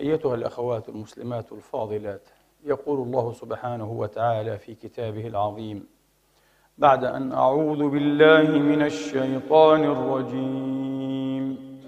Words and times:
أيتها 0.00 0.34
الأخوات 0.34 0.88
المسلمات 0.88 1.52
الفاضلات 1.52 2.22
يقول 2.64 2.98
الله 2.98 3.32
سبحانه 3.32 3.90
وتعالى 3.92 4.58
في 4.58 4.74
كتابه 4.74 5.26
العظيم 5.26 5.86
بعد 6.78 7.04
أن 7.04 7.32
أعوذ 7.32 7.88
بالله 7.88 8.58
من 8.58 8.82
الشيطان 8.82 9.84
الرجيم. 9.84 11.80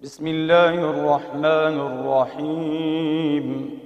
بسم 0.00 0.26
الله 0.26 0.74
الرحمن 0.74 1.80
الرحيم. 1.90 3.80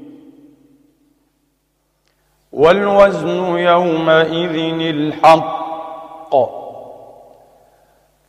والوزن 2.52 3.58
يومئذ 3.58 4.56
الحق 4.94 6.63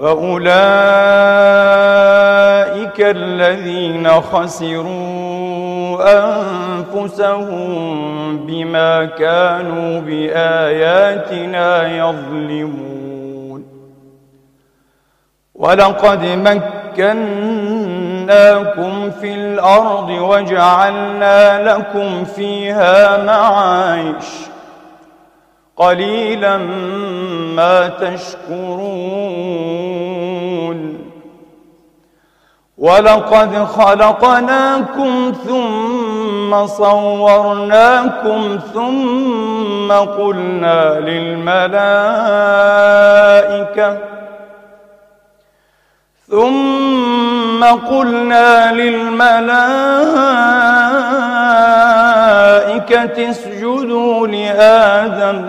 فأولئك 0.00 0.50
الذين 3.00 4.08
خسروا 4.10 6.00
أنفسهم 6.94 7.66
بما 8.46 9.04
كانوا 9.04 10.00
بآياتنا 10.00 11.88
يظلمون 11.96 13.64
ولقد 15.54 16.24
مكناكم 16.24 17.20
في 19.10 19.34
الأرض 19.34 20.08
وجعلنا 20.10 21.62
لكم 21.74 22.24
فيها 22.24 23.24
معايش 23.24 24.49
قليلا 25.80 26.56
ما 27.56 27.88
تشكرون. 27.88 29.60
ولقد 32.80 33.64
خلقناكم 33.64 35.32
ثم 35.46 36.66
صورناكم 36.66 38.58
ثم 38.74 39.92
قلنا 39.92 41.00
للملائكة 41.00 41.70
ثم 46.30 47.64
قلنا 47.64 48.72
للملائكة 48.72 49.30
اسجدوا 53.30 54.26
لآدم 54.26 55.48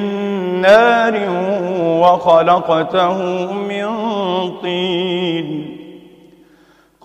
نار 0.60 1.14
وخلقته 2.02 3.18
من 3.52 3.88
طين. 4.62 5.76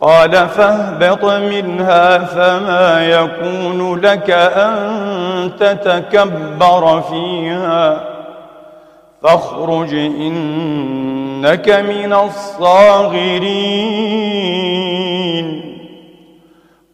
قال 0.01 0.31
فاهبط 0.47 1.25
منها 1.25 2.17
فما 2.17 3.05
يكون 3.05 3.99
لك 3.99 4.29
أن 4.31 5.51
تتكبر 5.59 7.01
فيها. 7.01 8.16
فاخرج 9.23 9.93
إنك 9.93 11.69
من 11.69 12.13
الصاغرين. 12.13 13.47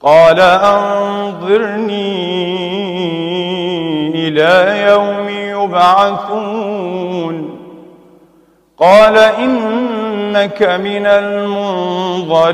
قال 0.02 0.40
أنظرني 0.40 0.94
إلى 4.16 4.82
يوم 4.92 5.30
يبعثون. 5.64 7.50
قال 8.80 9.18
إنك 9.18 10.64
من 10.64 11.06
المنظرين. 11.06 12.54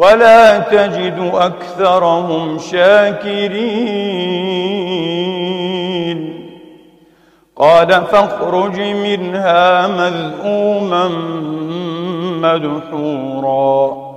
ولا 0.00 0.58
تجد 0.58 1.30
أكثرهم 1.34 2.58
شاكرين. 2.58 3.70
قال 7.56 7.88
فاخرج 7.88 8.80
منها 8.80 9.86
مذءوما 9.86 11.08
مدحورا. 12.42 14.10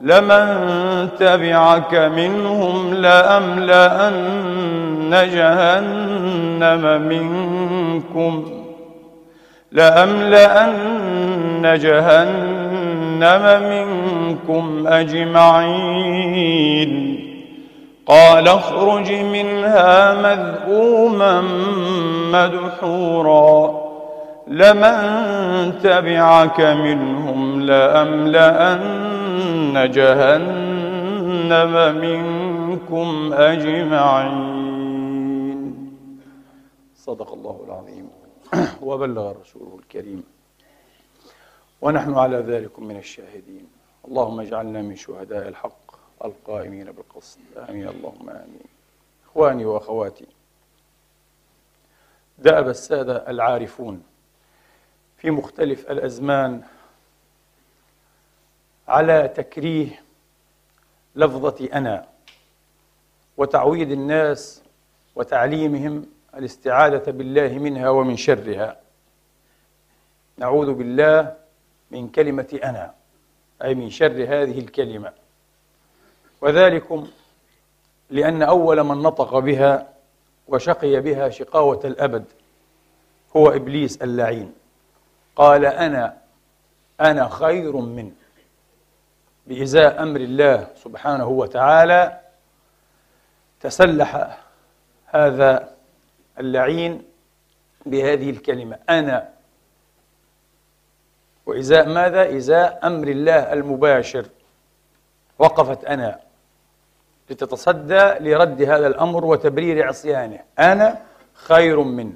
لمن 0.00 0.46
تبعك 1.18 1.94
منهم 1.94 2.94
لأملأن 2.94 5.10
جهنم 5.10 7.02
منكم 7.02 8.44
لأملأن 9.72 11.78
جهنم 11.82 12.53
منكم 13.18 14.86
أجمعين. 14.86 16.44
قال 18.06 18.48
اخرج 18.48 19.12
منها 19.12 20.14
مذءوما 20.14 21.40
مدحورا. 22.32 23.84
لمن 24.48 24.94
تبعك 25.82 26.60
منهم 26.60 27.60
لأملأن 27.60 29.10
جهنم 29.90 31.72
منكم 32.00 33.32
أجمعين. 33.32 34.74
صدق 36.96 37.32
الله 37.32 37.60
العظيم. 37.66 38.08
وبلغ 38.82 39.32
رسوله 39.40 39.78
الكريم 39.78 40.24
ونحن 41.84 42.14
على 42.14 42.36
ذلك 42.36 42.78
من 42.78 42.96
الشاهدين. 42.96 43.66
اللهم 44.08 44.40
اجعلنا 44.40 44.82
من 44.82 44.96
شهداء 44.96 45.48
الحق 45.48 45.96
القائمين 46.24 46.92
بالقسط. 46.92 47.38
آمين. 47.68 47.88
اللهم 47.88 48.30
آمين. 48.30 48.66
إخواني 49.26 49.64
وأخواتي 49.64 50.26
دأب 52.38 52.68
السادة 52.68 53.30
العارفون 53.30 54.02
في 55.16 55.30
مختلف 55.30 55.90
الأزمان 55.90 56.62
على 58.88 59.28
تكريه 59.28 60.02
لفظة 61.16 61.68
أنا 61.72 62.08
وتعويد 63.36 63.90
الناس 63.90 64.62
وتعليمهم 65.14 66.06
الاستعاذة 66.34 67.10
بالله 67.10 67.48
منها 67.58 67.88
ومن 67.88 68.16
شرها. 68.16 68.80
نعوذ 70.38 70.74
بالله 70.74 71.43
من 71.90 72.08
كلمة 72.08 72.58
أنا 72.64 72.94
أي 73.64 73.74
من 73.74 73.90
شر 73.90 74.24
هذه 74.24 74.58
الكلمة. 74.58 75.12
وذلكم 76.40 77.08
لأن 78.10 78.42
أول 78.42 78.82
من 78.82 79.02
نطق 79.02 79.38
بها 79.38 79.88
وشقي 80.48 81.00
بها 81.00 81.28
شقاوة 81.28 81.80
الأبد 81.84 82.24
هو 83.36 83.48
إبليس 83.48 84.02
اللعين. 84.02 84.52
قال 85.36 85.66
أنا 85.66 86.16
أنا 87.00 87.28
خير 87.28 87.76
منه. 87.76 88.12
بإزاء 89.46 90.02
أمر 90.02 90.20
الله 90.20 90.68
سبحانه 90.76 91.26
وتعالى 91.26 92.20
تسلح 93.60 94.38
هذا 95.06 95.74
اللعين 96.40 97.02
بهذه 97.86 98.30
الكلمة. 98.30 98.78
أنا 98.90 99.33
وإزاء 101.46 101.88
ماذا؟ 101.88 102.36
إزاء 102.36 102.80
أمر 102.84 103.08
الله 103.08 103.52
المباشر 103.52 104.26
وقفت 105.38 105.84
أنا 105.84 106.20
لتتصدى 107.30 108.04
لرد 108.20 108.62
هذا 108.62 108.86
الأمر 108.86 109.24
وتبرير 109.24 109.88
عصيانه. 109.88 110.40
أنا 110.58 110.98
خير 111.34 111.80
منه 111.80 112.12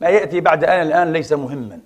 ما 0.00 0.08
يأتي 0.08 0.40
بعد 0.40 0.64
أنا 0.64 0.82
الآن 0.82 1.12
ليس 1.12 1.32
مهما. 1.32 1.80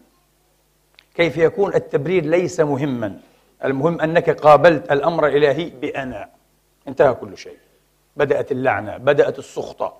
كيف 1.15 1.37
يكون 1.37 1.75
التبرير 1.75 2.25
ليس 2.25 2.61
مهما؟ 2.61 3.21
المهم 3.65 4.01
أنك 4.01 4.31
قابلت 4.31 4.93
الأمر 4.93 5.27
الإلهي 5.27 5.71
بأنا. 5.71 6.29
انتهى 6.89 7.15
كل 7.15 7.39
شيء. 7.39 7.59
بدأت 8.17 8.53
اللعنة 8.53 8.97
بدأت 8.97 9.39
السخطة. 9.39 9.97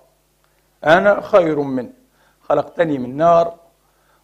أنا 0.85 1.21
خير 1.21 1.59
من. 1.59 1.89
خلقتني 2.41 2.97
من 2.97 3.17
نار 3.17 3.55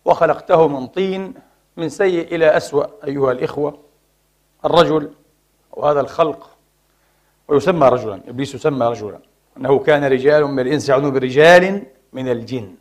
وخلقته 0.06 0.68
من 0.68 0.88
طين 0.88 1.34
من 1.78 1.90
سيء 1.90 2.36
إلى 2.36 2.58
أسوأ 2.58 2.86
أيها 3.08 3.32
الإخوة. 3.32 3.80
الرجل 4.66 5.12
وهذا 5.72 6.00
الخلق 6.00 6.50
ويسمى 7.48 7.88
رجلا 7.88 8.22
إبليس 8.28 8.56
يسمى 8.56 8.86
رجلا. 8.86 9.20
أنه 9.58 9.80
كان 9.80 10.04
رجال 10.04 10.46
من 10.46 10.60
الإنس 10.60 10.90
يعودون 10.90 11.12
برجال 11.12 11.84
من 12.14 12.32
الجن. 12.32 12.76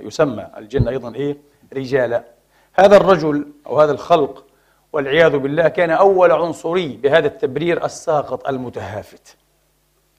يسمى 0.00 0.46
الجن 0.56 0.88
أيضا 0.88 1.14
إيه؟ 1.14 1.36
رجالا. 1.72 2.24
هذا 2.72 2.96
الرجل 2.96 3.46
أو 3.66 3.80
هذا 3.80 3.92
الخلق 3.92 4.44
والعياذ 4.92 5.38
بالله 5.38 5.68
كان 5.68 5.90
أول 5.90 6.32
عنصري 6.32 6.96
بهذا 6.96 7.26
التبرير 7.26 7.84
الساقط 7.84 8.48
المتهافت. 8.48 9.36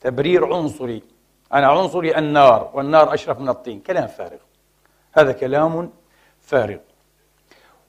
تبرير 0.01 0.53
عنصري. 0.53 1.03
أنا 1.53 1.67
عنصري 1.67 2.17
النار 2.17 2.71
والنار 2.73 3.13
أشرف 3.13 3.39
من 3.39 3.49
الطين. 3.49 3.79
كلام 3.79 4.07
فارغ. 4.07 4.39
هذا 5.13 5.31
كلام 5.31 5.91
فارغ. 6.41 6.77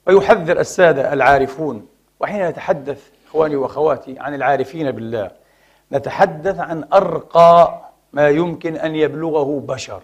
ويحذر 0.06 0.60
السادة 0.60 1.12
العارفون. 1.12 1.87
وحين 2.20 2.49
نتحدث 2.49 3.08
إخواني 3.26 3.56
وأخواتي 3.56 4.19
عن 4.19 4.34
العارفين 4.34 4.90
بالله 4.90 5.31
نتحدث 5.93 6.58
عن 6.58 6.84
أرقى 6.93 7.81
ما 8.12 8.28
يمكن 8.28 8.76
أن 8.76 8.96
يبلغه 8.96 9.60
بشر. 9.60 10.02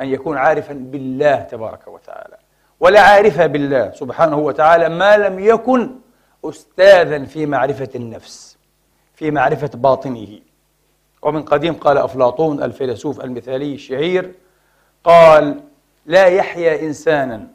أن 0.00 0.08
يكون 0.08 0.36
عارفا 0.36 0.72
بالله 0.72 1.36
تبارك 1.36 1.88
وتعالى. 1.88 2.36
ولا 2.80 3.00
عارف 3.00 3.40
بالله 3.40 3.92
سبحانه 3.94 4.38
وتعالى 4.38 4.88
ما 4.88 5.16
لم 5.16 5.38
يكن 5.38 5.90
أستاذا 6.44 7.24
في 7.24 7.46
معرفة 7.46 7.88
النفس 7.94 8.58
في 9.14 9.30
معرفة 9.30 9.70
باطنه. 9.74 10.38
ومن 11.22 11.42
قديم 11.42 11.74
قال 11.74 11.98
أفلاطون 11.98 12.62
الفيلسوف 12.62 13.20
المثالي 13.20 13.74
الشهير 13.74 14.34
قال 15.04 15.60
لا 16.06 16.26
يحيا 16.26 16.82
إنسانا 16.82 17.46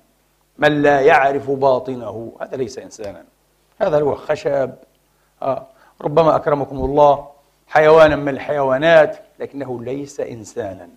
من 0.58 0.82
لا 0.82 1.02
يعرف 1.02 1.52
باطنه. 1.52 2.34
هذا 2.42 2.58
ليس 2.58 2.80
إنسانا. 2.80 3.24
هذا 3.82 4.02
هو 4.02 4.16
خشب. 4.16 4.72
آه. 5.42 5.68
ربما 6.02 6.36
أكرمكم 6.36 6.78
الله. 6.78 7.28
حيوانا 7.68 8.16
من 8.16 8.30
الحيوانات 8.30 9.18
لكنه 9.40 9.84
ليس 9.84 10.20
إنسانا. 10.20 10.90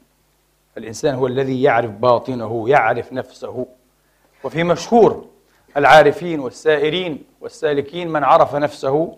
الإنسان 0.79 1.15
هو 1.15 1.27
الذي 1.27 1.63
يعرف 1.63 1.91
باطنه 1.91 2.69
يعرف 2.69 3.13
نفسه. 3.13 3.67
وفي 4.45 4.65
مشهور 4.65 5.27
العارفين 5.77 6.41
والسائرين 6.41 7.25
والسالكين 7.41 8.09
من 8.09 8.25
عرف 8.25 8.55
نفسه 8.55 9.17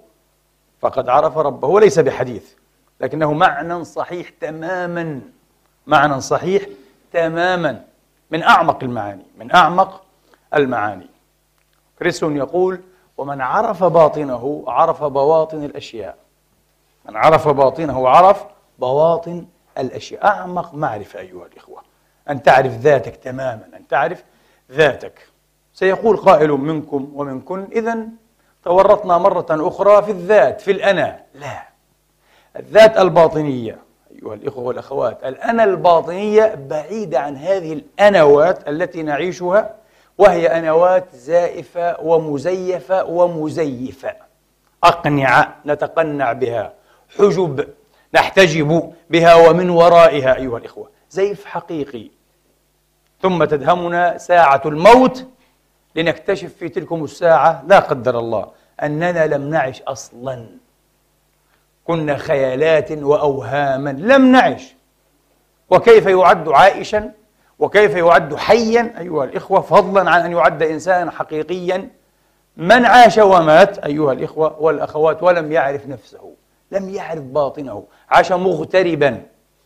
فقد 0.80 1.08
عرف 1.08 1.38
ربه. 1.38 1.68
وليس 1.68 1.98
بحديث 1.98 2.52
لكنه 3.00 3.32
معنى 3.32 3.84
صحيح 3.84 4.28
تماما. 4.28 5.20
معنى 5.86 6.20
صحيح 6.20 6.66
تماما. 7.12 7.84
من 8.30 8.42
أعمق 8.42 8.84
المعاني. 8.84 9.26
من 9.38 9.54
أعمق 9.54 10.02
المعاني. 10.54 11.06
كريستون 11.98 12.36
يقول 12.36 12.80
ومن 13.16 13.40
عرف 13.40 13.84
باطنه 13.84 14.64
عرف 14.66 15.04
بواطن 15.04 15.64
الأشياء. 15.64 16.16
من 17.08 17.16
عرف 17.16 17.48
باطنه 17.48 18.08
عرف 18.08 18.44
بواطن 18.78 19.46
الأشياء. 19.78 20.26
أعمق 20.26 20.74
معرفة 20.74 21.20
أيها 21.20 21.46
الإخوة. 21.46 21.82
أن 22.30 22.42
تعرف 22.42 22.72
ذاتك 22.72 23.16
تماما 23.16 23.68
أن 23.76 23.86
تعرف 23.88 24.24
ذاتك. 24.72 25.28
سيقول 25.74 26.16
قائل 26.16 26.50
منكم 26.50 27.12
ومنكن 27.14 27.68
إذا 27.72 27.98
تورطنا 28.64 29.18
مرة 29.18 29.46
أخرى 29.50 30.02
في 30.02 30.10
الذات 30.10 30.60
في 30.60 30.70
الأنا. 30.70 31.20
لا. 31.34 31.62
الذات 32.56 32.98
الباطنية 32.98 33.78
أيها 34.10 34.34
الإخوة 34.34 34.64
والأخوات 34.64 35.24
الأنا 35.24 35.64
الباطنية 35.64 36.54
بعيدة 36.54 37.20
عن 37.20 37.36
هذه 37.36 37.72
الأنوات 37.72 38.68
التي 38.68 39.02
نعيشها 39.02 39.74
وهي 40.18 40.58
أنوات 40.58 41.14
زائفة 41.14 42.00
ومزيفة 42.00 43.04
ومزيفة. 43.04 44.14
أقنعة 44.84 45.56
نتقنع 45.66 46.32
بها. 46.32 46.72
حجب 47.18 47.68
نحتجب 48.14 48.92
بها 49.10 49.34
ومن 49.34 49.70
ورائها 49.70 50.36
أيها 50.36 50.58
الإخوة. 50.58 50.90
زيف 51.10 51.44
حقيقي. 51.44 52.10
ثم 53.22 53.44
تدهمنا 53.44 54.18
ساعة 54.18 54.62
الموت 54.66 55.26
لنكتشف 55.94 56.52
في 56.54 56.68
تلكم 56.68 57.04
الساعة 57.04 57.64
لا 57.66 57.78
قدر 57.78 58.18
الله 58.18 58.50
أننا 58.82 59.26
لم 59.26 59.50
نعش 59.50 59.82
أصلا. 59.82 60.46
كنا 61.84 62.16
خيالات 62.16 62.92
وأوهاما 62.92 63.90
لم 63.90 64.32
نعش. 64.32 64.74
وكيف 65.70 66.06
يعد 66.06 66.48
عائشا؟ 66.48 67.12
وكيف 67.58 67.94
يعد 67.94 68.34
حيا؟ 68.34 68.94
أيها 68.98 69.24
الإخوة 69.24 69.60
فضلا 69.60 70.10
عن 70.10 70.20
أن 70.20 70.32
يعد 70.32 70.62
إنسانا 70.62 71.10
حقيقيا. 71.10 71.88
من 72.56 72.84
عاش 72.84 73.18
ومات 73.18 73.78
أيها 73.78 74.12
الإخوة 74.12 74.62
والأخوات 74.62 75.22
ولم 75.22 75.52
يعرف 75.52 75.86
نفسه 75.86 76.32
لم 76.72 76.88
يعرف 76.88 77.22
باطنه. 77.22 77.84
عاش 78.10 78.32
مغتربا. 78.32 79.22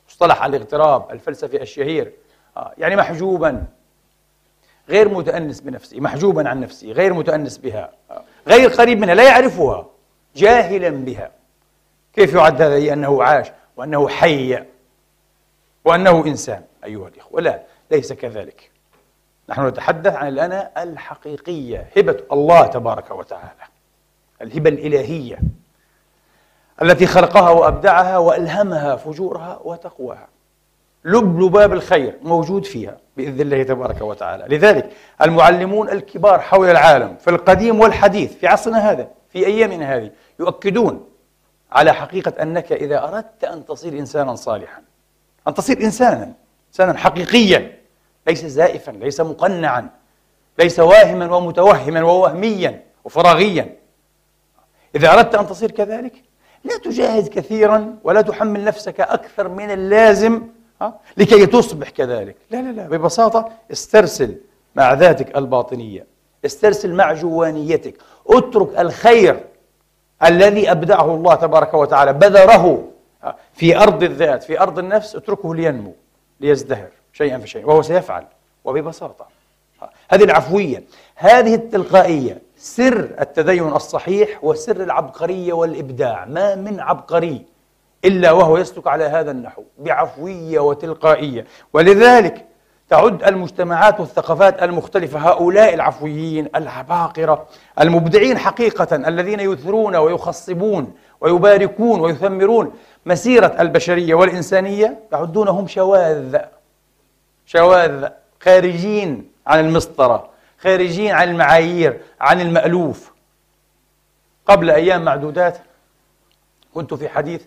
مصطلح 0.09 0.45
الاغتراب 0.45 1.11
الفلسفي 1.11 1.63
الشهير. 1.63 2.13
آه، 2.57 2.73
يعني 2.79 2.97
محجوبا. 2.97 3.65
غير 4.89 5.09
متأنس 5.09 5.61
بنفسه 5.61 6.01
محجوبا 6.01 6.49
عن 6.49 6.61
نفسه 6.61 6.93
غير 6.93 7.15
متأنس 7.15 7.59
بها. 7.59 7.91
آه، 8.11 8.25
غير 8.49 8.71
قريب 8.71 8.99
منها 8.99 9.15
لا 9.15 9.23
يعرفها 9.23 9.87
جاهلا 10.37 10.91
بها. 10.91 11.31
كيف 12.13 12.35
يعد 12.35 12.63
هذا؟ 12.63 12.93
أنه 12.93 13.23
عاش 13.23 13.47
وأنه 13.77 14.09
حي 14.09 14.63
وأنه 15.85 16.27
إنسان 16.27 16.63
أيها 16.85 17.09
الإخوة. 17.09 17.41
لا 17.41 17.63
ليس 17.93 18.13
كذلك. 18.13 18.71
نحن 19.49 19.67
نتحدث 19.67 20.15
عن 20.15 20.29
الأنا 20.29 20.83
الحقيقية 20.83 21.89
هبة 21.97 22.17
الله 22.33 22.67
تبارك 22.67 23.11
وتعالى 23.11 23.63
الهبة 24.43 24.71
الإلهية 24.71 25.39
التي 26.83 27.07
خلقها 27.07 27.51
وأبدعها 27.51 28.19
وألهمها 28.19 28.97
فجورها 28.97 29.61
وتقواها. 29.65 30.29
لب 31.05 31.41
لباب 31.41 31.73
الخير 31.73 32.19
موجود 32.23 32.65
فيها 32.65 32.97
بإذن 33.17 33.41
الله 33.41 33.63
تبارك 33.63 34.01
وتعالى. 34.01 34.57
لذلك 34.57 34.93
المعلمون 35.23 35.89
الكبار 35.89 36.41
حول 36.41 36.71
العالم 36.71 37.17
في 37.17 37.31
القديم 37.31 37.81
والحديث 37.81 38.37
في 38.37 38.47
عصرنا 38.47 38.91
هذا 38.91 39.09
في 39.29 39.47
أيامنا 39.47 39.97
هذه 39.97 40.11
يؤكدون 40.41 41.09
على 41.73 41.93
حقيقة 41.93 42.43
أنك 42.43 42.73
إذا 42.73 43.05
أردت 43.09 43.45
أن 43.45 43.67
تصير 43.67 43.93
إنسانا 43.93 44.35
صالحا 44.35 44.83
أن 45.49 45.55
تصير 45.55 45.81
إنسانا 45.81 46.33
إنسانا 46.69 46.99
حقيقيا. 46.99 47.82
ليس 48.27 48.47
زائفا 48.47 48.91
ليس 48.91 49.21
مقنعا 49.21 49.91
ليس 50.59 50.81
واهما 50.81 51.37
ومتوهما 51.37 52.03
ووهميا 52.03 52.83
وفراغيا. 53.05 53.77
إذا 54.95 55.13
أردت 55.13 55.35
أن 55.35 55.47
تصير 55.47 55.71
كذلك 55.71 56.23
لا 56.65 56.79
تجاهد 56.79 57.29
كثيرا 57.29 57.97
ولا 58.05 58.21
تحمل 58.21 58.65
نفسك 58.65 59.01
أكثر 59.01 59.49
من 59.49 59.71
اللازم 59.71 60.43
لكي 61.17 61.47
تصبح 61.47 61.91
كذلك. 61.91 62.37
لا 62.51 62.63
لا 62.63 62.73
لا 62.73 62.89
ببساطة 62.89 63.53
استرسل 63.73 64.37
مع 64.75 64.93
ذاتك 64.93 65.37
الباطنية 65.37 66.07
استرسل 66.45 66.95
مع 66.95 67.13
جوانيتك 67.13 67.95
اترك 68.27 68.79
الخير 68.79 69.45
الذي 70.25 70.71
أبدعه 70.71 71.15
الله 71.15 71.35
تبارك 71.35 71.75
وتعالى 71.75 72.13
بذره 72.13 72.89
في 73.53 73.77
أرض 73.77 74.03
الذات 74.03 74.43
في 74.43 74.61
أرض 74.61 74.79
النفس 74.79 75.17
اتركه 75.17 75.55
لينمو 75.55 75.95
ليزدهر. 76.41 76.91
شيئا 77.13 77.39
فشيئا 77.39 77.67
وهو 77.67 77.83
سيفعل 77.83 78.25
وببساطة. 78.65 79.27
هذه 80.11 80.25
العفوية 80.25 80.85
هذه 81.15 81.55
التلقائية 81.55 82.39
سر 82.57 83.11
التدين 83.21 83.69
الصحيح 83.69 84.45
وسر 84.45 84.77
العبقرية 84.77 85.53
والإبداع. 85.53 86.25
ما 86.25 86.55
من 86.55 86.81
عبقري 86.81 87.43
إلا 88.05 88.33
وهو 88.33 88.59
يسلك 88.59 88.87
على 88.87 89.05
هذا 89.05 89.31
النحو 89.31 89.63
بعفوية 89.79 90.61
وتلقائية. 90.61 91.47
ولذلك 91.73 92.47
تعد 92.89 93.25
المجتمعات 93.25 94.01
والثقافات 94.01 94.63
المختلفة 94.63 95.19
هؤلاء 95.19 95.75
العفويين 95.75 96.49
العباقرة 96.55 97.47
المبدعين 97.81 98.39
حقيقة 98.39 98.97
الذين 98.97 99.41
يثرون 99.41 99.97
ويخصبون 99.97 100.95
ويباركون 101.21 102.01
ويثمرون 102.01 102.73
مسيرة 103.07 103.57
البشرية 103.61 104.15
والإنسانية 104.15 104.99
يعدونهم 105.13 105.67
شواذ. 105.67 106.39
شواذ 107.47 108.09
خارجين 108.41 109.31
عن 109.47 109.61
المسطرة 109.61 110.31
خارجين 110.59 111.11
عن 111.11 111.29
المعايير 111.29 112.01
عن 112.21 112.41
المألوف. 112.41 113.13
قبل 114.47 114.71
أيام 114.71 115.05
معدودات 115.05 115.59
كنت 116.75 116.95
في 116.95 117.09
حديث 117.09 117.43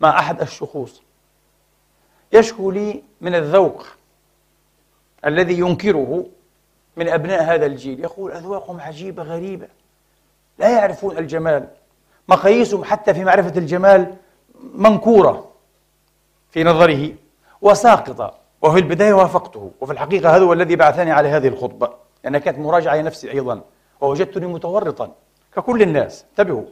مع 0.00 0.18
أحد 0.18 0.40
الشخوص. 0.40 1.02
يشكو 2.32 2.70
لي 2.70 3.02
من 3.20 3.34
الذوق 3.34 3.86
الذي 5.24 5.58
ينكره 5.58 6.26
من 6.96 7.08
أبناء 7.08 7.42
هذا 7.42 7.66
الجيل. 7.66 8.00
يقول 8.00 8.32
أذواقهم 8.32 8.80
عجيبة 8.80 9.22
غريبة 9.22 9.68
لا 10.58 10.68
يعرفون 10.68 11.18
الجمال. 11.18 11.68
مقاييسهم 12.28 12.84
حتى 12.84 13.14
في 13.14 13.24
معرفة 13.24 13.58
الجمال 13.58 14.16
منكورة 14.74 15.52
في 16.50 16.64
نظره 16.64 17.12
وساقطة. 17.60 18.45
وفي 18.66 18.78
البداية 18.78 19.12
وافقته. 19.12 19.70
وفي 19.80 19.92
الحقيقة 19.92 20.36
هذا 20.36 20.44
هو 20.44 20.52
الذي 20.52 20.76
بعثني 20.76 21.12
على 21.12 21.28
هذه 21.28 21.48
الخطبة 21.48 21.90
لأنها 22.24 22.40
كانت 22.40 22.58
مراجعة 22.58 22.96
لنفسي 22.96 23.30
أيضا 23.30 23.60
ووجدتني 24.00 24.46
متورطا 24.46 25.10
ككل 25.56 25.82
الناس. 25.82 26.24
انتبهوا. 26.30 26.64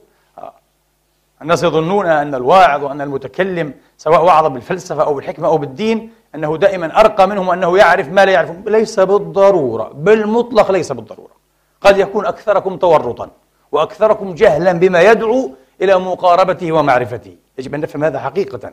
الناس 1.43 1.63
يظنون 1.63 2.07
أن 2.07 2.35
الواعظ 2.35 2.85
وأن 2.85 3.01
المتكلم 3.01 3.75
سواء 3.99 4.25
وعظ 4.25 4.47
بالفلسفة 4.47 5.03
أو 5.03 5.15
بالحكمة 5.15 5.49
أو 5.49 5.59
بالدين 5.59 6.13
أنه 6.35 6.57
دائما 6.57 7.01
أرقى 7.01 7.29
منهم 7.29 7.49
وأنه 7.49 7.79
يعرف 7.79 8.09
ما 8.09 8.25
لا 8.25 8.33
يعرفون. 8.33 8.65
ليس 8.67 9.01
بالضرورة 9.01 9.91
بالمطلق 9.95 10.71
ليس 10.71 10.93
بالضرورة. 10.93 11.35
قد 11.81 11.99
يكون 11.99 12.27
أكثركم 12.27 12.77
تورطا 12.77 13.31
وأكثركم 13.73 14.35
جهلا 14.35 14.73
بما 14.73 15.03
يدعو 15.03 15.51
إلى 15.83 15.99
مقاربته 15.99 16.73
ومعرفته. 16.73 17.37
يجب 17.59 17.75
أن 17.75 17.81
نفهم 17.81 18.05
هذا 18.05 18.19
حقيقة. 18.19 18.73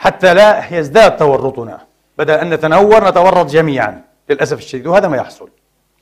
حتى 0.00 0.34
لا 0.34 0.74
يزداد 0.78 1.16
تورطنا 1.16 1.86
بدل 2.18 2.34
أن 2.34 2.50
نتنور 2.50 3.08
نتورط 3.08 3.46
جميعا 3.46 4.04
للأسف 4.30 4.58
الشديد 4.58 4.86
وهذا 4.86 5.08
ما 5.08 5.16
يحصل 5.16 5.50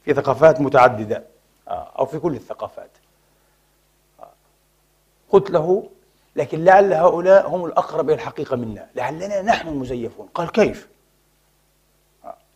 في 0.05 0.14
ثقافات 0.14 0.61
متعددة 0.61 1.25
أو 1.69 2.07
في 2.07 2.19
كل 2.19 2.35
الثقافات. 2.35 2.90
قلت 5.31 5.50
له 5.50 5.88
لكن 6.37 6.64
لعل 6.64 6.93
هؤلاء 6.93 7.49
هم 7.49 7.64
الأقرب 7.64 8.11
إلى 8.11 8.14
الحقيقة 8.14 8.57
منا 8.57 8.87
لعلنا 8.95 9.43
نحن 9.43 9.69
المزيفون 9.69 10.28
قال 10.35 10.52
كيف؟ 10.52 10.88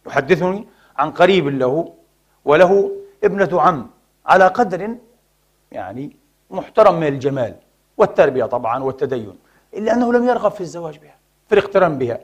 يحدثني 0.06 0.66
عن 0.96 1.11
قريب 1.11 1.49
له 1.49 1.92
وله 2.44 2.90
ابنة 3.25 3.61
عم 3.61 3.90
على 4.26 4.46
قدر 4.46 4.96
يعني 5.72 6.16
محترم 6.50 7.00
من 7.00 7.06
الجمال 7.06 7.54
والتربية 7.96 8.44
طبعا 8.44 8.82
والتدين 8.82 9.38
إلا 9.75 9.92
أنه 9.92 10.12
لم 10.12 10.28
يرغب 10.28 10.50
في 10.50 10.61
الزواج 10.61 10.99
بها. 10.99 11.22
في 11.52 11.59
الاقتران 11.59 11.99
بها. 11.99 12.21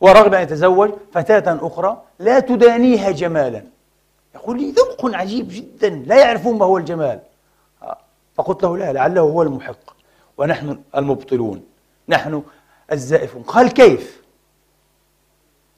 ورغب 0.00 0.34
أن 0.34 0.42
يتزوج 0.42 0.90
فتاة 1.12 1.66
أخرى 1.66 2.02
لا 2.18 2.40
تدانيها 2.40 3.10
جمالا. 3.10 3.64
يقول 4.34 4.60
لي 4.60 4.70
ذوق 4.70 5.14
عجيب 5.14 5.48
جدا 5.50 5.88
لا 5.88 6.20
يعرفون 6.20 6.58
ما 6.58 6.64
هو 6.64 6.78
الجمال. 6.78 7.20
فقلت 8.34 8.62
له 8.62 8.76
لا 8.76 8.92
لعله 8.92 9.20
هو 9.20 9.42
المحق. 9.42 9.96
ونحن 10.38 10.78
المبطلون. 10.96 11.62
نحن 12.08 12.42
الزائفون. 12.92 13.42
قال 13.42 13.72
كيف؟ 13.72 14.22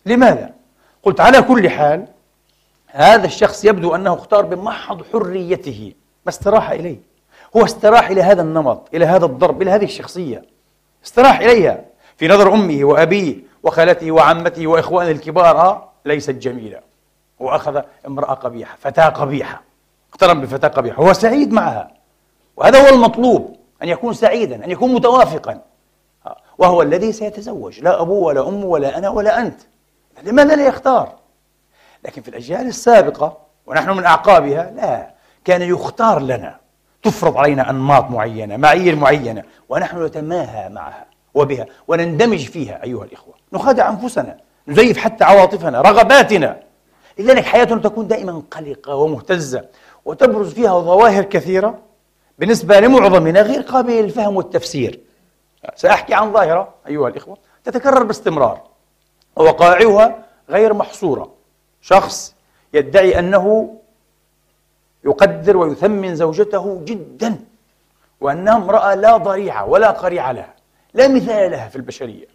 لماذا؟ 0.07 0.55
قلت 1.03 1.21
على 1.21 1.43
كل 1.43 1.71
حال 1.71 2.07
هذا 2.87 3.27
الشخص 3.27 3.65
يبدو 3.65 3.95
أنه 3.95 4.15
اختار 4.15 4.45
بمحض 4.45 5.03
حريته. 5.13 5.93
ما 6.27 6.31
استراح 6.31 6.71
إليه. 6.71 6.99
هو 7.57 7.65
استراح 7.65 8.09
إلى 8.09 8.23
هذا 8.23 8.43
النمط 8.43 8.89
إلى 8.95 9.05
هذا 9.05 9.25
الضرب 9.25 9.63
إلى 9.63 9.71
هذه 9.71 9.85
الشخصية. 9.85 10.45
استراح 11.05 11.41
إليها. 11.41 11.85
في 12.17 12.29
نظر 12.29 12.55
أمه 12.55 12.85
وأبيه 12.85 13.37
وخالته 13.63 14.11
وعمته 14.11 14.67
وإخوانه 14.67 15.11
الكبار 15.11 15.61
آه، 15.61 15.89
ليست 16.05 16.31
جميلة. 16.31 16.81
وأخذ 17.41 17.83
امرأة 18.07 18.35
قبيحة 18.35 18.77
فتاة 18.81 19.09
قبيحة 19.09 19.63
اقترن 20.11 20.41
بفتاة 20.41 20.69
قبيحة 20.69 21.03
هو 21.03 21.13
سعيد 21.13 21.53
معها. 21.53 21.91
وهذا 22.57 22.89
هو 22.89 22.95
المطلوب 22.95 23.57
أن 23.83 23.89
يكون 23.89 24.13
سعيدا 24.15 24.65
أن 24.65 24.71
يكون 24.71 24.95
متوافقا. 24.95 25.61
وهو 26.59 26.83
الذي 26.83 27.13
سيتزوج 27.13 27.81
لا 27.81 28.01
أبوه 28.01 28.23
ولا 28.25 28.49
أمه 28.49 28.67
ولا 28.67 28.99
أنا 28.99 29.09
ولا 29.09 29.41
أنت. 29.41 29.61
لماذا 30.23 30.57
لا 30.57 30.67
يختار؟ 30.67 31.13
لكن 32.05 32.23
في 32.23 32.29
الأجيال 32.29 32.67
السابقة 32.67 33.37
ونحن 33.67 33.91
من 33.91 34.05
أعقابها 34.05 34.71
لا 34.71 35.11
كان 35.45 35.63
يختار 35.63 36.21
لنا 36.21 36.57
تفرض 37.03 37.37
علينا 37.37 37.71
أنماط 37.71 38.11
معينة 38.11 38.57
معايير 38.57 38.97
معينة 38.97 39.43
ونحن 39.69 40.05
نتماهى 40.05 40.69
معها. 40.69 41.07
وبها 41.37 41.67
ونندمج 41.89 42.45
فيها 42.47 42.83
أيها 42.85 43.05
الإخوة. 43.05 43.35
نخادع 43.53 43.89
أنفسنا 43.89 44.37
نزيف 44.69 44.99
حتى 44.99 45.25
عواطفنا 45.25 45.81
رغباتنا. 45.81 46.63
لذلك 47.19 47.45
حياتنا 47.45 47.81
تكون 47.81 48.07
دائما 48.07 48.43
قلقة 48.51 48.95
ومهتزة 48.95 49.65
وتبرز 50.05 50.53
فيها 50.53 50.81
ظواهر 50.81 51.25
كثيرة. 51.25 51.79
بالنسبة 52.39 52.81
لمعظمنا 52.81 53.43
غير 53.43 53.61
قابل 53.61 53.93
للفهم 53.93 54.37
والتفسير. 54.37 55.01
سأحكي 55.75 56.15
عن 56.15 56.33
ظاهرة 56.33 56.75
أيها 56.89 57.09
الإخوة 57.09 57.37
تتكرر 57.65 58.03
باستمرار. 58.03 58.61
ووقائعها 59.37 60.25
غير 60.51 60.75
محصورة. 60.75 61.31
شخص 61.83 62.35
يدعي 62.75 63.19
أنه 63.19 63.77
يقدر 65.05 65.57
ويثمن 65.57 66.17
زوجته 66.17 66.81
جدا 66.85 67.37
وأنها 68.21 68.57
امرأة 68.57 68.95
لا 68.95 69.17
ضريعة 69.17 69.65
ولا 69.65 69.91
قريعة 69.91 70.33
لها. 70.33 70.56
لا 70.97 71.09
مثال 71.09 71.51
لها 71.51 71.69
في 71.69 71.77
البشرية. 71.77 72.27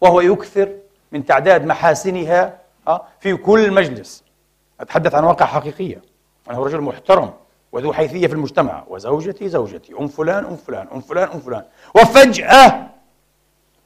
وهو 0.00 0.20
يكثر 0.20 0.72
من 1.12 1.24
تعداد 1.24 1.66
محاسنها 1.66 2.58
في 3.20 3.36
كل 3.36 3.72
مجلس. 3.72 4.24
أتحدث 4.80 5.14
عن 5.14 5.24
واقع 5.24 5.46
حقيقية. 5.46 6.02
أنه 6.50 6.64
رجل 6.64 6.80
محترم 6.80 7.32
وذو 7.72 7.92
حيثية 7.92 8.26
في 8.26 8.32
المجتمع. 8.32 8.84
وزوجتي 8.88 9.48
زوجتي 9.48 9.92
أم 10.00 10.08
فلان 10.08 10.44
أم 10.44 10.56
فلان 10.56 10.86
أم 10.94 11.00
فلان 11.00 11.28
أم 11.28 11.40
فلان. 11.40 11.64
وفجأة 11.94 12.86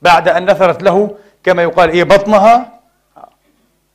بعد 0.02 0.28
أن 0.28 0.50
نثرت 0.50 0.82
له 0.82 1.16
كما 1.42 1.62
يقال 1.62 1.90
إيه 1.90 2.04
بطنها 2.04 2.80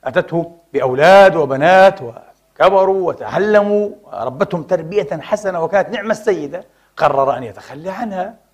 أتته 0.04 0.52
بأولاد 0.74 1.36
وبنات 1.36 2.00
وكبروا 2.02 3.08
وتعلموا 3.08 3.90
وربتهم 4.04 4.64
تربية 4.64 5.08
حسنة 5.22 5.64
وكانت 5.64 5.90
نعمة 5.90 6.12
السيدة 6.12 6.66
قرر 6.98 7.38
أن 7.38 7.44
يتخلى 7.44 7.90
عنها. 7.90 8.45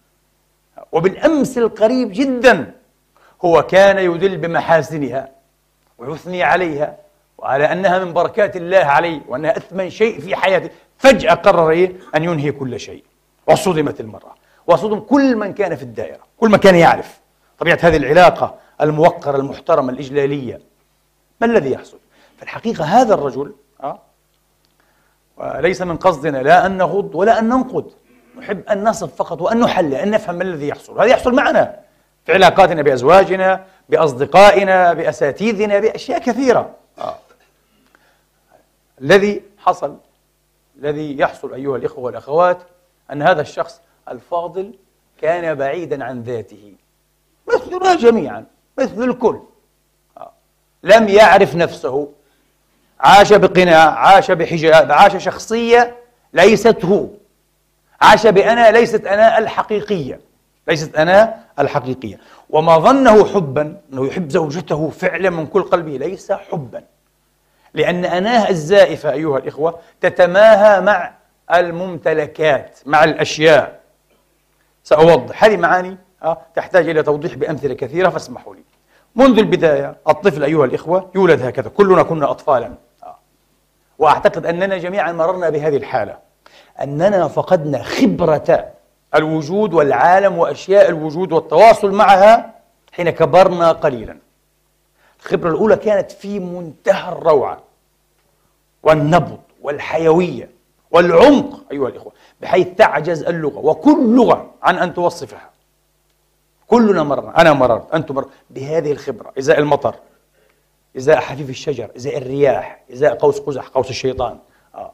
وبالأمس 0.91 1.57
القريب 1.57 2.11
جدا 2.11 2.73
هو 3.45 3.63
كان 3.63 3.97
يدل 3.97 4.37
بمحاسنها 4.37 5.29
ويثني 5.97 6.43
عليها 6.43 6.97
وعلى 7.37 7.71
أنها 7.71 7.99
من 7.99 8.13
بركات 8.13 8.55
الله 8.55 8.77
عليه 8.77 9.21
وأنها 9.27 9.57
أثمن 9.57 9.89
شيء 9.89 10.19
في 10.19 10.35
حياته. 10.35 10.69
فجأة 10.97 11.33
قرر 11.33 11.69
إيه؟ 11.69 11.93
أن 12.15 12.23
ينهي 12.23 12.51
كل 12.51 12.79
شيء. 12.79 13.03
وصدمت 13.47 13.99
المرأة. 13.99 14.35
وصدم 14.67 14.99
كل 14.99 15.35
من 15.35 15.53
كان 15.53 15.75
في 15.75 15.83
الدائرة. 15.83 16.19
كل 16.39 16.49
من 16.49 16.57
كان 16.57 16.75
يعرف. 16.75 17.19
طبيعة 17.59 17.79
هذه 17.81 17.97
العلاقة 17.97 18.55
الموقرة 18.81 19.37
المحترمة 19.37 19.93
الإجلالية. 19.93 20.61
ما 21.41 21.47
الذي 21.47 21.71
يحصل؟ 21.71 21.97
في 22.37 22.43
الحقيقة 22.43 22.83
هذا 22.83 23.13
الرجل 23.13 23.53
أه؟ 23.83 23.99
وليس 25.37 25.81
من 25.81 25.97
قصدنا 25.97 26.37
لا 26.37 26.65
أن 26.65 26.77
نغض 26.77 27.15
ولا 27.15 27.39
أن 27.39 27.49
ننقد. 27.49 27.91
نحب 28.41 28.69
أن 28.69 28.83
نصف 28.83 29.15
فقط 29.15 29.41
وأن 29.41 29.59
نحلل 29.59 29.95
أن 29.95 30.11
نفهم 30.11 30.35
ما 30.35 30.43
الذي 30.43 30.67
يحصل. 30.67 30.99
هذا 30.99 31.09
يحصل 31.09 31.33
معنا 31.33 31.79
في 32.25 32.33
علاقاتنا 32.33 32.81
بأزواجنا 32.81 33.65
بأصدقائنا 33.89 34.93
بأساتذتنا 34.93 35.79
بأشياء 35.79 36.19
كثيرة. 36.19 36.75
آه. 36.99 37.15
الذي 39.01 39.41
حصل 39.57 39.97
الذي 40.79 41.19
يحصل 41.19 41.53
أيها 41.53 41.77
الإخوة 41.77 42.03
والأخوات 42.03 42.57
أن 43.11 43.21
هذا 43.21 43.41
الشخص 43.41 43.81
الفاضل 44.09 44.73
كان 45.21 45.55
بعيدا 45.55 46.03
عن 46.03 46.21
ذاته. 46.21 46.73
مثلنا 47.47 47.95
جميعا 47.95 48.45
مثل 48.77 49.03
الكل. 49.03 49.39
آه. 50.17 50.31
لم 50.83 51.09
يعرف 51.09 51.55
نفسه. 51.55 52.11
عاش 52.99 53.33
بقناع 53.33 53.99
عاش 53.99 54.31
بحجاب 54.31 54.91
عاش 54.91 55.23
شخصية 55.23 55.95
ليست 56.33 56.85
هو. 56.85 57.07
عاش 58.01 58.27
بأنا 58.27 58.71
ليست 58.71 59.05
أنا 59.05 59.37
الحقيقية. 59.37 60.19
ليست 60.67 60.95
أنا 60.95 61.43
الحقيقية. 61.59 62.19
وما 62.49 62.77
ظنه 62.77 63.25
حبا 63.25 63.77
أنه 63.93 64.07
يحب 64.07 64.29
زوجته 64.29 64.89
فعلا 64.89 65.29
من 65.29 65.47
كل 65.47 65.61
قلبه 65.63 65.91
ليس 65.91 66.31
حبا. 66.31 66.83
لأن 67.73 68.05
أناه 68.05 68.49
الزائفة 68.49 69.11
أيها 69.11 69.37
الإخوة 69.37 69.79
تتماهى 70.01 70.81
مع 70.81 71.13
الممتلكات 71.53 72.79
مع 72.85 73.03
الأشياء. 73.03 73.79
سأوضح. 74.83 75.43
هذه 75.43 75.57
معاني 75.57 75.97
آه، 76.23 76.41
تحتاج 76.55 76.89
إلى 76.89 77.03
توضيح 77.03 77.35
بأمثلة 77.35 77.73
كثيرة 77.73 78.09
فاسمحوا 78.09 78.55
لي. 78.55 78.61
منذ 79.15 79.39
البداية 79.39 79.95
الطفل 80.09 80.43
أيها 80.43 80.65
الإخوة 80.65 81.09
يولد 81.15 81.41
هكذا. 81.41 81.69
كلنا 81.69 82.03
كنا 82.03 82.31
أطفالا. 82.31 82.73
آه. 83.03 83.17
وأعتقد 83.99 84.45
أننا 84.45 84.77
جميعا 84.77 85.11
مررنا 85.11 85.49
بهذه 85.49 85.77
الحالة. 85.77 86.30
أننا 86.83 87.27
فقدنا 87.27 87.83
خبرة 87.83 88.71
الوجود 89.15 89.73
والعالم 89.73 90.37
وأشياء 90.37 90.89
الوجود 90.89 91.31
والتواصل 91.31 91.91
معها 91.91 92.53
حين 92.91 93.09
كبرنا 93.09 93.71
قليلا 93.71 94.17
الخبرة 95.19 95.49
الأولى 95.49 95.75
كانت 95.75 96.11
في 96.11 96.39
منتهى 96.39 97.11
الروعة 97.11 97.63
والنبض 98.83 99.39
والحيوية 99.61 100.49
والعمق 100.91 101.61
أيها 101.71 101.87
الإخوة 101.87 102.11
بحيث 102.41 102.67
تعجز 102.77 103.23
اللغة 103.23 103.57
وكل 103.59 104.15
لغة 104.15 104.51
عن 104.63 104.77
أن 104.77 104.93
توصفها 104.93 105.49
كلنا 106.67 107.03
مرنا 107.03 107.41
أنا 107.41 107.53
مررت 107.53 107.93
أنتم 107.93 108.15
مررت 108.15 108.29
بهذه 108.49 108.91
الخبرة 108.91 109.33
إزاء 109.39 109.59
المطر 109.59 109.95
إزاء 110.97 111.19
حفيف 111.19 111.49
الشجر 111.49 111.89
إزاء 111.97 112.17
الرياح 112.17 112.81
إزاء 112.93 113.15
قوس 113.15 113.39
قزح 113.39 113.67
قوس 113.67 113.89
الشيطان 113.89 114.37
آه. 114.75 114.91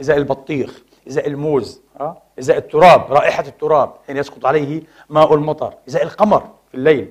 إزاء 0.00 0.16
البطيخ 0.16 0.82
إزاء 1.08 1.26
الموز 1.26 1.80
آه. 2.00 2.22
إزاء 2.38 2.56
التراب 2.56 3.12
رائحة 3.12 3.44
التراب 3.46 3.92
حين 4.06 4.16
يسقط 4.16 4.46
عليه 4.46 4.82
ماء 5.10 5.34
المطر 5.34 5.74
إزاء 5.88 6.02
القمر 6.02 6.40
في 6.70 6.74
الليل 6.76 7.08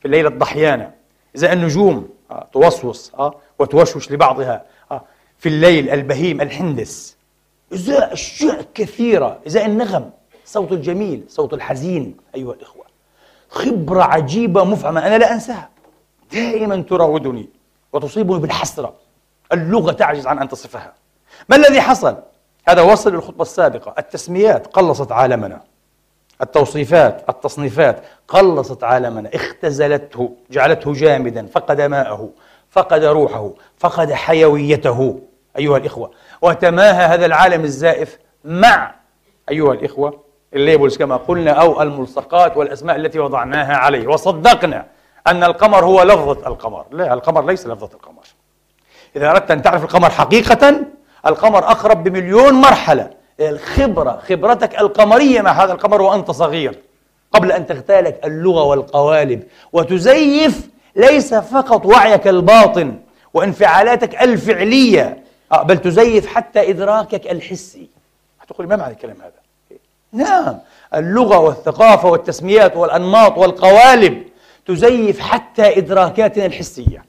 في 0.00 0.06
الليلة 0.06 0.28
الضحيانة 0.28 0.92
إزاء 1.36 1.52
النجوم 1.52 2.08
آه. 2.30 2.46
توسوس 2.52 3.12
آه. 3.18 3.34
وتوشوش 3.58 4.12
لبعضها 4.12 4.64
آه. 4.90 5.02
في 5.38 5.48
الليل 5.48 5.90
البهيم 5.90 6.40
الحندس 6.40 7.16
إزاء 7.72 8.12
أشياء 8.12 8.66
كثيرة 8.74 9.40
إزاء 9.46 9.66
النغم 9.66 10.10
صوت 10.44 10.72
الجميل 10.72 11.24
صوت 11.28 11.54
الحزين 11.54 12.16
أيها 12.34 12.52
الإخوة 12.52 12.84
خبرة 13.48 14.02
عجيبة 14.02 14.64
مفعمة 14.64 15.06
أنا 15.06 15.18
لا 15.18 15.32
أنساها 15.32 15.68
دائما 16.32 16.76
تراودني 16.82 17.48
وتصيبني 17.92 18.38
بالحسرة 18.38 18.94
اللغة 19.52 19.92
تعجز 19.92 20.26
عن 20.26 20.38
أن 20.38 20.48
تصفها 20.48 20.94
ما 21.48 21.56
الذي 21.56 21.80
حصل؟ 21.80 22.16
هذا 22.68 22.82
وصل 22.82 23.14
للخطبة 23.14 23.42
السابقة. 23.42 23.94
التسميات 23.98 24.66
قلصت 24.66 25.12
عالمنا. 25.12 25.60
التوصيفات 26.42 27.24
التصنيفات 27.28 28.02
قلصت 28.28 28.84
عالمنا. 28.84 29.30
اختزلته 29.34 30.32
جعلته 30.50 30.92
جامدا. 30.92 31.46
فقد 31.46 31.80
ماءه 31.80 32.30
فقد 32.70 33.04
روحه 33.04 33.50
فقد 33.78 34.12
حيويته. 34.12 35.20
أيها 35.58 35.76
الإخوة 35.76 36.10
وتماهى 36.42 37.04
هذا 37.04 37.26
العالم 37.26 37.64
الزائف 37.64 38.18
مع 38.44 38.94
أيها 39.50 39.72
الإخوة 39.72 40.20
الليبلز 40.54 40.96
كما 40.96 41.16
قلنا 41.16 41.50
أو 41.50 41.82
الملصقات 41.82 42.56
والأسماء 42.56 42.96
التي 42.96 43.18
وضعناها 43.18 43.76
عليه. 43.76 44.06
وصدقنا 44.06 44.86
أن 45.26 45.44
القمر 45.44 45.84
هو 45.84 46.02
لفظة 46.02 46.48
القمر. 46.48 46.86
لا 46.90 47.14
القمر 47.14 47.46
ليس 47.46 47.66
لفظة 47.66 47.90
القمر. 47.94 48.22
إذا 49.16 49.30
أردت 49.30 49.50
أن 49.50 49.62
تعرف 49.62 49.84
القمر 49.84 50.10
حقيقة 50.10 50.80
القمر 51.26 51.58
أقرب 51.58 52.04
بمليون 52.04 52.54
مرحلة. 52.54 53.10
الخبرة 53.40 54.22
خبرتك 54.28 54.80
القمرية 54.80 55.40
مع 55.40 55.64
هذا 55.64 55.72
القمر 55.72 56.02
وأنت 56.02 56.30
صغير 56.30 56.78
قبل 57.32 57.52
أن 57.52 57.66
تغتالك 57.66 58.20
اللغة 58.24 58.62
والقوالب. 58.62 59.42
وتزيف 59.72 60.68
ليس 60.96 61.34
فقط 61.34 61.86
وعيك 61.86 62.28
الباطن 62.28 62.98
وانفعالاتك 63.34 64.22
الفعلية 64.22 65.22
آه، 65.52 65.62
بل 65.62 65.78
تزيف 65.78 66.26
حتى 66.26 66.70
إدراكك 66.70 67.30
الحسي. 67.30 67.88
هتقول 68.40 68.68
ما 68.68 68.76
معنى 68.76 68.92
الكلام 68.92 69.16
هذا؟ 69.20 69.46
نعم 70.12 70.58
اللغة 70.94 71.38
والثقافة 71.38 72.08
والتسميات 72.08 72.76
والأنماط 72.76 73.38
والقوالب 73.38 74.22
تزيف 74.66 75.20
حتى 75.20 75.78
إدراكاتنا 75.78 76.46
الحسية. 76.46 77.04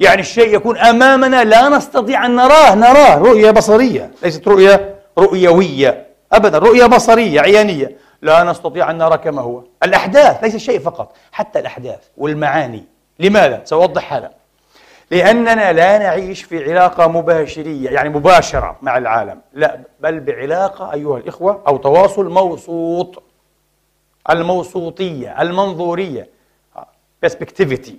يعني 0.00 0.20
الشيء 0.20 0.54
يكون 0.54 0.78
أمامنا 0.78 1.44
لا 1.44 1.68
نستطيع 1.68 2.26
أن 2.26 2.36
نراه 2.36 2.74
نراه. 2.74 3.18
رؤية 3.18 3.50
بصرية 3.50 4.10
ليست 4.22 4.48
رؤية 4.48 4.94
رؤيوية. 5.18 6.06
أبدا 6.32 6.58
رؤية 6.58 6.86
بصرية 6.86 7.40
عيانية. 7.40 7.96
لا 8.22 8.44
نستطيع 8.44 8.90
أن 8.90 8.98
نرى 8.98 9.18
كما 9.18 9.42
هو. 9.42 9.62
الأحداث 9.82 10.44
ليس 10.44 10.54
الشيء 10.54 10.78
فقط 10.78 11.12
حتى 11.32 11.58
الأحداث 11.58 12.00
والمعاني. 12.16 12.84
لماذا؟ 13.18 13.62
سأوضح 13.64 14.02
حالا 14.02 14.30
لأننا 15.10 15.72
لا 15.72 15.98
نعيش 15.98 16.42
في 16.42 16.70
علاقة 16.70 17.08
مباشرية 17.08 17.90
يعني 17.90 18.08
مباشرة 18.08 18.76
مع 18.82 18.98
العالم. 18.98 19.40
لا 19.52 19.80
بل 20.00 20.20
بعلاقة 20.20 20.92
أيها 20.92 21.18
الإخوة 21.18 21.62
أو 21.68 21.76
تواصل 21.76 22.28
موسوط. 22.28 23.22
الموسوطية 24.30 25.42
المنظورية. 25.42 26.28
perspectivity. 27.26 27.92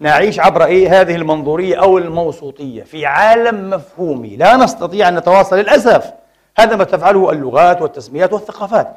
نعيش 0.00 0.40
عبر 0.40 0.64
إيه؟ 0.64 1.00
هذه 1.00 1.16
المنظورية 1.16 1.82
أو 1.82 1.98
الموسوطية 1.98 2.82
في 2.82 3.06
عالم 3.06 3.70
مفهومي. 3.70 4.36
لا 4.36 4.56
نستطيع 4.56 5.08
أن 5.08 5.16
نتواصل 5.16 5.56
للأسف. 5.56 6.12
هذا 6.58 6.76
ما 6.76 6.84
تفعله 6.84 7.30
اللغات 7.30 7.82
والتسميات 7.82 8.32
والثقافات 8.32 8.96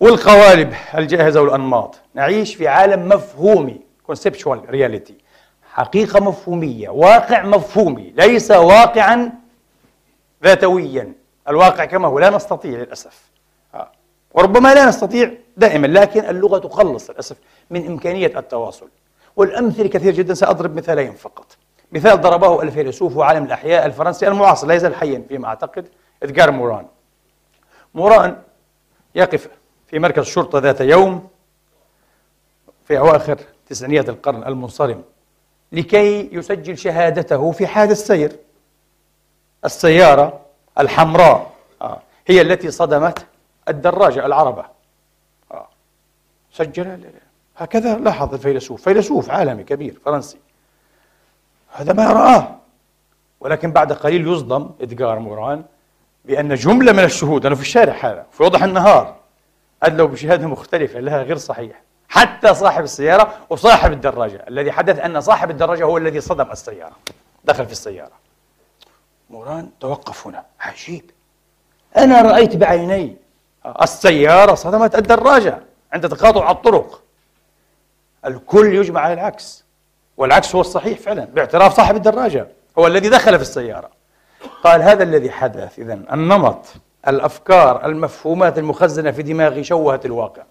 والقوالب 0.00 0.74
الجاهزة 0.94 1.40
والأنماط. 1.40 1.94
نعيش 2.14 2.54
في 2.54 2.68
عالم 2.68 3.08
مفهومي 3.08 3.80
conceptual 4.12 4.58
reality. 4.70 5.12
حقيقة 5.72 6.20
مفهومية 6.20 6.88
واقع 6.88 7.42
مفهومي 7.42 8.12
ليس 8.16 8.50
واقعا 8.50 9.32
ذاتويا. 10.44 11.12
الواقع 11.48 11.84
كما 11.84 12.08
هو 12.08 12.18
لا 12.18 12.30
نستطيع 12.30 12.70
للأسف. 12.70 13.30
آه. 13.74 13.90
وربما 14.34 14.74
لا 14.74 14.86
نستطيع 14.86 15.30
دائما 15.56 15.86
لكن 15.86 16.24
اللغة 16.24 16.58
تخلص 16.58 17.10
للأسف 17.10 17.36
من 17.70 17.86
إمكانية 17.86 18.38
التواصل. 18.38 18.88
والأمثلة 19.36 19.88
كثير 19.88 20.14
جدا 20.14 20.34
سأضرب 20.34 20.76
مثالين 20.76 21.12
فقط. 21.12 21.56
مثال 21.92 22.20
ضربه 22.20 22.62
الفيلسوف 22.62 23.16
وعالم 23.16 23.44
الأحياء 23.44 23.86
الفرنسي 23.86 24.28
المعاصر 24.28 24.66
لا 24.66 24.74
يزال 24.74 24.94
حيا 24.94 25.24
فيما 25.28 25.48
أعتقد 25.48 25.88
إدغار 26.22 26.50
موران. 26.50 26.86
موران 27.94 28.42
يقف 29.14 29.48
في 29.86 29.98
مركز 29.98 30.18
الشرطة 30.18 30.58
ذات 30.58 30.80
يوم 30.80 31.28
في 32.84 32.98
أواخر 32.98 33.38
تسعينيات 33.66 34.08
القرن 34.08 34.44
المنصرم 34.44 35.02
لكي 35.72 36.34
يسجل 36.34 36.78
شهادته 36.78 37.52
في 37.52 37.66
حادث 37.66 38.06
سير. 38.06 38.36
السيارة 39.64 40.40
الحمراء 40.78 41.52
آه، 41.82 42.00
هي 42.26 42.40
التي 42.40 42.70
صدمت 42.70 43.26
الدراجة 43.68 44.26
العربة. 44.26 44.64
آه، 45.52 45.68
سجل 46.52 47.00
هكذا 47.56 47.96
لاحظ 47.98 48.34
الفيلسوف. 48.34 48.82
فيلسوف 48.82 49.30
عالمي 49.30 49.64
كبير 49.64 50.00
فرنسي. 50.04 50.38
هذا 51.72 51.92
ما 51.92 52.12
رآه. 52.12 52.56
ولكن 53.40 53.72
بعد 53.72 53.92
قليل 53.92 54.28
يصدم 54.28 54.70
إدغار 54.80 55.18
موران 55.18 55.64
بأن 56.24 56.54
جملة 56.54 56.92
من 56.92 57.04
الشهود 57.04 57.46
أنا 57.46 57.54
في 57.54 57.60
الشارع 57.60 57.94
هذا 58.00 58.26
في 58.32 58.42
وضح 58.42 58.62
النهار 58.62 59.16
أدلوا 59.82 60.08
بشهادة 60.08 60.46
مختلفة 60.46 61.00
لها 61.00 61.22
غير 61.22 61.36
صحيح. 61.36 61.82
حتى 62.08 62.54
صاحب 62.54 62.84
السيارة 62.84 63.34
وصاحب 63.50 63.92
الدراجة. 63.92 64.44
الذي 64.48 64.72
حدث 64.72 64.98
أن 64.98 65.20
صاحب 65.20 65.50
الدراجة 65.50 65.84
هو 65.84 65.98
الذي 65.98 66.20
صدم 66.20 66.50
السيارة. 66.50 66.96
دخل 67.44 67.66
في 67.66 67.72
السيارة. 67.72 68.12
موران 69.30 69.70
توقف 69.80 70.26
هنا. 70.26 70.44
عجيب. 70.60 71.10
أنا 71.96 72.22
رأيت 72.22 72.56
بعيني 72.56 73.16
السيارة 73.82 74.54
صدمت 74.54 74.94
الدراجة 74.94 75.62
عند 75.92 76.08
تقاطع 76.08 76.50
الطرق. 76.50 77.02
الكل 78.26 78.74
يجمع 78.74 79.00
على 79.00 79.12
العكس. 79.12 79.64
والعكس 80.16 80.54
هو 80.54 80.60
الصحيح 80.60 80.98
فعلا 80.98 81.24
باعتراف 81.24 81.76
صاحب 81.76 81.96
الدراجة 81.96 82.48
هو 82.78 82.86
الذي 82.86 83.08
دخل 83.08 83.36
في 83.36 83.42
السيارة. 83.42 83.90
قال 84.64 84.82
هذا 84.82 85.02
الذي 85.02 85.30
حدث 85.30 85.78
إذا 85.78 85.98
النمط 86.12 86.66
الأفكار 87.08 87.86
المفهومات 87.86 88.58
المخزنة 88.58 89.10
في 89.10 89.22
دماغي 89.22 89.64
شوهت 89.64 90.06
الواقع. 90.06 90.42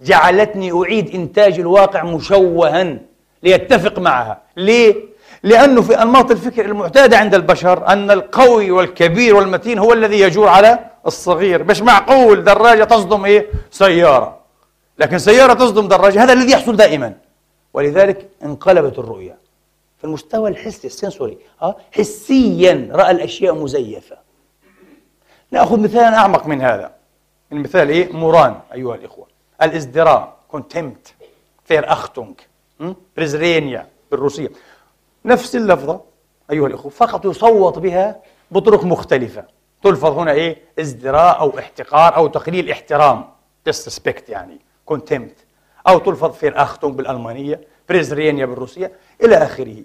جعلتني 0.00 0.72
أعيد 0.72 1.14
إنتاج 1.14 1.58
الواقع 1.58 2.02
مشوها 2.02 2.98
ليتفق 3.42 3.98
معها. 3.98 4.40
ليه؟ 4.56 4.94
لأنه 5.42 5.82
في 5.82 6.02
أنماط 6.02 6.30
الفكر 6.30 6.64
المعتادة 6.64 7.18
عند 7.18 7.34
البشر 7.34 7.86
أن 7.86 8.10
القوي 8.10 8.70
والكبير 8.70 9.36
والمتين 9.36 9.78
هو 9.78 9.92
الذي 9.92 10.20
يجور 10.20 10.48
على 10.48 10.78
الصغير. 11.06 11.64
مش 11.64 11.82
معقول 11.82 12.44
دراجة 12.44 12.84
تصدم 12.84 13.24
إيه؟ 13.24 13.46
سيارة. 13.70 14.39
لكن 15.00 15.18
سيارة 15.18 15.54
تصدم 15.54 15.88
دراجة 15.88 16.24
هذا 16.24 16.32
الذي 16.32 16.52
يحصل 16.52 16.76
دائما. 16.76 17.14
ولذلك 17.74 18.28
انقلبت 18.42 18.98
الرؤية. 18.98 19.38
في 19.98 20.04
المستوى 20.04 20.50
الحسي 20.50 20.86
ال 20.86 20.92
sensory 20.92 21.38
ها 21.62 21.76
حسيا 21.92 22.88
رأى 22.92 23.10
الأشياء 23.10 23.54
مزيفة. 23.54 24.16
نأخذ 25.50 25.80
مثالا 25.80 26.16
أعمق 26.16 26.46
من 26.46 26.60
هذا. 26.60 26.92
المثال 27.52 27.88
إيه؟ 27.88 28.12
موران 28.12 28.60
أيها 28.72 28.94
الإخوة. 28.94 29.26
الإزدراء 29.62 30.36
contempt 30.48 31.14
Verachtung 31.64 32.34
презрение 33.16 33.86
بالروسية. 34.10 34.50
نفس 35.24 35.56
اللفظة 35.56 36.00
أيها 36.50 36.66
الإخوة 36.66 36.90
فقط 36.90 37.24
يصوت 37.24 37.78
بها 37.78 38.22
بطرق 38.50 38.84
مختلفة. 38.84 39.44
تلفظ 39.82 40.18
هنا 40.18 40.32
إيه؟ 40.32 40.58
إزدراء 40.80 41.40
أو 41.40 41.58
احتقار 41.58 42.16
أو 42.16 42.26
تقليل 42.26 42.70
احترام. 42.70 43.24
Disrespect 43.70 44.28
يعني. 44.28 44.69
contempt 44.94 45.34
أو 45.88 45.98
تلفظ 45.98 46.32
Verachtung 46.32 46.94
بالألمانية 46.94 47.60
презрение 47.88 48.46
بالروسية 48.46 48.92
إلى 49.24 49.36
آخره. 49.36 49.76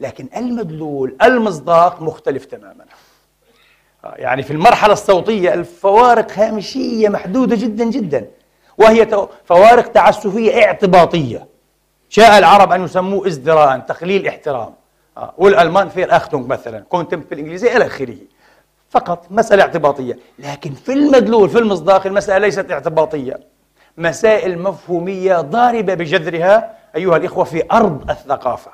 لكن 0.00 0.28
المدلول 0.36 1.16
المصداق 1.22 2.02
مختلف 2.02 2.44
تماما. 2.44 2.84
آه، 4.04 4.14
يعني 4.16 4.42
في 4.42 4.50
المرحلة 4.50 4.92
الصوتية 4.92 5.54
الفوارق 5.54 6.32
هامشية 6.32 7.08
محدودة 7.08 7.56
جدا 7.56 7.84
جدا. 7.84 8.30
وهي 8.78 9.28
فوارق 9.44 9.86
تعسفية 9.92 10.64
اعتباطية. 10.64 11.46
شاء 12.08 12.38
العرب 12.38 12.72
أن 12.72 12.84
يسموه 12.84 13.26
ازدراء 13.26 13.78
تقليل 13.78 14.26
احترام. 14.26 14.74
آه. 15.16 15.34
والألمان 15.38 15.88
Verachtung 15.88 16.46
مثلا 16.46 16.80
contempt 16.80 17.30
بالإنجليزية 17.30 17.76
إلى 17.76 17.86
آخره. 17.86 18.18
فقط 18.90 19.26
مسألة 19.30 19.62
اعتباطية. 19.62 20.18
لكن 20.38 20.72
في 20.74 20.92
المدلول 20.92 21.48
في 21.48 21.58
المصداق 21.58 22.06
المسألة 22.06 22.38
ليست 22.38 22.70
اعتباطية. 22.70 23.51
مسائل 23.98 24.58
مفهومية 24.58 25.40
ضاربة 25.40 25.94
بجذرها 25.94 26.76
أيها 26.96 27.16
الإخوة 27.16 27.44
في 27.44 27.62
أرض 27.72 28.10
الثقافة 28.10 28.70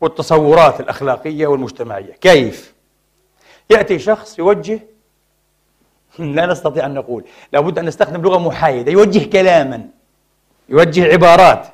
والتصورات 0.00 0.80
الأخلاقية 0.80 1.46
والمجتمعية. 1.46 2.12
كيف؟ 2.12 2.74
يأتي 3.70 3.98
شخص 3.98 4.38
يوجه 4.38 4.80
لا 6.18 6.46
نستطيع 6.46 6.86
أن 6.86 6.94
نقول 6.94 7.24
لابد 7.52 7.78
أن 7.78 7.84
نستخدم 7.84 8.22
لغة 8.22 8.38
محايدة 8.38 8.92
يوجه 8.92 9.30
كلاما 9.30 9.86
يوجه 10.68 11.12
عبارات. 11.12 11.66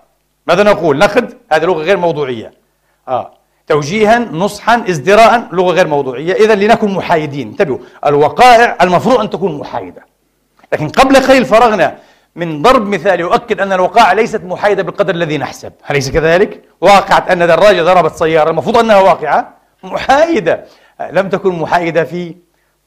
ماذا 0.46 0.62
نقول؟ 0.62 0.98
نخد 0.98 1.34
هذه 1.52 1.64
لغة 1.64 1.82
غير 1.82 1.96
موضوعية. 1.96 2.52
آه. 3.08 3.32
توجيها 3.66 4.18
نصحا 4.18 4.84
ازدراء 4.88 5.48
لغة 5.52 5.72
غير 5.72 5.86
موضوعية. 5.86 6.32
إذا 6.32 6.54
لنكن 6.54 6.90
محايدين. 6.90 7.48
انتبهوا 7.48 7.78
الوقائع 8.06 8.76
المفروض 8.82 9.20
أن 9.20 9.30
تكون 9.30 9.58
محايدة. 9.58 10.02
لكن 10.72 10.88
قبل 10.88 11.16
قليل 11.16 11.44
فرغنا 11.44 11.98
من 12.36 12.62
ضرب 12.62 12.86
مثال 12.86 13.20
يؤكد 13.20 13.60
أن 13.60 13.72
الوقائع 13.72 14.12
ليست 14.12 14.44
محايدة 14.44 14.82
بالقدر 14.82 15.14
الذي 15.14 15.38
نحسب. 15.38 15.72
أليس 15.90 16.10
كذلك؟ 16.10 16.64
واقعة 16.80 17.32
أن 17.32 17.38
دراجة 17.46 17.82
ضربت 17.82 18.14
سيارة 18.14 18.50
المفروض 18.50 18.76
أنها 18.76 19.00
واقعة 19.00 19.54
محايدة. 19.82 20.64
لم 21.10 21.28
تكن 21.28 21.54
محايدة 21.54 22.04
في 22.04 22.36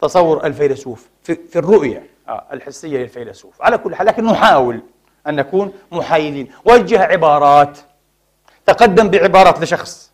تصور 0.01 0.45
الفيلسوف 0.45 1.09
في, 1.23 1.35
في 1.35 1.59
الرؤية 1.59 2.03
آه، 2.27 2.43
الحسية 2.53 2.97
للفيلسوف. 2.97 3.61
على 3.61 3.77
كل 3.77 3.95
حال 3.95 4.07
لكن 4.07 4.25
نحاول 4.25 4.81
أن 5.27 5.35
نكون 5.35 5.73
محايدين. 5.91 6.51
وجه 6.65 7.03
عبارات. 7.03 7.77
تقدم 8.65 9.09
بعبارات 9.09 9.61
لشخص. 9.61 10.10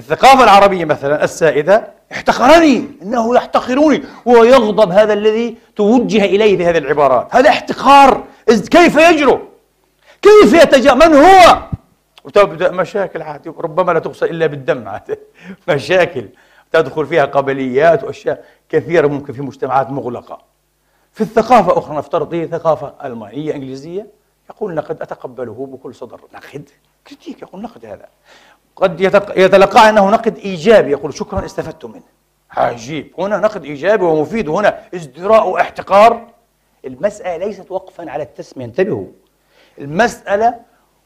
في 0.00 0.12
الثقافة 0.12 0.44
العربية 0.44 0.84
مثلا 0.84 1.24
السائدة 1.24 1.92
احتقرني 2.12 2.88
إنه 3.02 3.36
يحتقرني 3.36 4.02
ويغضب 4.26 4.90
هذا 4.90 5.12
الذي 5.12 5.56
توجه 5.76 6.24
إليه 6.24 6.56
بهذه 6.56 6.78
العبارات. 6.78 7.34
هذا 7.36 7.50
احتقار. 7.50 8.24
كيف 8.46 8.96
يجرؤ؟ 8.96 9.40
كيف 10.22 10.52
يتجا؟ 10.52 10.94
من 10.94 11.14
هو؟ 11.14 11.62
وتبدأ 12.24 12.70
مشاكل 12.70 13.22
عادي 13.22 13.48
ربما 13.58 13.92
لا 13.92 13.98
تغسل 13.98 14.26
إلا 14.26 14.46
بالدم 14.46 14.98
مشاكل. 15.68 16.28
تدخل 16.72 17.06
فيها 17.06 17.24
قبليات 17.24 18.04
وأشياء 18.04 18.44
كثيرة 18.68 19.06
ممكن 19.06 19.32
في 19.32 19.42
مجتمعات 19.42 19.90
مغلقة. 19.90 20.40
في 21.12 21.20
الثقافة 21.20 21.78
أخرى 21.78 21.96
نفترض 21.96 22.34
هي 22.34 22.46
ثقافة 22.46 22.94
ألمانية 23.04 23.54
إنجليزية 23.54 24.06
يقول 24.50 24.74
نقد 24.74 25.02
أتقبله 25.02 25.68
بكل 25.72 25.94
صدر. 25.94 26.20
نقد؟ 26.34 26.68
كريتيك 27.06 27.42
يقول 27.42 27.62
نقد 27.62 27.84
هذا؟ 27.84 28.06
قد 28.80 29.00
يتلقى 29.36 29.88
أنه 29.88 30.10
نقد 30.10 30.38
إيجابي. 30.38 30.90
يقول 30.90 31.14
شكرا 31.14 31.44
استفدت 31.44 31.84
منه. 31.84 32.02
عجيب. 32.50 33.12
هنا 33.18 33.38
نقد 33.38 33.64
إيجابي 33.64 34.04
ومفيد. 34.04 34.48
وهنا 34.48 34.80
ازدراء 34.94 35.48
واحتقار. 35.48 36.26
المسألة 36.84 37.46
ليست 37.46 37.70
وقفا 37.70 38.10
على 38.10 38.22
التسمية. 38.22 38.64
انتبهوا. 38.64 39.06
المسألة 39.78 40.54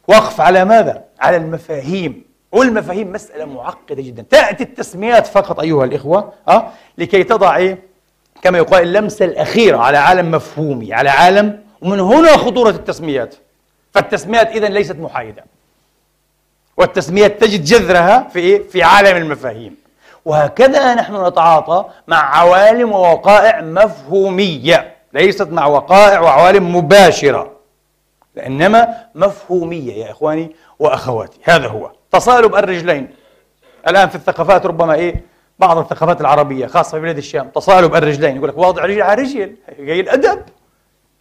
وقف 0.09 0.41
على 0.41 0.65
ماذا؟ 0.65 1.05
على 1.21 1.37
المفاهيم. 1.37 2.25
والمفاهيم 2.53 3.13
مسألة 3.13 3.45
معقدة 3.45 4.03
جدا. 4.03 4.25
تأتي 4.31 4.65
التسميات 4.65 5.27
فقط 5.27 5.61
أيها 5.61 5.85
الإخوة 5.85 6.33
أه؟ 6.49 6.69
لكي 6.99 7.25
تضع؟ 7.25 7.75
كما 8.43 8.59
يقال 8.59 8.83
اللمسة 8.83 9.25
الأخيرة 9.25 9.79
على 9.79 9.99
عالم 9.99 10.31
مفهومي 10.31 10.95
على 10.95 11.11
عالم 11.11 11.63
ومن 11.83 12.01
هنا 12.01 12.37
خطورة 12.37 12.71
التسميات. 12.71 13.35
فالتسميات 13.95 14.49
إذا 14.49 14.69
ليست 14.69 14.97
محايدة. 14.97 15.45
والتسميات 16.77 17.41
تجد 17.41 17.65
جذرها 17.65 18.29
في 18.33 18.39
إيه؟ 18.39 18.69
في 18.69 18.83
عالم 18.83 19.17
المفاهيم. 19.17 19.77
وهكذا 20.25 20.95
نحن 20.95 21.27
نتعاطى 21.27 21.85
مع 22.07 22.37
عوالم 22.37 22.93
ووقائع 22.93 23.61
مفهومية 23.61 24.95
ليست 25.13 25.49
مع 25.49 25.67
وقائع 25.67 26.21
وعوالم 26.21 26.77
مباشرة 26.77 27.53
إنما 28.47 28.89
مفهومية 29.15 29.93
يا 29.93 30.11
إخواني 30.11 30.57
وأخواتي. 30.79 31.39
هذا 31.45 31.69
هو. 31.69 31.91
تصالب 32.13 32.55
الرجلين. 32.55 33.11
الآن 33.89 34.09
في 34.09 34.15
الثقافات 34.15 34.67
ربما 34.67 34.95
إيه؟ 34.95 35.25
بعض 35.59 35.79
الثقافات 35.79 36.21
العربية 36.21 36.67
خاصة 36.67 36.91
في 36.91 37.01
بلاد 37.01 37.17
الشام 37.17 37.49
تصالب 37.49 37.95
الرجلين. 37.95 38.37
يقول 38.37 38.49
لك 38.49 38.59
واضع 38.59 38.85
رجل 38.85 39.03
على 39.03 39.23
رجل 39.23 39.57
جاي 39.79 40.01
الأدب. 40.01 40.43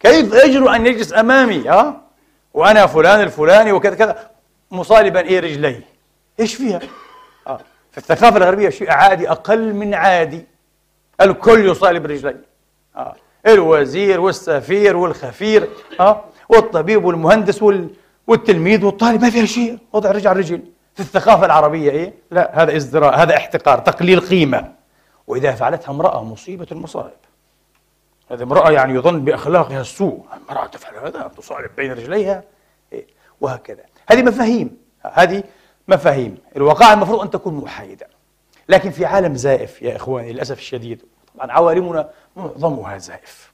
كيف 0.00 0.34
يجرؤ 0.44 0.74
أن 0.74 0.86
يجلس 0.86 1.14
أمامي؟ 1.14 1.68
ها؟ 1.68 2.00
وأنا 2.54 2.86
فلان 2.86 3.20
الفلاني 3.20 3.72
وكذا 3.72 3.94
كذا. 3.94 4.31
مصالبا 4.72 5.20
إيه 5.20 5.40
رجليه 5.40 5.80
إيش 6.40 6.54
فيها 6.54 6.80
آه. 7.46 7.60
في 7.92 7.98
الثقافة 7.98 8.36
الغربية 8.36 8.68
شيء 8.68 8.90
عادي 8.90 9.30
أقل 9.30 9.74
من 9.74 9.94
عادي 9.94 10.46
الكل 11.20 11.66
يصالب 11.66 12.06
رجليه 12.06 12.44
آه. 12.96 13.14
الوزير 13.46 14.20
والسفير 14.20 14.96
والخفير 14.96 15.68
آه. 16.00 16.24
والطبيب 16.48 17.04
والمهندس 17.04 17.62
وال... 17.62 17.88
والتلميذ 18.26 18.84
والطالب 18.84 19.22
ما 19.22 19.30
فيها 19.30 19.46
شيء 19.46 19.78
وضع 19.92 20.10
رجل 20.10 20.28
على 20.28 20.38
رجل 20.38 20.62
في 20.94 21.00
الثقافة 21.00 21.46
العربية 21.46 21.90
إيه؟ 21.90 22.12
لا 22.30 22.62
هذا 22.62 22.76
ازدراء 22.76 23.18
هذا 23.18 23.36
احتقار 23.36 23.78
تقليل 23.78 24.20
قيمة 24.20 24.72
وإذا 25.26 25.52
فعلتها 25.52 25.90
امرأة 25.90 26.24
مصيبة 26.24 26.66
المصائب 26.72 27.12
هذه 28.30 28.42
امرأة 28.42 28.70
يعني 28.70 28.94
يظن 28.94 29.24
بأخلاقها 29.24 29.80
السوء 29.80 30.24
امرأة 30.50 30.66
تفعل 30.66 30.94
هذا 31.06 31.30
تصالب 31.36 31.70
بين 31.76 31.92
رجليها 31.92 32.42
إيه؟ 32.92 33.06
وهكذا 33.40 33.84
هذه 34.08 34.22
مفاهيم. 34.22 34.76
هذه 35.12 35.42
مفاهيم. 35.88 36.38
الوقائع 36.56 36.92
المفروض 36.92 37.20
أن 37.20 37.30
تكون 37.30 37.54
محايدة. 37.54 38.06
لكن 38.68 38.90
في 38.90 39.04
عالم 39.04 39.34
زائف 39.34 39.82
يا 39.82 39.96
إخواني 39.96 40.32
للأسف 40.32 40.58
الشديد. 40.58 41.02
طبعا 41.34 41.52
عوالمنا 41.52 42.10
معظمها 42.36 42.98
زائف. 42.98 43.52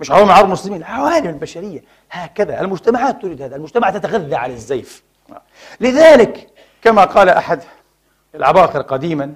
مش 0.00 0.10
عوالم 0.10 0.26
العرب 0.26 0.44
المسلمين 0.44 0.82
عوالم 0.82 1.28
البشرية. 1.28 1.82
هكذا 2.10 2.60
المجتمعات 2.60 3.22
تريد 3.22 3.42
هذا. 3.42 3.56
المجتمع 3.56 3.90
تتغذى 3.90 4.34
على 4.34 4.52
الزيف. 4.52 5.02
لذلك 5.80 6.48
كما 6.82 7.04
قال 7.04 7.28
أحد 7.28 7.62
العباقرة 8.34 8.82
قديما 8.82 9.34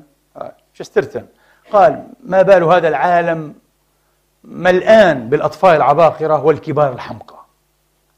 شسترتن 0.75 1.27
قال 1.73 2.07
ما 2.23 2.43
بال 2.43 2.63
هذا 2.63 2.89
العالم 2.89 3.55
ملآن 4.45 5.29
بالأطفال 5.29 5.77
العباقرة 5.77 6.45
والكبار 6.45 6.93
الحمقى. 6.93 7.38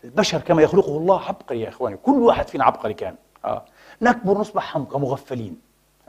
البشر 0.05 0.39
كما 0.39 0.63
يخلقه 0.63 0.97
الله 0.97 1.21
عبقري 1.21 1.61
يا 1.61 1.69
إخواني. 1.69 1.97
كل 1.97 2.13
واحد 2.13 2.49
فينا 2.49 2.65
عبقري 2.65 2.95
كان. 2.95 3.15
آه. 3.45 3.65
نكبر 4.03 4.39
نصبح 4.39 4.77
مغفلين 4.77 5.61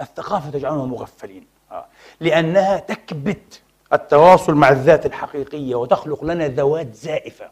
الثقافة 0.02 0.50
تجعلنا 0.50 0.86
مغفلين. 0.86 1.48
آه. 1.72 1.86
لأنها 2.20 2.80
تكبت 2.80 3.62
التواصل 3.94 4.54
مع 4.54 4.70
الذات 4.70 5.06
الحقيقية 5.06 5.76
وتخلق 5.76 6.24
لنا 6.24 6.48
ذوات 6.48 6.96
زائفة. 6.96 7.46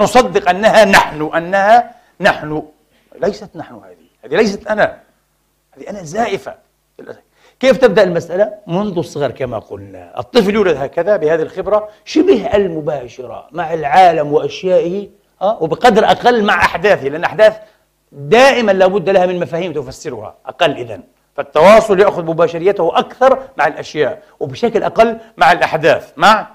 نصدق 0.00 0.50
أنها 0.50 0.84
نحن 0.84 1.22
أنها 1.22 1.94
نحن. 2.20 2.62
ليست 3.20 3.56
نحن 3.56 3.74
هذه. 3.74 4.06
هذه 4.24 4.36
ليست 4.36 4.66
أنا. 4.66 5.00
هذه 5.72 5.90
أنا 5.90 6.02
زائفة. 6.02 6.54
كيف 7.60 7.76
تبدأ 7.76 8.02
المسألة؟ 8.02 8.54
منذ 8.66 8.98
الصغر 8.98 9.30
كما 9.30 9.58
قلنا. 9.58 10.18
الطفل 10.18 10.54
يولد 10.54 10.76
هكذا 10.76 11.16
بهذه 11.16 11.42
الخبرة 11.42 11.88
شبه 12.04 12.56
المباشرة 12.56 13.48
مع 13.52 13.74
العالم 13.74 14.32
وأشيائه 14.32 15.08
أه؟ 15.42 15.62
وبقدر 15.62 16.04
أقل 16.04 16.44
مع 16.44 16.54
أحداثه 16.54 17.08
لأن 17.08 17.24
أحداث 17.24 17.58
دائما 18.12 18.72
لابد 18.72 19.10
لها 19.10 19.26
من 19.26 19.40
مفاهيم 19.40 19.72
تفسرها 19.72 20.34
أقل 20.46 20.76
إذن. 20.76 21.02
فالتواصل 21.36 22.00
يأخذ 22.00 22.24
مباشريته 22.24 22.98
أكثر 22.98 23.48
مع 23.56 23.66
الأشياء 23.66 24.22
وبشكل 24.40 24.82
أقل 24.82 25.18
مع 25.36 25.52
الأحداث 25.52 26.12
مع 26.16 26.48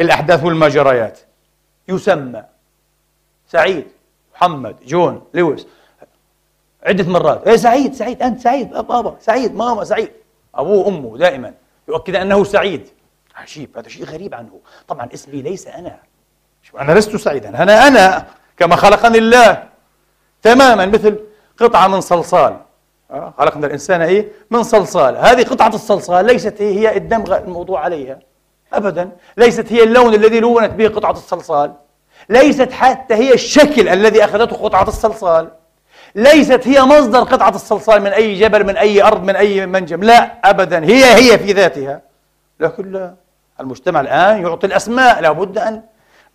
الأحداث 0.00 0.44
والمجريات. 0.44 1.20
يسمى 1.88 2.44
سعيد 3.46 3.86
محمد 4.34 4.76
جون 4.86 5.24
لويس. 5.34 5.66
عدة 6.86 7.10
مرات. 7.12 7.48
إيه 7.48 7.56
سعيد 7.56 7.94
سعيد 7.94 8.22
أنت 8.22 8.40
سعيد 8.40 8.70
بابا 8.70 9.16
سعيد 9.20 9.54
ماما 9.54 9.84
سعيد. 9.84 10.10
أبوه 10.54 10.86
وأمه 10.86 11.18
دائما. 11.18 11.54
يؤكد 11.88 12.16
أنه 12.16 12.44
سعيد. 12.44 12.88
عجيب 13.36 13.78
هذا 13.78 13.88
شيء 13.88 14.04
غريب 14.04 14.34
عنه. 14.34 14.60
طبعا 14.88 15.08
اسمي 15.14 15.42
ليس 15.42 15.66
أنا. 15.66 15.98
أنا 16.80 16.92
لست 16.92 17.16
سعيدا. 17.16 17.62
أنا 17.62 17.88
أنا 17.88 18.26
كما 18.56 18.76
خلقني 18.76 19.18
الله 19.18 19.62
تماما 20.42 20.86
مثل 20.86 21.18
قطعة 21.58 21.88
من 21.88 22.00
صلصال. 22.00 22.56
آه، 23.10 23.34
خلقنا 23.38 23.66
الإنسان 23.66 24.02
إيه؟ 24.02 24.28
من 24.50 24.62
صلصال. 24.62 25.16
هذه 25.16 25.42
قطعة 25.42 25.68
الصلصال 25.68 26.26
ليست 26.26 26.62
هي, 26.62 26.78
هي 26.78 26.96
الدمغة 26.96 27.38
الموضوع 27.38 27.80
عليها. 27.80 28.18
أبدا. 28.72 29.10
ليست 29.36 29.72
هي 29.72 29.82
اللون 29.82 30.14
الذي 30.14 30.40
لونت 30.40 30.70
به 30.70 30.88
قطعة 30.88 31.10
الصلصال. 31.10 31.72
ليست 32.28 32.72
حتى 32.72 33.14
هي 33.14 33.34
الشكل 33.34 33.88
الذي 33.88 34.24
أخذته 34.24 34.56
قطعة 34.56 34.88
الصلصال. 34.88 35.50
ليست 36.14 36.60
هي 36.64 36.82
مصدر 36.82 37.20
قطعة 37.20 37.54
الصلصال 37.54 38.02
من 38.02 38.10
أي 38.10 38.34
جبل 38.34 38.66
من 38.66 38.76
أي 38.76 39.02
أرض 39.02 39.24
من 39.24 39.36
أي 39.36 39.66
منجم. 39.66 40.02
لا 40.02 40.50
أبدا. 40.50 40.84
هي 40.84 41.04
هي 41.14 41.38
في 41.38 41.52
ذاتها. 41.52 42.00
لكن 42.60 42.92
لا 42.92 43.14
المجتمع 43.60 44.00
الآن 44.00 44.42
يعطي 44.42 44.66
الأسماء 44.66 45.20
لابد 45.20 45.58
أن 45.58 45.82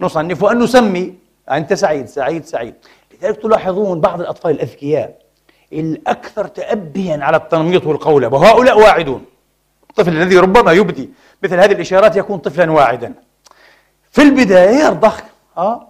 نصنف 0.02 0.44
وأن 0.44 0.60
نسمي. 0.60 1.14
أنت 1.52 1.74
سعيد 1.74 2.06
سعيد 2.08 2.46
سعيد. 2.46 2.74
لذلك 3.22 3.42
تلاحظون 3.42 4.02
بعض 4.02 4.22
الأطفال 4.22 4.52
الأذكياء 4.52 5.16
الأكثر 5.74 6.48
تأبيا 6.48 7.20
على 7.22 7.38
التنميط 7.38 7.86
والقولب 7.88 8.34
وهؤلاء 8.34 8.80
واعدون. 8.80 9.26
الطفل 9.90 10.18
الذي 10.22 10.38
ربما 10.38 10.72
يبدي 10.72 11.10
مثل 11.44 11.60
هذه 11.60 11.72
الإشارات 11.72 12.16
يكون 12.16 12.38
طفلا 12.38 12.72
واعدا. 12.72 13.14
في 14.12 14.22
البداية 14.22 14.86
يرضخ 14.86 15.22
آه، 15.58 15.88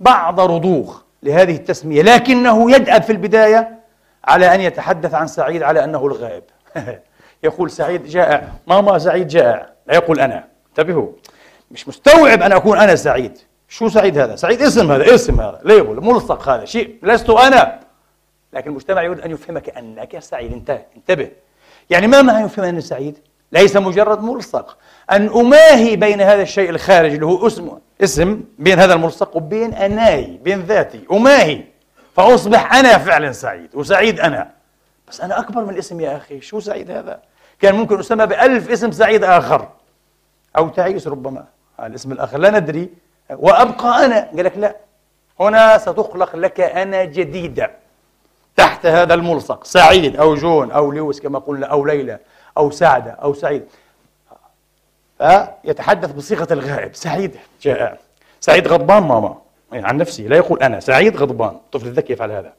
بعض 0.00 0.40
رضوخ 0.40 1.02
لهذه 1.22 1.56
التسمية. 1.56 2.02
لكنه 2.02 2.72
يدأب 2.72 3.02
في 3.02 3.12
البداية 3.12 3.78
على 4.24 4.54
أن 4.54 4.60
يتحدث 4.60 5.14
عن 5.14 5.26
سعيد 5.26 5.62
على 5.62 5.84
أنه 5.84 6.06
الغائب. 6.06 6.42
يقول 7.44 7.70
سعيد 7.70 8.04
جائع. 8.04 8.48
ماما 8.66 8.98
سعيد 8.98 9.28
جائع؟ 9.28 9.68
لا 9.86 9.94
يقول 9.94 10.20
أنا. 10.20 10.44
انتبهوا. 10.68 11.08
مش 11.70 11.88
مستوعب 11.88 12.42
أن 12.42 12.52
أكون 12.52 12.78
أنا 12.78 12.96
سعيد. 12.96 13.38
شو 13.68 13.88
سعيد 13.88 14.18
هذا؟ 14.18 14.36
سعيد 14.36 14.62
اسم 14.62 14.92
هذا 14.92 15.14
اسم 15.14 15.40
هذا 15.40 15.60
ليبل 15.64 16.04
ملصق 16.04 16.48
هذا 16.48 16.64
شيء. 16.64 16.96
لست 17.02 17.30
أنا. 17.30 17.80
لكن 18.52 18.70
المجتمع 18.70 19.02
يريد 19.02 19.20
أن 19.20 19.30
يفهمك 19.30 19.68
أنك 19.68 20.18
سعيد. 20.18 20.52
انتبه 20.52 20.82
انتبه. 20.96 21.30
يعني 21.90 22.06
ما 22.06 22.22
معنى 22.22 22.44
يفهم 22.44 22.64
أني 22.64 22.80
سعيد؟ 22.80 23.18
ليس 23.52 23.76
مجرد 23.76 24.22
ملصق. 24.22 24.78
أن 25.10 25.28
أماهي 25.28 25.96
بين 25.96 26.20
هذا 26.20 26.42
الشيء 26.42 26.70
الخارجي 26.70 27.14
اللي 27.14 27.26
هو 27.26 27.46
اسم 27.46 27.78
اسم 28.02 28.44
بين 28.58 28.78
هذا 28.78 28.94
الملصق 28.94 29.36
وبين 29.36 29.74
أناي 29.74 30.40
بين 30.42 30.60
ذاتي. 30.60 31.04
أماهي. 31.12 31.64
فأصبح 32.16 32.74
أنا 32.74 32.98
فعلا 32.98 33.32
سعيد 33.32 33.70
وسعيد 33.74 34.20
أنا. 34.20 34.50
بس 35.08 35.20
أنا 35.20 35.38
أكبر 35.38 35.64
من 35.64 35.70
الاسم 35.74 36.00
يا 36.00 36.16
أخي. 36.16 36.40
شو 36.40 36.60
سعيد 36.60 36.90
هذا؟ 36.90 37.20
كان 37.60 37.74
ممكن 37.74 37.98
أسمى 37.98 38.26
بألف 38.26 38.70
اسم 38.70 38.92
سعيد 38.92 39.24
آخر. 39.24 39.68
أو 40.56 40.68
تعيس 40.68 41.06
ربما. 41.06 41.44
الاسم 41.86 42.12
الآخر. 42.12 42.38
لا 42.38 42.50
ندري. 42.50 42.88
وأبقى 43.30 44.06
أنا. 44.06 44.30
قال 44.36 44.44
لك 44.44 44.58
لا. 44.58 44.76
هنا 45.40 45.78
ستخلق 45.78 46.36
لك 46.36 46.60
أنا 46.60 47.04
جديدة 47.04 47.70
تحت 48.56 48.86
هذا 48.86 49.14
الملصق. 49.14 49.64
سعيد 49.64 50.16
أو 50.16 50.34
جون 50.34 50.70
أو 50.70 50.92
لويس 50.92 51.20
كما 51.20 51.38
قلنا 51.38 51.66
أو 51.66 51.84
ليلى 51.84 52.18
أو 52.58 52.70
سعدة 52.70 53.10
أو 53.10 53.34
سعيد. 53.34 53.64
فيتحدث 55.18 56.12
بصيغة 56.12 56.52
الغائب. 56.52 56.94
سعيد 56.94 57.36
جائع 57.62 57.96
سعيد 58.40 58.68
غضبان 58.68 59.02
ماما. 59.02 59.38
يعني 59.72 59.86
عن 59.86 59.96
نفسه 59.96 60.24
لا 60.24 60.36
يقول 60.36 60.62
أنا. 60.62 60.80
سعيد 60.80 61.16
غضبان. 61.16 61.48
الطفل 61.48 61.86
الذكي 61.86 62.12
يفعل 62.12 62.30
هذا. 62.30 62.52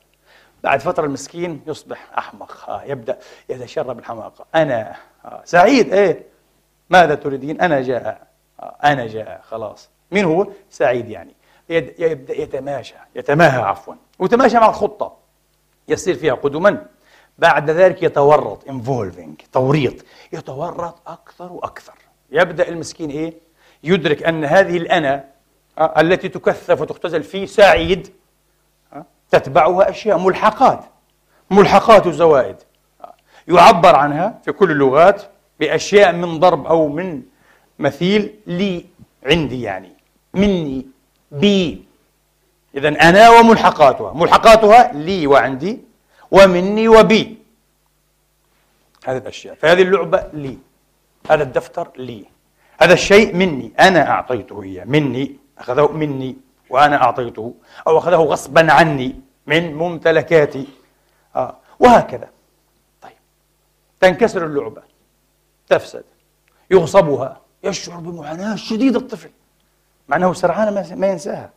بعد 0.63 0.79
فترة 0.79 1.05
المسكين 1.05 1.61
يصبح 1.67 2.07
أحمق. 2.17 2.81
يبدأ 2.85 3.17
يتشرب 3.49 3.99
الحماقة. 3.99 4.45
أنا. 4.55 4.95
آه 5.25 5.41
سعيد. 5.45 5.93
إيه. 5.93 6.23
ماذا 6.89 7.15
تريدين؟ 7.15 7.61
أنا 7.61 7.81
جائع 7.81 8.30
أنا 8.83 9.07
جائع 9.07 9.41
خلاص. 9.49 9.89
مين 10.11 10.25
هو؟ 10.25 10.47
سعيد 10.69 11.09
يعني. 11.09 11.33
يبدأ 11.69 12.41
يتماشى 12.41 12.95
يتماهى 13.15 13.61
عفوا. 13.61 13.93
ويتماشى 14.19 14.57
مع 14.57 14.69
الخطة. 14.69 15.17
يسير 15.87 16.15
فيها 16.15 16.33
قدما. 16.33 16.85
بعد 17.39 17.69
ذلك 17.69 18.03
يتورط 18.03 18.63
involving 18.65 19.45
توريط. 19.51 20.05
يتورط 20.33 21.01
أكثر 21.07 21.53
وأكثر. 21.53 21.93
يبدأ 22.31 22.69
المسكين 22.69 23.09
إيه؟ 23.09 23.33
يدرك 23.83 24.23
أن 24.23 24.45
هذه 24.45 24.77
الأنا 24.77 25.25
آه، 25.77 26.01
التي 26.01 26.29
تكثف 26.29 26.81
وتختزل 26.81 27.23
فيه 27.23 27.45
سعيد 27.45 28.13
آه، 28.93 29.05
تتبعها 29.31 29.89
أشياء 29.89 30.17
ملحقات. 30.17 30.85
ملحقات 31.51 32.07
وزوائد 32.07 32.55
آه، 33.01 33.13
يعبر 33.47 33.95
عنها 33.95 34.39
في 34.45 34.51
كل 34.51 34.71
اللغات 34.71 35.23
بأشياء 35.59 36.11
من 36.11 36.39
ضرب 36.39 36.65
أو 36.67 36.87
من 36.87 37.21
مثيل 37.81 38.35
لي 38.47 38.85
عندي 39.25 39.61
يعني 39.61 39.91
مني 40.33 40.85
بي. 41.31 41.85
إذا 42.75 42.89
أنا 42.89 43.29
وملحقاتها. 43.29 44.13
ملحقاتها 44.13 44.93
لي 44.93 45.27
وعندي 45.27 45.79
ومني 46.31 46.87
وبي. 46.87 47.37
هذه 49.05 49.17
الأشياء. 49.17 49.55
فهذه 49.55 49.81
اللعبة 49.81 50.27
لي. 50.33 50.57
هذا 51.29 51.43
الدفتر 51.43 51.91
لي. 51.97 52.25
هذا 52.81 52.93
الشيء 52.93 53.35
مني. 53.35 53.71
أنا 53.79 54.09
أعطيته 54.09 54.63
إياه 54.63 54.85
مني. 54.85 55.35
أخذه 55.57 55.91
مني. 55.91 56.37
وأنا 56.69 57.03
أعطيته. 57.03 57.53
أو 57.87 57.97
أخذه 57.97 58.15
غصبا 58.15 58.71
عني. 58.71 59.15
من 59.47 59.73
ممتلكاتي. 59.75 60.67
آه. 61.35 61.57
وهكذا. 61.79 62.29
طيب. 63.01 63.17
تنكسر 63.99 64.45
اللعبة. 64.45 64.81
تفسد. 65.67 66.03
يغصبها. 66.71 67.41
يشعر 67.63 67.99
بمعاناة 67.99 68.55
شديدة 68.55 68.99
الطفل 68.99 69.29
مع 70.07 70.17
أنه 70.17 70.33
سرعان 70.33 70.97
ما 70.99 71.07
ينساها 71.07 71.49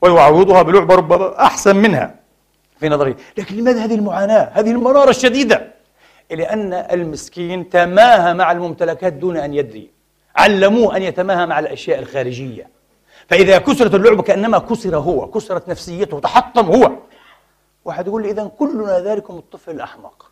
ويعوضها 0.00 0.62
بلعبة 0.62 0.94
ربما 0.94 1.42
أحسن 1.42 1.76
منها 1.76 2.14
في 2.80 2.88
نظري. 2.88 3.16
لكن 3.38 3.56
لماذا 3.56 3.84
هذه 3.84 3.94
المعاناة 3.94 4.50
هذه 4.52 4.70
المرارة 4.70 5.10
الشديدة؟ 5.10 5.74
لأن 6.30 6.72
المسكين 6.72 7.70
تماهى 7.70 8.34
مع 8.34 8.52
الممتلكات 8.52 9.12
دون 9.12 9.36
أن 9.36 9.54
يدري. 9.54 9.90
علموه 10.36 10.96
أن 10.96 11.02
يتماهى 11.02 11.46
مع 11.46 11.58
الأشياء 11.58 11.98
الخارجية. 11.98 12.68
فإذا 13.28 13.58
كسرت 13.58 13.94
اللعبة 13.94 14.22
كأنما 14.22 14.58
كسر 14.58 14.96
هو 14.96 15.30
كسرت 15.30 15.68
نفسيته 15.68 16.20
تحطم 16.20 16.66
هو. 16.66 16.92
واحد 17.84 18.06
يقول 18.06 18.22
لي 18.22 18.30
إذا 18.30 18.50
كلنا 18.58 19.00
ذلكم 19.00 19.36
الطفل 19.36 19.70
الأحمق. 19.70 20.30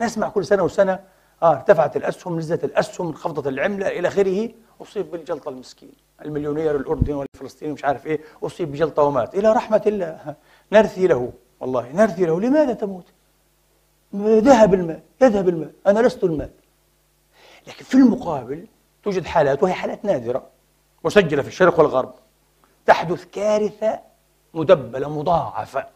نسمع 0.00 0.28
كل 0.28 0.44
سنة 0.44 0.62
وسنة 0.62 0.98
آه 1.42 1.52
ارتفعت 1.52 1.96
الأسهم 1.96 2.38
نزلت 2.38 2.64
الأسهم 2.64 3.06
انخفضت 3.06 3.46
العملة 3.46 3.88
إلى 3.88 4.08
آخره. 4.08 4.50
أصيب 4.82 5.10
بالجلطة 5.10 5.48
المسكين 5.48 5.92
المليونير 6.24 6.76
الأردني 6.76 7.14
والفلسطيني 7.14 7.72
مش 7.72 7.84
عارف 7.84 8.06
إيه. 8.06 8.20
أصيب 8.42 8.72
بجلطة 8.72 9.02
ومات. 9.02 9.34
إلى 9.34 9.52
رحمة 9.52 9.82
الله. 9.86 10.34
نرثي 10.72 11.06
له 11.06 11.32
والله 11.60 11.92
نرثي 11.92 12.26
له. 12.26 12.40
لماذا 12.40 12.72
تموت؟ 12.72 13.04
ذهب 14.14 14.74
المال 14.74 15.00
يذهب 15.20 15.48
المال 15.48 15.72
أنا 15.86 16.00
لست 16.00 16.24
المال 16.24 16.50
لكن 17.66 17.84
في 17.84 17.94
المقابل 17.94 18.66
توجد 19.02 19.24
حالات 19.24 19.62
وهي 19.62 19.72
حالات 19.72 20.04
نادرة 20.04 20.46
مسجلة 21.04 21.42
في 21.42 21.48
الشرق 21.48 21.78
والغرب. 21.78 22.14
تحدث 22.86 23.24
كارثة 23.24 24.00
مدبلة 24.54 25.18
مضاعفة. 25.18 25.86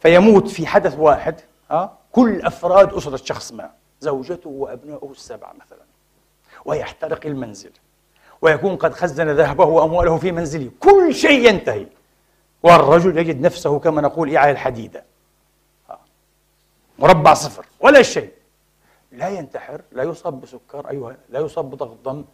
فيموت 0.00 0.48
في 0.48 0.66
حدث 0.66 0.98
واحد 0.98 1.40
أه؟ 1.70 1.92
كل 2.12 2.42
أفراد 2.42 2.94
أسرة 2.94 3.16
شخص 3.16 3.52
ما 3.52 3.70
زوجته 4.00 4.50
وأبنائه 4.50 5.10
السبعة 5.10 5.52
مثلا. 5.52 5.82
ويحترق 6.64 7.26
المنزل. 7.26 7.70
ويكون 8.42 8.76
قد 8.76 8.94
خزن 8.94 9.30
ذهبه 9.30 9.64
وأمواله 9.64 10.18
في 10.18 10.32
منزله. 10.32 10.70
كل 10.80 11.14
شيء 11.14 11.48
ينتهي. 11.48 11.86
والرجل 12.62 13.18
يجد 13.18 13.40
نفسه 13.40 13.78
كما 13.78 14.00
نقول 14.00 14.36
على 14.36 14.50
الحديدة. 14.50 15.04
مربع 16.98 17.34
صفر. 17.34 17.66
ولا 17.80 18.02
شيء. 18.02 18.32
لا 19.12 19.28
ينتحر 19.28 19.80
لا 19.92 20.02
يصاب 20.02 20.40
بسكر 20.40 20.90
أيها 20.90 21.16
لا 21.28 21.40
يصاب 21.40 21.70
بضغط 21.70 21.96
دم 22.04 22.24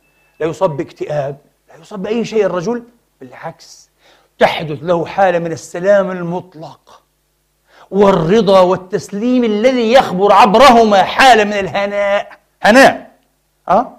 لا 0.41 0.47
يصاب 0.47 0.77
باكتئاب 0.77 1.37
لا 1.69 1.77
يصاب 1.77 2.03
بأي 2.03 2.25
شيء. 2.25 2.47
الرجل 2.47 2.83
بالعكس 3.21 3.91
تحدث 4.39 4.79
له 4.83 5.07
حالة 5.07 5.39
من 5.39 5.53
السلام 5.53 6.11
المطلق. 6.11 7.03
والرضا 7.91 8.61
والتسليم 8.61 9.45
الذي 9.45 9.93
يخبر 9.93 10.33
عبرهما 10.33 11.03
حالة 11.03 11.45
من 11.45 11.53
الهناء. 11.53 12.29
هناء. 12.63 13.11
أه؟ 13.69 13.93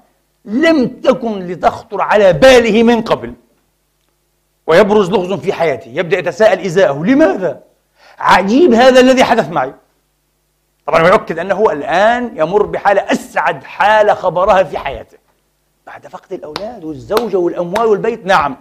لم 0.45 0.87
تكن 0.87 1.39
لتخطر 1.47 2.01
على 2.01 2.33
باله 2.33 2.83
من 2.83 3.01
قبل. 3.01 3.33
ويبرز 4.67 5.09
لغز 5.09 5.33
في 5.33 5.53
حياته. 5.53 5.89
يبدأ 5.89 6.17
يتساءل 6.17 6.65
إزاءه. 6.65 7.03
لماذا؟ 7.03 7.59
عجيب 8.19 8.73
هذا 8.73 8.99
الذي 8.99 9.23
حدث 9.23 9.49
معي. 9.49 9.73
طبعا 10.85 11.03
ويؤكد 11.03 11.39
أنه 11.39 11.71
الآن 11.71 12.37
يمر 12.37 12.65
بحالة 12.65 13.01
أسعد 13.01 13.63
حالة 13.63 14.13
خبرها 14.13 14.63
في 14.63 14.77
حياته. 14.77 15.17
بعد 15.87 16.07
فقد 16.07 16.33
الأولاد 16.33 16.83
والزوجة 16.83 17.37
والأموال 17.37 17.85
والبيت. 17.85 18.25
نعم. 18.25 18.57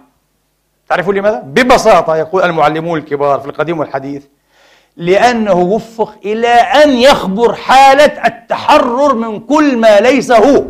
تعرفون 0.89 1.15
لماذا؟ 1.15 1.39
ببساطة 1.39 2.15
يقول 2.15 2.43
المعلمون 2.43 2.99
الكبار 2.99 3.39
في 3.39 3.45
القديم 3.45 3.79
والحديث 3.79 4.25
لأنه 4.99 5.53
وفق 5.53 6.15
إلى 6.25 6.47
أن 6.47 6.89
يخبر 6.89 7.53
حالة 7.53 8.27
التحرر 8.27 9.13
من 9.13 9.39
كل 9.39 9.77
ما 9.77 9.99
ليس 9.99 10.31
هو. 10.31 10.65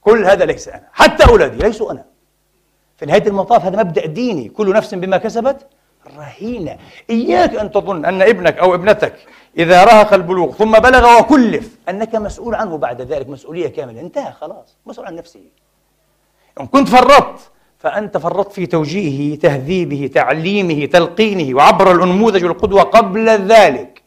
كل 0.00 0.24
هذا 0.24 0.44
ليس 0.44 0.68
أنا. 0.68 0.88
حتى 0.92 1.28
أولادي 1.28 1.56
ليسوا 1.56 1.92
أنا. 1.92 2.04
في 2.96 3.06
نهاية 3.06 3.26
المطاف 3.26 3.64
هذا 3.64 3.82
مبدأ 3.82 4.06
ديني. 4.06 4.48
كل 4.48 4.72
نفس 4.72 4.94
بما 4.94 5.16
كسبت 5.16 5.66
رهينة. 6.16 6.76
إياك 7.10 7.54
أن 7.56 7.70
تظن 7.70 8.04
أن 8.04 8.22
ابنك 8.22 8.58
أو 8.58 8.74
ابنتك 8.74 9.14
إذا 9.58 9.84
رهق 9.84 10.14
البلوغ 10.14 10.52
ثم 10.52 10.72
بلغ 10.72 11.20
وكلف 11.20 11.76
أنك 11.88 12.14
مسؤول 12.14 12.54
عنه 12.54 12.78
بعد 12.78 13.02
ذلك 13.02 13.28
مسؤولية 13.28 13.68
كاملة. 13.68 14.00
انتهى 14.00 14.32
خلاص. 14.32 14.76
مسؤول 14.86 15.06
عن 15.06 15.14
نفسه. 15.14 15.40
إن 16.60 16.66
كنت 16.66 16.88
فرطت 16.88 17.50
فأنت 17.84 18.16
فرطت 18.16 18.52
في 18.52 18.66
توجيهه 18.66 19.38
تهذيبه 19.38 20.10
تعليمه 20.14 20.86
تلقينه 20.86 21.56
وعبر 21.56 21.92
الأنموذج 21.92 22.44
والقدوة 22.44 22.82
قبل 22.82 23.28
ذلك 23.28 24.02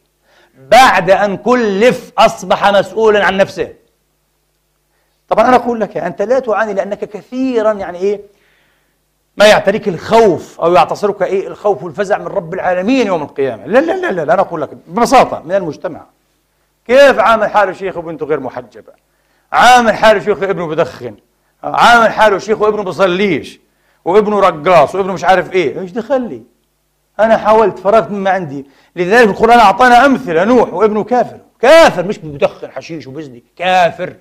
بعد 0.70 1.10
أن 1.10 1.36
كلف 1.36 2.12
أصبح 2.18 2.70
مسؤولا 2.72 3.24
عن 3.24 3.36
نفسه. 3.36 3.68
طبعا 5.28 5.48
أنا 5.48 5.56
أقول 5.56 5.80
لك 5.80 5.96
أنت 5.96 6.22
لا 6.22 6.38
تعاني 6.38 6.74
لأنك 6.74 6.98
كثيرا 6.98 7.72
يعني 7.72 7.98
إيه 7.98 8.20
ما 9.36 9.46
يعتريك 9.46 9.88
الخوف 9.88 10.60
أو 10.60 10.74
يعتصرك 10.74 11.22
إيه 11.22 11.48
الخوف 11.48 11.82
والفزع 11.82 12.18
من 12.18 12.26
رب 12.26 12.54
العالمين 12.54 13.06
يوم 13.06 13.22
القيامة. 13.22 13.66
لا 13.66 13.78
لا 13.78 13.92
لا 13.92 14.12
لا, 14.12 14.24
لا 14.24 14.34
أنا 14.34 14.42
أقول 14.42 14.62
لك 14.62 14.70
ببساطة 14.86 15.42
من 15.44 15.54
المجتمع. 15.54 16.04
كيف 16.86 17.18
عامل 17.18 17.50
حاله 17.50 17.72
شيخ 17.72 17.96
وبنته 17.96 18.26
غير 18.26 18.40
محجبة؟ 18.40 18.92
عامل 19.52 19.94
حاله 19.94 20.20
شيخ 20.20 20.38
وابنه 20.40 20.66
بدخن؟ 20.66 21.14
عامل 21.62 22.12
حاله 22.12 22.38
شيخ 22.38 22.60
وابنه 22.60 22.82
بصليش؟ 22.82 23.67
وابنه 24.08 24.40
رقاص 24.40 24.94
وابنه 24.94 25.12
مش 25.12 25.24
عارف 25.24 25.52
إيه. 25.52 25.80
إيش 25.80 25.90
دخل 25.90 26.28
لي؟ 26.28 26.42
أنا 27.20 27.36
حاولت 27.36 27.78
فرغت 27.78 28.10
مما 28.10 28.30
عندي. 28.30 28.66
لذلك 28.96 29.28
القرآن 29.28 29.58
أعطانا 29.58 30.06
أمثلة 30.06 30.44
نوح 30.44 30.74
وابنه 30.74 31.04
كافر. 31.04 31.38
كافر 31.60 32.04
مش 32.04 32.18
بدخن 32.18 32.70
حشيش 32.70 33.06
وبزني. 33.06 33.44
كافر. 33.56 34.14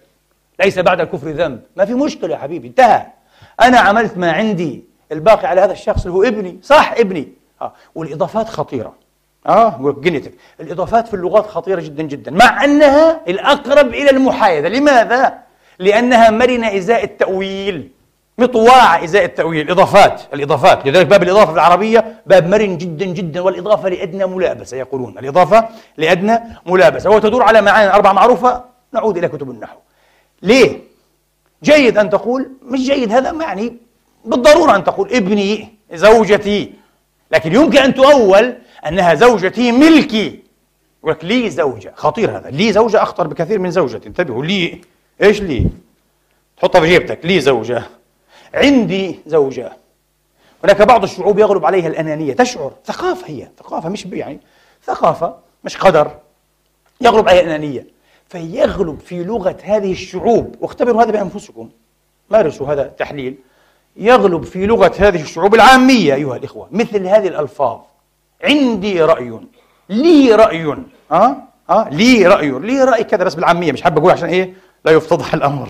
ليس 0.60 0.80
بعد 0.80 1.02
الكفر 1.02 1.30
ذنب. 1.30 1.62
ما 1.76 1.86
في 1.86 1.94
مشكلة 1.94 2.34
يا 2.34 2.38
حبيبي 2.38 2.68
انتهى. 2.68 3.06
أنا 3.62 3.80
عملت 3.80 4.18
ما 4.18 4.32
عندي. 4.32 4.84
الباقي 5.12 5.48
على 5.48 5.62
هذا 5.62 5.72
الشخص 5.72 6.06
اللي 6.06 6.18
هو 6.18 6.24
ابني. 6.24 6.60
صح 6.64 6.94
ابني. 6.98 7.28
آه. 7.62 7.74
والإضافات 7.96 8.50
خطيرة. 8.50 8.94
آه. 9.48 9.96
جينيتك 10.00 10.34
الإضافات 10.60 11.08
في 11.08 11.14
اللغات 11.14 11.48
خطيرة 11.48 11.82
جدا 11.82 12.04
جدا. 12.04 12.32
مع 12.32 12.64
أنها 12.64 13.22
الأقرب 13.28 13.88
إلى 13.88 14.10
المحايدة. 14.10 14.70
لماذا؟ 14.70 15.38
لأنها 15.80 16.30
مرنة 16.30 16.78
إزاء 16.78 17.04
التأويل. 17.04 17.97
مطواعة 18.38 19.04
إزاء 19.04 19.26
التأويل 19.26 19.66
الإضافات 19.66 20.22
الإضافات. 20.34 20.88
لذلك 20.88 21.06
باب 21.06 21.24
الإضافة 21.24 21.46
في 21.46 21.54
العربية 21.54 22.22
باب 22.26 22.48
مرن 22.48 22.78
جدا 22.78 23.06
جدا 23.06 23.42
والإضافة 23.42 23.90
لأدنى 23.90 24.26
ملابسة 24.26 24.78
يقولون. 24.78 25.18
الإضافة 25.18 25.70
لأدنى 25.98 26.40
ملابسة. 26.66 27.10
وتدور 27.10 27.44
على 27.44 27.62
معاني 27.62 27.94
أربعة 27.94 28.14
معروفة 28.14 28.64
نعود 28.94 29.18
إلى 29.18 29.28
كتب 29.28 29.52
النحو. 29.52 29.78
ليه؟ 30.42 30.80
جيد 31.64 31.98
أن 31.98 32.10
تقول 32.10 32.50
مش 32.62 32.80
جيد 32.80 33.12
هذا 33.12 33.32
يعني 33.42 33.78
بالضرورة 34.26 34.76
أن 34.76 34.84
تقول 34.84 35.14
ابني 35.14 35.68
زوجتي. 35.94 36.74
لكن 37.32 37.56
يمكن 37.56 37.78
أن 37.78 37.94
تؤول 37.94 38.56
أنها 38.88 39.14
زوجتي 39.14 39.72
ملكي. 39.72 40.40
يقول 41.00 41.12
لك 41.12 41.26
لي 41.26 41.50
زوجة. 41.50 41.94
خطير 41.96 42.38
هذا. 42.38 42.50
لي 42.50 42.74
زوجة 42.74 43.04
أخطر 43.04 43.28
بكثير 43.28 43.60
من 43.60 43.72
زوجتي. 43.72 44.08
انتبهوا 44.08 44.46
لي. 44.46 44.82
إيش 45.22 45.42
لي؟ 45.42 45.68
تحطها 46.58 46.82
في 46.82 46.88
جيبتك. 46.88 47.20
لي 47.24 47.40
زوجة. 47.40 47.84
عندي 48.58 49.20
زوجة. 49.26 49.72
هناك 50.64 50.82
بعض 50.82 51.04
الشعوب 51.04 51.40
يغلب 51.40 51.66
عليها 51.66 51.88
الأنانية. 51.88 52.34
تشعر. 52.34 52.72
ثقافة 52.86 53.28
هي. 53.28 53.48
ثقافة 53.58 53.90
مش 53.90 54.06
يعني 54.06 54.40
ثقافة 54.84 55.36
مش 55.64 55.78
قدر. 55.78 56.12
يغلب 57.02 57.30
عليها 57.30 57.42
الأنانية. 57.42 57.88
فيغلب 58.30 59.00
في 59.00 59.24
لغة 59.24 59.58
هذه 59.64 59.92
الشعوب. 59.92 60.56
واختبروا 60.62 61.04
هذا 61.04 61.12
بأنفسكم. 61.12 61.70
مارسوا 62.30 62.68
هذا 62.68 62.86
التحليل 62.86 63.36
يغلب 63.96 64.44
في 64.44 64.66
لغة 64.66 64.94
هذه 65.00 65.22
الشعوب 65.22 65.56
العامية 65.56 66.14
أيها 66.14 66.36
الإخوة. 66.36 66.68
مثل 66.72 67.06
هذه 67.08 67.28
الألفاظ. 67.28 67.80
عندي 68.44 69.02
رأي. 69.02 69.40
لي 69.90 70.36
رأي. 70.36 70.76
أه؟ 71.12 71.36
أه؟ 71.70 71.90
لي 71.90 72.28
رأي. 72.28 72.50
لي 72.50 72.84
رأي 72.84 73.04
كذا 73.04 73.24
بس 73.24 73.36
بالعامية. 73.36 73.72
مش 73.72 73.82
حابب 73.82 73.98
أقول 73.98 74.12
عشان 74.12 74.30
إيه؟ 74.30 74.54
لا 74.86 74.92
يفتضح 74.92 75.34
الأمر. 75.34 75.70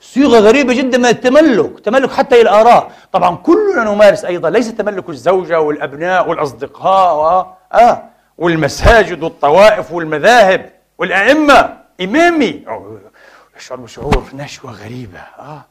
صيغة 0.00 0.38
غريبة 0.38 0.74
جدا 0.74 0.98
من 0.98 1.06
التملك 1.06 1.80
تملك 1.80 2.10
حتى 2.10 2.42
الآراء. 2.42 2.92
طبعا 3.12 3.36
كلنا 3.36 3.84
نمارس 3.84 4.24
أيضا 4.24 4.50
ليس 4.50 4.74
تملك 4.74 5.08
الزوجة 5.08 5.60
والأبناء 5.60 6.28
والأصدقاء 6.28 7.16
و... 7.16 7.46
آه 7.78 8.02
والمساجد 8.38 9.22
والطوائف 9.22 9.92
والمذاهب 9.92 10.70
والأئمة. 10.98 11.76
إمامي. 12.00 12.64
يشعر 13.56 13.78
بشعور 13.78 14.24
نشوة 14.34 14.72
غريبة 14.72 15.18
آه. 15.38 15.64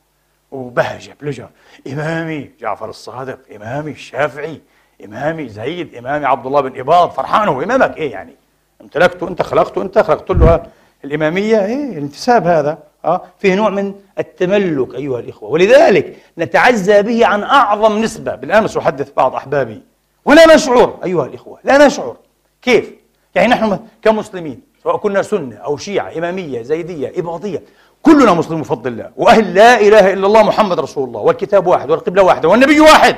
وبهجة 0.52 1.16
بلجة 1.22 1.50
إمامي 1.88 2.52
جعفر 2.60 2.90
الصادق 2.90 3.40
إمامي 3.56 3.92
الشافعي 3.92 4.62
إمامي 5.06 5.50
زيد 5.50 5.96
إمامي 5.96 6.26
عبد 6.26 6.46
الله 6.46 6.62
بن 6.62 6.80
إباض. 6.80 7.12
فرحان 7.12 7.48
هو 7.48 7.62
إمامك 7.62 7.98
إيه 7.98 8.12
يعني؟ 8.12 8.36
امتلكته 8.82 9.28
أنت 9.28 9.42
خلقته 9.42 9.82
أنت 9.82 10.00
خلقت 10.00 10.32
له 10.32 10.64
الإمامية. 11.06 11.66
إيه 11.66 11.90
الانتساب 11.90 12.48
هذا. 12.48 12.78
أه؟ 13.06 13.22
فيه 13.40 13.56
نوع 13.56 13.70
من 13.70 13.94
التملك 14.20 14.96
أيها 14.96 15.20
الإخوة. 15.20 15.50
ولذلك 15.50 16.18
نتعزى 16.38 17.02
به 17.02 17.26
عن 17.26 17.44
أعظم 17.44 17.98
نسبة. 17.98 18.36
بالأمس 18.36 18.78
أحدث 18.78 19.12
بعض 19.18 19.36
أحبابي. 19.36 19.82
ولا 20.26 20.56
نشعر 20.56 21.00
أيها 21.04 21.26
الإخوة 21.26 21.60
لا 21.64 21.86
نشعر. 21.86 22.18
كيف؟ 22.62 22.92
يعني 23.36 23.48
نحن 23.48 23.80
كمسلمين 24.02 24.62
سواء 24.84 24.98
كنا 24.98 25.22
سنة 25.22 25.56
أو 25.56 25.78
شيعة 25.78 26.18
إمامية 26.18 26.62
زيدية 26.62 27.12
إباضية 27.16 27.62
كلنا 28.02 28.34
مسلمون 28.34 28.62
بفضل 28.62 28.92
الله. 28.92 29.12
وأهل 29.18 29.54
لا 29.54 29.82
إله 29.82 30.14
إلا 30.14 30.28
الله 30.28 30.44
محمد 30.44 30.80
رسول 30.80 31.08
الله 31.08 31.22
والكتاب 31.22 31.68
واحد 31.68 31.92
والقبلة 31.92 32.24
واحدة 32.24 32.50
والنبي 32.50 32.80
واحد 32.80 33.16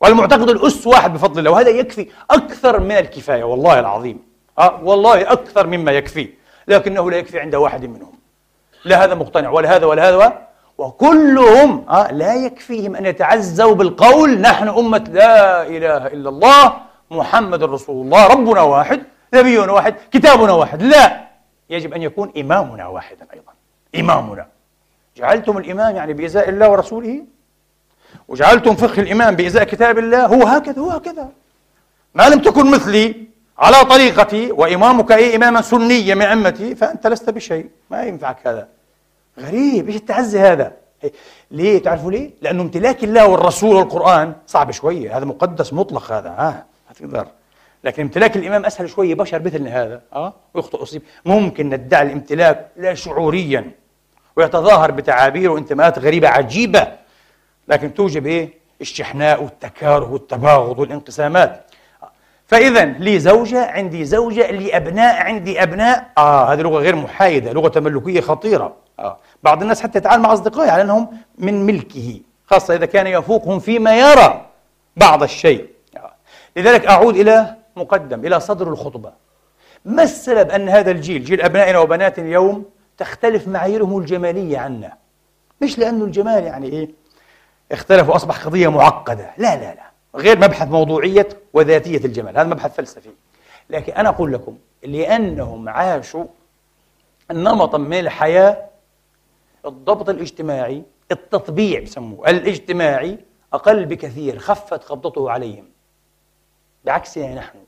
والمعتقد 0.00 0.48
الأس 0.48 0.86
واحد 0.86 1.12
بفضل 1.12 1.38
الله. 1.38 1.50
وهذا 1.50 1.70
يكفي 1.70 2.06
أكثر 2.30 2.80
من 2.80 2.92
الكفاية 2.92 3.44
والله 3.44 3.80
العظيم. 3.80 4.18
أه 4.58 4.80
والله 4.84 5.32
أكثر 5.32 5.66
مما 5.66 5.92
يكفي 5.92 6.28
لكنه 6.68 7.10
لا 7.10 7.16
يكفي 7.16 7.40
عند 7.40 7.54
واحد 7.54 7.84
منهم. 7.84 8.21
لا 8.84 9.04
هذا 9.04 9.14
مقتنع 9.14 9.50
ولا 9.50 9.76
هذا 9.76 9.86
ولا 9.86 10.08
هذا 10.08 10.38
وكلهم 10.78 11.88
آه 11.88 12.12
لا 12.12 12.34
يكفيهم 12.34 12.96
أن 12.96 13.06
يتعزوا 13.06 13.74
بالقول 13.74 14.40
نحن 14.40 14.68
أمة 14.68 15.04
لا 15.12 15.66
إله 15.66 16.06
إلا 16.06 16.28
الله 16.28 16.74
محمد 17.10 17.62
رسول 17.62 18.06
الله 18.06 18.26
ربنا 18.26 18.60
واحد 18.60 19.02
نبينا 19.34 19.72
واحد 19.72 19.94
كتابنا 20.10 20.52
واحد 20.52 20.82
لا. 20.82 21.22
يجب 21.70 21.94
أن 21.94 22.02
يكون 22.02 22.32
إمامنا 22.36 22.86
واحدا 22.86 23.26
أيضا 23.34 23.52
إمامنا. 23.96 24.46
جعلتم 25.16 25.58
الإمام 25.58 25.96
يعني 25.96 26.12
بإزاء 26.12 26.48
الله 26.48 26.70
ورسوله؟ 26.70 27.24
وجعلتم 28.28 28.76
فقه 28.76 29.00
الإمام 29.02 29.36
بإزاء 29.36 29.64
كتاب 29.64 29.98
الله؟ 29.98 30.26
هو 30.26 30.46
هكذا 30.46 30.80
هو 30.82 30.90
هكذا. 30.90 31.28
ما 32.14 32.28
لم 32.28 32.40
تكن 32.40 32.70
مثلي 32.70 33.21
على 33.62 33.84
طريقتي 33.84 34.52
وإمامك 34.52 35.12
أي 35.12 35.36
إماما 35.36 35.62
سنيا 35.62 36.14
من 36.14 36.22
أمتي 36.22 36.74
فأنت 36.74 37.06
لست 37.06 37.30
بشيء 37.30 37.66
ما 37.90 38.02
ينفعك 38.02 38.46
هذا 38.46 38.68
غريب 39.40 39.88
إيش 39.88 39.96
التعزي 39.96 40.40
هذا 40.40 40.72
ليه 41.50 41.82
تعرفوا 41.82 42.10
ليه؟ 42.10 42.30
لأنه 42.42 42.62
امتلاك 42.62 43.04
الله 43.04 43.26
والرسول 43.26 43.76
والقرآن 43.76 44.32
صعب 44.46 44.70
شوية 44.70 45.16
هذا 45.16 45.24
مقدس 45.24 45.72
مطلق 45.72 46.12
هذا 46.12 46.28
آه. 46.28 46.64
ما 46.88 46.94
تقدر 46.94 47.26
لكن 47.84 48.02
امتلاك 48.02 48.36
الإمام 48.36 48.64
أسهل 48.64 48.90
شوية 48.90 49.14
بشر 49.14 49.42
مثلنا 49.42 49.82
هذا 49.82 50.02
آه 50.12 50.34
ويخطئ 50.54 50.82
يصيب 50.82 51.02
ممكن 51.24 51.68
ندعي 51.68 52.02
الامتلاك 52.02 52.68
لا 52.76 52.94
شعوريا 52.94 53.70
ويتظاهر 54.36 54.90
بتعابير 54.90 55.50
وانتماءات 55.50 55.98
غريبة 55.98 56.28
عجيبة 56.28 56.88
لكن 57.68 57.94
توجب 57.94 58.26
إيه؟ 58.26 58.50
الشحناء 58.80 59.42
والتكاره 59.42 60.12
والتباغض 60.12 60.78
والانقسامات 60.78 61.64
فإذا 62.52 62.84
لي 62.84 63.18
زوجة 63.18 63.70
عندي 63.70 64.04
زوجة 64.04 64.50
لي 64.50 64.76
أبناء 64.76 65.22
عندي 65.22 65.62
أبناء. 65.62 66.10
آه 66.18 66.52
هذه 66.52 66.60
لغة 66.60 66.78
غير 66.78 66.96
محايدة 66.96 67.52
لغة 67.52 67.68
تملكية 67.68 68.20
خطيرة. 68.20 68.76
آه. 68.98 69.18
بعض 69.42 69.62
الناس 69.62 69.82
حتى 69.82 69.98
يتعامل 69.98 70.22
مع 70.22 70.32
أصدقائه 70.32 70.70
على 70.70 70.82
أنهم 70.82 71.08
من 71.38 71.66
ملكه 71.66 72.20
خاصة 72.46 72.74
إذا 72.74 72.86
كان 72.86 73.06
يفوقهم 73.06 73.58
فيما 73.58 73.96
يرى 73.96 74.46
بعض 74.96 75.22
الشيء. 75.22 75.66
آه. 75.96 76.12
لذلك 76.56 76.86
أعود 76.86 77.16
إلى 77.16 77.54
مقدم 77.76 78.26
إلى 78.26 78.40
صدر 78.40 78.68
الخطبة. 78.68 79.12
ما 79.84 80.02
السبب 80.02 80.50
أن 80.50 80.68
هذا 80.68 80.90
الجيل 80.90 81.24
جيل 81.24 81.40
أبنائنا 81.40 81.78
وبناتنا 81.78 82.26
اليوم 82.26 82.64
تختلف 82.98 83.48
معاييرهم 83.48 83.98
الجمالية 83.98 84.58
عنا؟ 84.58 84.92
مش 85.60 85.78
لأنه 85.78 86.04
الجمال 86.04 86.44
يعني 86.44 86.66
إيه؟ 86.66 86.90
اختلف 87.72 88.08
وأصبح 88.08 88.44
قضية 88.44 88.68
معقدة. 88.68 89.30
لا 89.38 89.56
لا 89.56 89.74
لا. 89.74 89.91
غير 90.14 90.38
مبحث 90.38 90.68
موضوعية 90.68 91.28
وذاتية 91.52 92.04
الجمال. 92.04 92.38
هذا 92.38 92.48
مبحث 92.48 92.76
فلسفي. 92.76 93.10
لكن 93.70 93.92
أنا 93.92 94.08
أقول 94.08 94.32
لكم 94.32 94.58
لأنهم 94.82 95.68
عاشوا 95.68 96.24
نمطا 97.30 97.78
من 97.78 97.98
الحياة 97.98 98.68
الضبط 99.66 100.08
الاجتماعي 100.08 100.82
التطبيع 101.12 101.80
بسموه 101.80 102.30
الاجتماعي 102.30 103.18
أقل 103.52 103.86
بكثير 103.86 104.38
خفت 104.38 104.84
قبضته 104.84 105.30
عليهم. 105.30 105.64
بعكسنا 106.84 107.34
نحن 107.34 107.58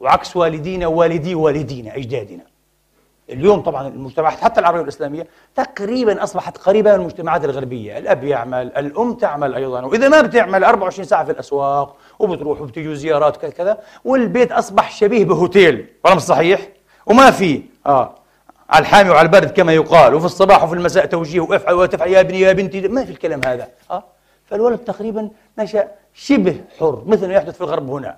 وعكس 0.00 0.36
والدينا 0.36 0.86
والدي 0.86 1.34
والدينا 1.34 1.96
أجدادنا. 1.96 2.51
اليوم 3.32 3.60
طبعا 3.60 3.88
المجتمعات 3.88 4.40
حتى 4.40 4.60
العربية 4.60 4.80
والإسلامية 4.80 5.26
تقريبا 5.54 6.22
أصبحت 6.22 6.58
قريبة 6.58 6.92
من 6.92 7.00
المجتمعات 7.00 7.44
الغربية. 7.44 7.98
الأب 7.98 8.24
يعمل 8.24 8.72
الأم 8.76 9.14
تعمل 9.14 9.54
أيضا 9.54 9.82
وإذا 9.82 10.08
ما 10.08 10.20
بتعمل 10.20 10.64
24 10.64 11.04
ساعة 11.04 11.24
في 11.24 11.30
الأسواق 11.32 11.96
وبتروح 12.18 12.60
وبتجوا 12.60 12.94
زيارات 12.94 13.36
كذا 13.36 13.78
والبيت 14.04 14.52
أصبح 14.52 14.90
شبيه 14.90 15.24
بهوتيل. 15.24 15.86
ولا 16.04 16.14
مش 16.14 16.22
صحيح؟ 16.22 16.68
وما 17.06 17.30
في. 17.30 17.62
آه. 17.86 18.14
على 18.70 18.82
الحامي 18.82 19.10
وعلى 19.10 19.26
البرد 19.26 19.50
كما 19.50 19.72
يقال 19.72 20.14
وفي 20.14 20.26
الصباح 20.26 20.64
وفي 20.64 20.74
المساء 20.74 21.06
توجيه 21.06 21.40
وافعل 21.40 21.74
وتفعل 21.74 22.08
يا 22.08 22.20
ابني 22.20 22.40
يا 22.40 22.52
بنتي. 22.52 22.88
ما 22.88 23.04
في 23.04 23.10
الكلام 23.10 23.40
هذا. 23.46 23.68
آه. 23.90 24.04
فالولد 24.46 24.78
تقريبا 24.78 25.30
نشأ 25.58 25.88
شبه 26.14 26.60
حر 26.78 27.02
مثل 27.06 27.28
ما 27.28 27.34
يحدث 27.34 27.54
في 27.54 27.60
الغرب 27.60 27.90
هنا. 27.90 28.16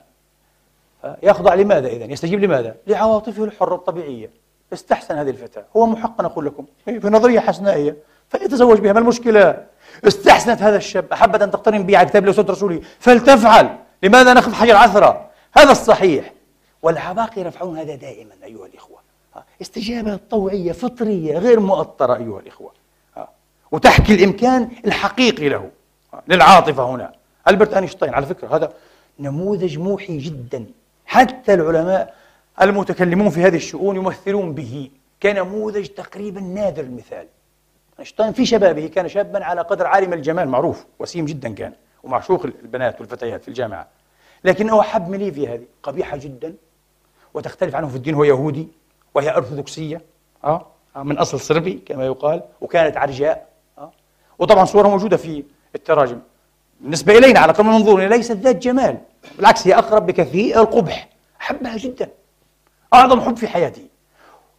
يخضع 1.23 1.55
لماذا 1.55 1.89
إذا؟ 1.89 2.05
يستجيب 2.05 2.45
لماذا؟ 2.45 2.75
لعواطفه 2.87 3.45
الحرة 3.45 3.75
الطبيعية. 3.75 4.31
استحسن 4.75 5.19
هذه 5.19 5.31
الفتاة. 5.31 5.65
هو 5.77 5.87
محق 5.87 6.21
أقول 6.25 6.47
لكم. 6.47 6.67
في 6.85 7.09
نظرية 7.09 7.41
حسنائية 7.41 7.97
فيتزوج 8.29 8.79
بها. 8.79 8.93
ما 8.93 8.99
المشكلة؟ 8.99 9.65
استحسنت 10.07 10.63
هذا 10.63 10.77
الشاب. 10.77 11.13
أحبت 11.13 11.43
أن 11.43 11.51
تقترن 11.51 11.83
به 11.83 11.99
على 11.99 12.09
كتاب 12.09 12.23
الله 12.23 12.33
وسنة 12.33 12.51
رسوله. 12.51 12.81
فلتفعل. 12.99 13.77
لماذا 14.03 14.33
نأخذ 14.33 14.53
حجر 14.55 14.77
عثرة؟ 14.77 15.31
هذا 15.57 15.73
الصحيح. 15.73 16.33
والعباقرة 16.83 17.49
يفعلون 17.49 17.79
هذا 17.79 17.95
دائما 17.95 18.33
أيها 18.45 18.67
الإخوة. 18.67 18.99
استجابة 19.63 20.19
طوعية 20.31 20.73
فطرية 20.73 21.39
غير 21.39 21.61
مؤطرة 21.61 22.17
أيها 22.17 22.41
الإخوة. 22.41 22.73
وتحكي 23.73 24.15
الإمكان 24.15 24.69
الحقيقي 24.87 25.49
له. 25.49 25.71
للعاطفة 26.29 26.85
هنا. 26.85 27.13
ألبرت 27.49 27.75
أينشتاين 27.75 28.15
على 28.15 28.27
فكرة 28.27 28.57
هذا 28.57 28.73
نموذج 29.19 29.79
موحي 29.79 30.19
جدا. 30.19 30.67
حتى 31.07 31.55
العلماء 31.55 32.15
المتكلمون 32.63 33.31
في 33.31 33.41
هذه 33.41 33.57
الشؤون 33.57 33.97
يمثلون 33.97 34.55
به. 34.55 34.91
كنموذج 35.23 35.87
تقريبا 35.87 36.41
نادر 36.41 36.83
المثال. 36.83 37.27
أينشتاين 37.99 38.33
في 38.33 38.47
شبابه 38.47 38.87
كان 38.87 39.09
شابا 39.09 39.45
على 39.45 39.61
قدر 39.61 39.87
عالم 39.87 40.13
الجمال 40.13 40.49
معروف 40.49 40.87
وسيم 40.99 41.25
جدا 41.25 41.55
كان 41.55 41.73
ومعشوق 42.03 42.45
البنات 42.45 43.01
والفتيات 43.01 43.43
في 43.43 43.49
الجامعة. 43.49 43.89
لكنه 44.45 44.83
حب 44.83 45.09
ميليفيا 45.09 45.55
هذه 45.55 45.65
قبيحة 45.83 46.17
جدا 46.17 46.55
وتختلف 47.35 47.75
عنه 47.75 47.89
في 47.89 47.97
الدين 47.97 48.15
هو 48.15 48.25
يهودي 48.25 48.69
وهي 49.15 49.37
أرثوذكسية 49.37 50.01
آه 50.45 50.67
من 50.97 51.19
أصل 51.19 51.41
صربي 51.41 51.83
كما 51.87 52.07
يقال 52.07 52.43
وكانت 52.61 52.97
عرجاء 52.97 53.49
آه. 53.79 53.93
وطبعا 54.39 54.65
صورها 54.65 54.89
موجودة 54.89 55.17
في 55.17 55.45
التراجم. 55.75 56.21
بالنسبة 56.81 57.19
إلينا 57.19 57.41
على 57.41 57.53
قدر 57.53 57.63
منظورنا 57.63 58.15
ليست 58.15 58.33
ذات 58.33 58.57
جمال 58.57 58.99
بالعكس 59.37 59.67
هي 59.67 59.75
أقرب 59.75 60.07
بكثير 60.07 60.61
القبح. 60.61 61.09
أحبها 61.41 61.77
جدا. 61.77 62.09
أعظم 62.95 63.21
حب 63.21 63.37
في 63.37 63.49
حياتي. 63.49 63.87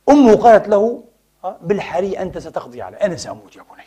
أمه 0.10 0.36
قالت 0.36 0.68
له 0.68 1.04
آه، 1.44 1.58
بالحري 1.62 2.20
أنت 2.20 2.38
ستقضي 2.38 2.82
على 2.82 2.98
أنا 2.98 3.16
سأموت 3.16 3.56
يا 3.56 3.62
بني. 3.62 3.86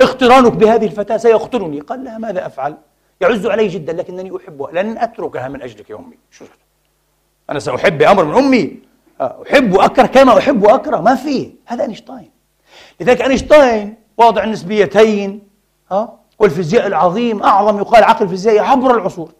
اقترانك 0.00 0.52
بهذه 0.52 0.86
الفتاة 0.86 1.16
سيقتلني. 1.16 1.80
قال 1.80 2.04
لها 2.04 2.18
ماذا 2.18 2.46
أفعل؟ 2.46 2.76
يعز 3.20 3.46
علي 3.46 3.68
جدا 3.68 3.92
لكنني 3.92 4.36
أحبها 4.36 4.72
لن 4.72 4.98
أتركها 4.98 5.48
من 5.48 5.62
أجلك 5.62 5.90
يا 5.90 5.96
أمي. 5.96 6.18
شو 6.30 6.44
أنا 7.50 7.58
سأحب 7.58 7.98
بأمر 7.98 8.24
من 8.24 8.34
أمي. 8.34 8.78
آه، 9.20 9.42
أحب 9.46 9.72
وأكره 9.74 10.06
كما 10.06 10.38
أحب 10.38 10.62
وأكره. 10.62 11.00
ما 11.00 11.14
في. 11.14 11.52
هذا 11.66 11.82
أينشتاين. 11.82 12.30
لذلك 13.00 13.22
أينشتاين 13.22 13.94
واضع 14.16 14.44
النسبيتين 14.44 15.42
ها 15.90 15.96
آه، 15.96 16.18
والفيزياء 16.38 16.86
العظيم 16.86 17.42
أعظم 17.42 17.78
يقال 17.78 18.04
عقل 18.04 18.28
فيزيائي 18.28 18.58
عبر 18.58 18.94
العصور. 18.94 19.32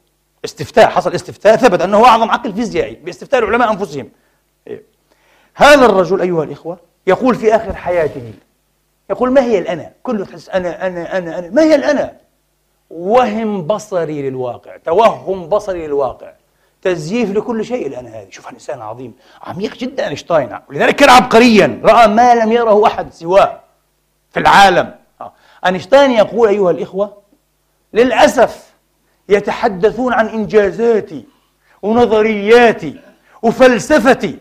استفتاء 0.45 0.89
حصل 0.89 1.15
استفتاء 1.15 1.57
ثبت 1.57 1.81
أنه 1.81 2.05
أعظم 2.05 2.31
عقل 2.31 2.53
فيزيائي 2.53 2.95
باستفتاء 2.95 3.41
العلماء 3.41 3.73
أنفسهم. 3.73 4.09
إيه. 4.67 4.83
هذا 5.55 5.87
الرجل 5.87 6.21
أيها 6.21 6.45
الإخوة 6.45 6.79
يقول 7.07 7.35
في 7.35 7.57
آخر 7.57 7.75
حياته 7.77 8.33
يقول 9.11 9.31
ما 9.31 9.43
هي 9.43 9.59
الأنا؟ 9.59 9.93
كله 10.03 10.25
تحس 10.25 10.49
أنا 10.49 10.87
أنا 10.87 11.19
أنا 11.19 11.39
أنا. 11.39 11.51
ما 11.51 11.63
هي 11.63 11.75
الأنا؟ 11.75 12.17
وهم 12.91 13.67
بصري 13.67 14.31
للواقع 14.31 14.77
توهم 14.77 15.49
بصري 15.49 15.87
للواقع. 15.87 16.33
تزييف 16.83 17.31
لكل 17.31 17.65
شيء 17.65 17.87
الآن 17.87 18.07
هذه. 18.07 18.27
شوف 18.31 18.49
الإنسان 18.49 18.81
عظيم 18.81 19.15
عميق 19.43 19.77
جدا 19.77 20.09
أينشتاين. 20.09 20.59
ولذلك 20.69 20.97
كان 20.97 21.11
عبقريا 21.11 21.81
رأى 21.85 22.07
ما 22.07 22.35
لم 22.35 22.53
يره 22.53 22.87
أحد 22.87 23.13
سواه 23.13 23.61
في 24.31 24.41
العالم. 24.41 24.95
آه. 25.21 25.33
أينشتاين 25.67 26.11
يقول 26.11 26.49
أيها 26.49 26.71
الإخوة 26.71 27.17
للأسف 27.93 28.72
يتحدثون 29.29 30.13
عن 30.13 30.29
إنجازاتي 30.29 31.25
ونظرياتي 31.83 33.01
وفلسفتي 33.43 34.41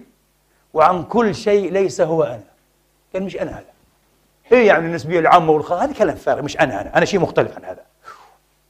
وعن 0.74 1.04
كل 1.04 1.36
شيء 1.36 1.72
ليس 1.72 2.02
هو 2.02 2.24
أنا. 2.24 2.44
قال 3.14 3.24
مش 3.24 3.38
أنا 3.38 3.52
هذا. 3.52 3.66
إيه 4.52 4.68
يعني 4.68 4.86
النسبية 4.86 5.20
العامة 5.20 5.52
والخاصة 5.52 5.84
هذا 5.84 5.94
كلام 5.94 6.16
فارغ 6.16 6.42
مش 6.42 6.60
أنا 6.60 6.82
أنا 6.82 6.98
أنا 6.98 7.06
شيء 7.06 7.20
مختلف 7.20 7.56
عن 7.56 7.66
هذا. 7.66 7.84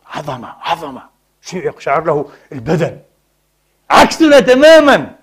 عظمة 0.08 0.56
عظمة. 0.62 1.02
شيء 1.42 1.66
يقشعر 1.66 2.04
له 2.04 2.30
البدن. 2.52 3.00
عكسنا 3.90 4.40
تماما. 4.40 5.16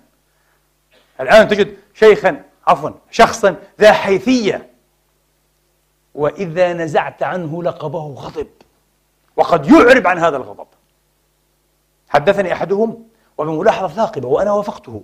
الآن 1.21 1.47
تجد 1.47 1.77
شيخا 1.93 2.43
عفوا 2.67 2.89
شخصا 3.11 3.55
ذا 3.79 3.91
حيثية. 3.91 4.69
وإذا 6.15 6.73
نزعت 6.73 7.23
عنه 7.23 7.63
لقبه 7.63 7.99
غضب 7.99 8.47
وقد 9.35 9.71
يعرب 9.71 10.07
عن 10.07 10.17
هذا 10.17 10.37
الغضب. 10.37 10.67
حدثني 12.09 12.53
أحدهم 12.53 13.03
وبملاحظة 13.37 13.87
ثاقبة 13.87 14.27
وأنا 14.27 14.51
وافقته. 14.51 15.03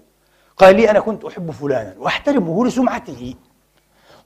قال 0.58 0.76
لي 0.76 0.90
أنا 0.92 1.00
كنت 1.00 1.26
أحب 1.26 1.52
فلانا 1.52 1.96
وأحترمه 1.98 2.66
لسمعته 2.66 3.36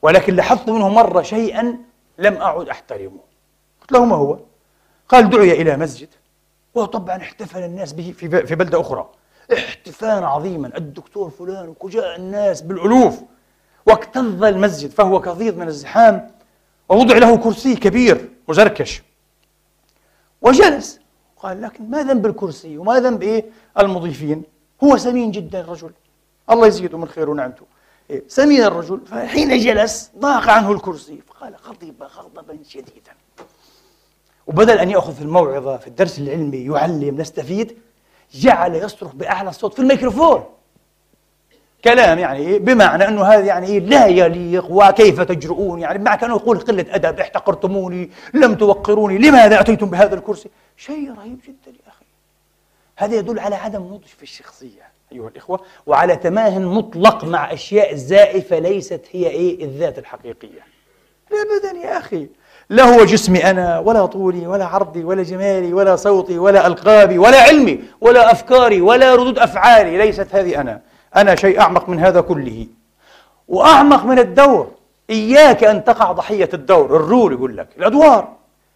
ولكن 0.02 0.36
لاحظت 0.36 0.70
منه 0.70 0.90
مرة 0.90 1.22
شيئا 1.22 1.78
لم 2.18 2.38
أعد 2.38 2.70
أحترمه. 2.70 3.20
قلت 3.82 3.92
له 3.92 4.06
ما 4.06 4.16
هو؟ 4.16 4.40
قال 5.10 5.30
دعي 5.30 5.62
إلى 5.62 5.78
مسجد. 5.78 6.08
وطبعا 6.76 7.18
احتفل 7.18 7.64
الناس 7.64 7.94
به 7.94 8.14
في 8.18 8.56
بلدة 8.56 8.82
أخرى. 8.82 9.10
احتفالا 9.54 10.28
عظيما. 10.28 10.78
الدكتور 10.78 11.30
فلان 11.30 11.76
وجاء 11.80 12.16
الناس 12.16 12.62
بالألوف. 12.62 13.20
واكتظ 13.86 14.44
المسجد 14.44 14.90
فهو 14.90 15.22
كظيظ 15.22 15.58
من 15.58 15.68
الزحام. 15.68 16.32
ووضع 16.90 17.18
له 17.18 17.38
كرسي 17.38 17.76
كبير 17.76 18.30
مزركش 18.48 19.04
وجلس. 20.42 21.00
قال 21.40 21.62
لكن 21.62 21.90
ما 21.90 22.04
ذنب 22.04 22.26
الكرسي 22.26 22.78
وما 22.78 23.00
ذنب 23.00 23.22
إيه؟ 23.22 23.46
المضيفين. 23.80 24.44
هو 24.84 24.98
سمين 24.98 25.32
جدا 25.32 25.60
الرجل. 25.62 25.92
الله 26.52 26.68
يزيده 26.68 26.98
من 26.98 27.08
خير 27.08 27.30
ونعمته. 27.30 27.66
إيه؟ 28.10 28.24
سمين 28.28 28.64
الرجل 28.64 29.02
فحين 29.06 29.58
جلس 29.58 30.12
ضاق 30.20 30.50
عنه 30.50 30.72
الكرسي 30.72 31.22
فقال 31.28 31.56
غضب 31.68 32.04
غضبا 32.04 32.58
شديدا. 32.68 33.14
وبدل 34.48 34.78
أن 34.78 34.90
يأخذ 34.90 35.14
في 35.14 35.22
الموعظة 35.22 35.78
في 35.78 35.88
الدرس 35.88 36.20
العلمي 36.20 36.58
يعلم 36.58 37.22
نستفيد 37.22 37.78
جعل 38.34 38.76
يصرخ 38.76 39.16
بأعلى 39.16 39.50
الصوت 39.50 39.74
في 39.74 39.80
الميكروفون. 39.80 40.44
كلام 41.84 42.20
يعني 42.20 42.40
إيه؟ 42.40 42.60
بمعنى 42.60 43.08
أنه 43.08 43.24
هذا 43.24 43.46
يعني 43.46 43.68
إيه؟ 43.68 43.80
لا 43.80 44.08
يليق 44.08 44.66
وكيف 44.70 45.22
تجرؤون؟ 45.22 45.80
يعني 45.80 45.98
بمعنى 45.98 46.18
كأنه 46.18 46.36
يقول 46.36 46.60
قلة 46.60 46.86
أدب 46.90 47.20
احتقرتموني 47.20 48.10
لم 48.34 48.56
توقروني 48.56 49.18
لماذا 49.18 49.60
أتيتم 49.60 49.90
بهذا 49.90 50.16
الكرسي؟ 50.16 50.50
شيء 50.78 51.14
رهيب 51.18 51.40
جدا 51.48 51.78
يا 51.86 51.90
أخي. 51.90 52.06
هذا 52.96 53.16
يدل 53.16 53.40
على 53.40 53.56
عدم 53.56 53.82
نضج 53.82 54.06
في 54.18 54.24
الشخصية 54.24 54.90
أيها 55.12 55.28
الإخوة 55.28 55.60
وعلى 55.86 56.16
تماه 56.16 56.60
مطلق 56.60 57.24
مع 57.24 57.54
أشياء 57.54 57.96
زائفة 57.96 58.60
ليست 58.60 59.02
هي 59.12 59.28
إيه؟ 59.28 59.64
الذات 59.66 60.00
الحقيقية. 60.00 60.62
أبدا 61.32 61.80
يا 61.80 61.98
أخي 61.98 62.28
لا 62.70 62.84
هو 62.84 63.06
جسمي 63.06 63.50
أنا 63.50 63.80
ولا 63.80 64.06
طولي 64.06 64.48
ولا 64.48 64.66
عرضي 64.66 65.04
ولا 65.04 65.24
جمالي 65.24 65.74
ولا 65.74 65.96
صوتي 65.96 66.38
ولا 66.40 66.68
ألقابي 66.68 67.18
ولا 67.18 67.42
علمي 67.42 67.80
ولا 68.02 68.32
أفكاري 68.32 68.82
ولا 68.82 69.16
ردود 69.16 69.40
أفعالي 69.40 69.98
ليست 69.98 70.28
هذه 70.36 70.62
أنا. 70.62 70.89
أنا 71.16 71.36
شيء 71.36 71.60
أعمق 71.60 71.89
من 71.89 71.99
هذا 71.99 72.22
كله. 72.22 72.68
وأعمق 73.47 74.05
من 74.05 74.20
الدور. 74.20 74.72
إياك 75.10 75.64
أن 75.64 75.84
تقع 75.84 76.12
ضحية 76.12 76.49
الدور. 76.53 76.95
الرول 76.95 77.34
يقول 77.34 77.57
لك. 77.57 77.68
الأدوار. 77.78 78.28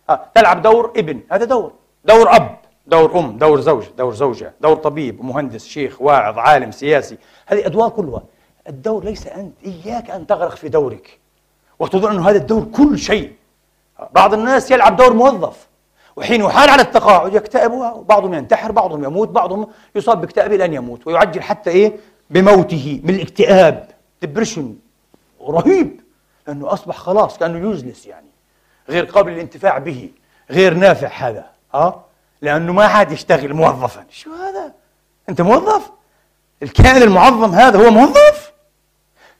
آه. 0.09 0.19
تلعب 0.35 0.61
دور 0.61 0.91
ابن. 0.97 1.19
هذا 1.31 1.45
دور. 1.45 1.71
دور 2.05 2.35
أب. 2.35 2.55
دور 2.87 3.19
أم. 3.19 3.37
دور 3.37 3.61
زوج. 3.61 3.85
دور 3.97 4.13
زوجة. 4.13 4.53
دور 4.61 4.75
طبيب 4.75 5.25
مهندس 5.25 5.65
شيخ 5.65 6.01
واعظ 6.01 6.37
عالم 6.37 6.71
سياسي. 6.71 7.17
هذه 7.45 7.65
أدوار 7.65 7.89
كلها. 7.89 8.21
الدور 8.69 9.03
ليس 9.03 9.27
أنت. 9.27 9.53
إياك 9.65 10.11
أن 10.11 10.27
تغرق 10.27 10.55
في 10.55 10.69
دورك. 10.69 11.19
وتظن 11.79 12.11
أن 12.11 12.23
هذا 12.23 12.37
الدور 12.37 12.63
كل 12.63 12.97
شيء. 12.97 13.31
بعض 14.13 14.33
الناس 14.33 14.71
يلعب 14.71 14.95
دور 14.95 15.13
موظف. 15.13 15.67
وحين 16.15 16.41
يحال 16.41 16.69
على 16.69 16.81
التقاعد 16.81 17.33
يكتئب 17.33 17.71
وبعضهم 17.71 18.33
ينتحر 18.33 18.71
بعضهم 18.71 19.03
يموت 19.03 19.29
بعضهم 19.29 19.67
يصاب 19.95 20.21
باكتئاب 20.21 20.53
إلى 20.53 20.65
أن 20.65 20.73
يموت. 20.73 21.07
ويعجل 21.07 21.41
حتى 21.41 21.69
إيه؟ 21.69 21.93
بموته 22.33 23.01
من 23.03 23.15
الاكتئاب. 23.15 23.87
depression 24.21 24.75
رهيب. 25.41 26.01
لأنه 26.47 26.73
أصبح 26.73 26.97
خلاص 26.97 27.37
كأنه 27.37 27.59
يوزلس 27.59 28.05
يعني. 28.05 28.27
غير 28.89 29.05
قابل 29.05 29.31
للانتفاع 29.31 29.77
به. 29.77 30.09
غير 30.51 30.73
نافع 30.73 31.07
هذا. 31.07 31.45
ها 31.73 32.05
لأنه 32.41 32.73
ما 32.73 32.85
عاد 32.85 33.11
يشتغل 33.11 33.53
موظفا. 33.53 34.05
شو 34.09 34.33
هذا؟ 34.33 34.73
أنت 35.29 35.41
موظف؟ 35.41 35.91
الكائن 36.63 37.01
المعظم 37.01 37.51
هذا 37.51 37.85
هو 37.87 37.91
موظف؟ 37.91 38.53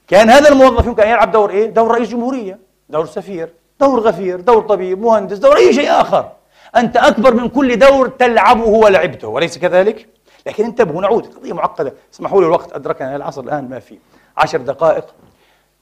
كان 0.08 0.30
هذا 0.30 0.48
الموظف 0.48 0.86
يمكن 0.86 1.02
أن 1.02 1.08
يلعب 1.08 1.32
دور 1.32 1.50
إيه؟ 1.50 1.66
دور 1.66 1.90
رئيس 1.90 2.08
جمهورية 2.08 2.58
دور 2.88 3.06
سفير 3.06 3.52
دور 3.80 4.00
غفير 4.00 4.40
دور 4.40 4.62
طبيب 4.62 5.02
مهندس 5.02 5.38
دور 5.38 5.56
أي 5.56 5.72
شيء 5.72 5.90
آخر. 5.90 6.32
أنت 6.76 6.96
أكبر 6.96 7.34
من 7.34 7.48
كل 7.48 7.78
دور 7.78 8.08
تلعبه 8.08 8.66
ولعبته 8.66 9.28
وليس 9.28 9.58
كذلك؟ 9.58 10.08
لكن 10.46 10.64
انتبهوا 10.64 11.02
نعود. 11.02 11.26
قضية 11.26 11.52
معقدة. 11.52 11.94
اسمحوا 12.14 12.40
لي 12.40 12.46
الوقت 12.46 12.72
أدركنا 12.72 13.16
العصر 13.16 13.40
الآن 13.40 13.68
ما 13.68 13.78
في 13.78 13.98
عشر 14.36 14.58
دقائق. 14.58 15.04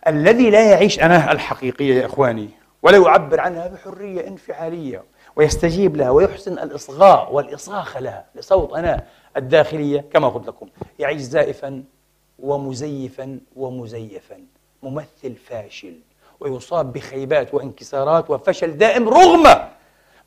الذي 0.06 0.50
لا 0.50 0.70
يعيش 0.70 1.00
أنا 1.00 1.32
الحقيقية 1.32 1.94
يا 1.94 2.06
إخواني 2.06 2.48
ولا 2.82 2.96
يعبر 2.98 3.40
عنها 3.40 3.68
بحرية 3.68 4.28
انفعالية 4.28 5.02
ويستجيب 5.36 5.96
لها 5.96 6.10
ويحسن 6.10 6.52
الإصغاء 6.52 7.32
والإصاخة 7.32 8.00
لها 8.00 8.24
لصوت 8.34 8.72
أنا 8.72 9.04
الداخلية 9.36 10.04
كما 10.12 10.28
قلت 10.28 10.46
لكم. 10.48 10.68
يعيش 10.98 11.20
زائفا 11.20 11.82
ومزيفا 12.38 13.38
ومزيفا 13.56 14.36
ممثل 14.82 15.34
فاشل 15.48 15.94
ويصاب 16.40 16.92
بخيبات 16.92 17.54
وانكسارات 17.54 18.30
وفشل 18.30 18.78
دائم 18.78 19.08
رغم 19.08 19.46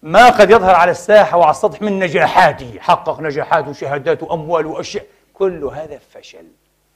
ما 0.03 0.29
قد 0.29 0.49
يظهر 0.51 0.75
على 0.75 0.91
الساحة 0.91 1.37
وعلى 1.37 1.51
السطح 1.51 1.81
من 1.81 1.99
نجاحاته. 1.99 2.79
حقق 2.79 3.19
نجاحات 3.19 3.67
وشهادات 3.67 4.23
وأموال 4.23 4.65
وأشياء. 4.65 5.05
كل 5.33 5.63
هذا 5.63 5.99
فشل 6.13 6.45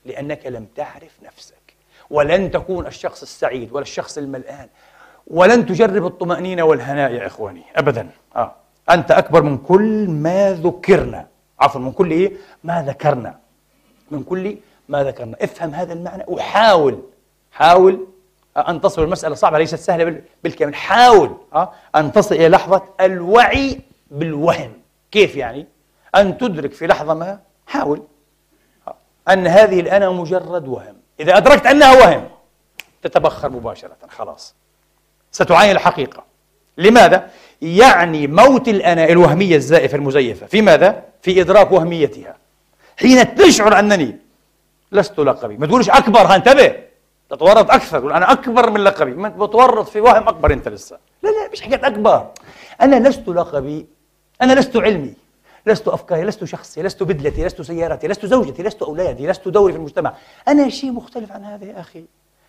لأنك 0.04 0.46
لم 0.46 0.66
تعرف 0.76 1.12
نفسك. 1.22 1.74
ولن 2.10 2.50
تكون 2.50 2.86
الشخص 2.86 3.22
السعيد 3.22 3.72
ولا 3.72 3.82
الشخص 3.82 4.18
الملآن. 4.18 4.68
ولن 5.26 5.66
تجرب 5.66 6.06
الطمأنينة 6.06 6.62
والهناء 6.62 7.12
يا 7.12 7.26
إخواني. 7.26 7.62
أبدا. 7.76 8.08
آه. 8.36 8.54
أنت 8.90 9.10
أكبر 9.10 9.42
من 9.42 9.58
كل 9.58 10.08
ما 10.08 10.52
ذكرنا. 10.52 11.26
عفوا 11.60 11.80
من 11.80 11.92
كل 11.92 12.10
إيه؟ 12.10 12.32
ما 12.64 12.82
ذكرنا. 12.82 13.38
من 14.10 14.22
كل 14.22 14.56
ما 14.88 15.04
ذكرنا. 15.04 15.36
افهم 15.40 15.74
هذا 15.74 15.92
المعنى. 15.92 16.24
وحاول 16.28 17.02
حاول. 17.52 18.06
أن 18.56 18.80
تصل 18.80 19.02
المسألة 19.02 19.34
صعبة 19.34 19.58
ليست 19.58 19.74
سهلة 19.74 20.22
بالكامل. 20.44 20.74
حاول 20.74 21.36
أن 21.96 22.12
تصل 22.12 22.34
إلى 22.34 22.48
لحظة 22.48 22.82
الوعي 23.00 23.80
بالوهم. 24.10 24.72
كيف 25.10 25.36
يعني؟ 25.36 25.66
أن 26.16 26.38
تدرك 26.38 26.72
في 26.72 26.86
لحظة 26.86 27.14
ما 27.14 27.38
حاول. 27.66 28.02
أن 29.28 29.46
هذه 29.46 29.80
الأنا 29.80 30.10
مجرد 30.10 30.68
وهم. 30.68 30.96
إذا 31.20 31.36
أدركت 31.36 31.66
أنها 31.66 31.92
وهم 31.92 32.28
تتبخر 33.02 33.48
مباشرة. 33.48 33.96
خلاص. 34.08 34.54
ستعاين 35.32 35.70
الحقيقة. 35.70 36.24
لماذا؟ 36.78 37.30
يعني 37.62 38.26
موت 38.26 38.68
الأنا 38.68 39.04
الوهمية 39.04 39.56
الزائفة 39.56 39.96
المزيفة. 39.96 40.46
في 40.46 40.62
ماذا؟ 40.62 41.02
في 41.22 41.40
إدراك 41.40 41.72
وهميتها. 41.72 42.36
حين 43.00 43.34
تشعر 43.34 43.78
أنني 43.78 44.16
لست 44.92 45.18
لقبي 45.18 45.56
ما 45.56 45.66
تقولش 45.66 45.90
أكبر 45.90 46.34
انتبه. 46.34 46.89
تتورط 47.30 47.70
أكثر 47.70 47.98
تقول 47.98 48.12
أنا 48.12 48.32
أكبر 48.32 48.70
من 48.70 48.80
لقبي. 48.80 49.14
ما 49.14 49.28
بتورط 49.28 49.88
في 49.88 50.00
وهم 50.00 50.28
أكبر 50.28 50.52
أنت 50.52 50.68
لسه. 50.68 50.98
لا 51.22 51.28
لا 51.28 51.48
مش 51.52 51.60
حكايه 51.60 51.86
أكبر. 51.86 52.26
أنا 52.80 53.08
لست 53.08 53.28
لقبي 53.28 53.86
أنا 54.42 54.52
لست 54.52 54.76
علمي. 54.76 55.14
لست 55.66 55.88
أفكاري 55.88 56.22
لست 56.22 56.44
شخصي 56.44 56.82
لست 56.82 57.02
بدلتي 57.02 57.44
لست 57.44 57.62
سيارتي 57.62 58.08
لست 58.08 58.26
زوجتي 58.26 58.62
لست 58.62 58.82
أولادي 58.82 59.26
لست 59.26 59.48
دوري 59.48 59.72
في 59.72 59.78
المجتمع. 59.78 60.14
أنا 60.48 60.68
شيء 60.68 60.92
مختلف 60.92 61.32
عن 61.32 61.44
هذا 61.44 61.64
يا 61.64 61.80
أخي. 61.80 62.04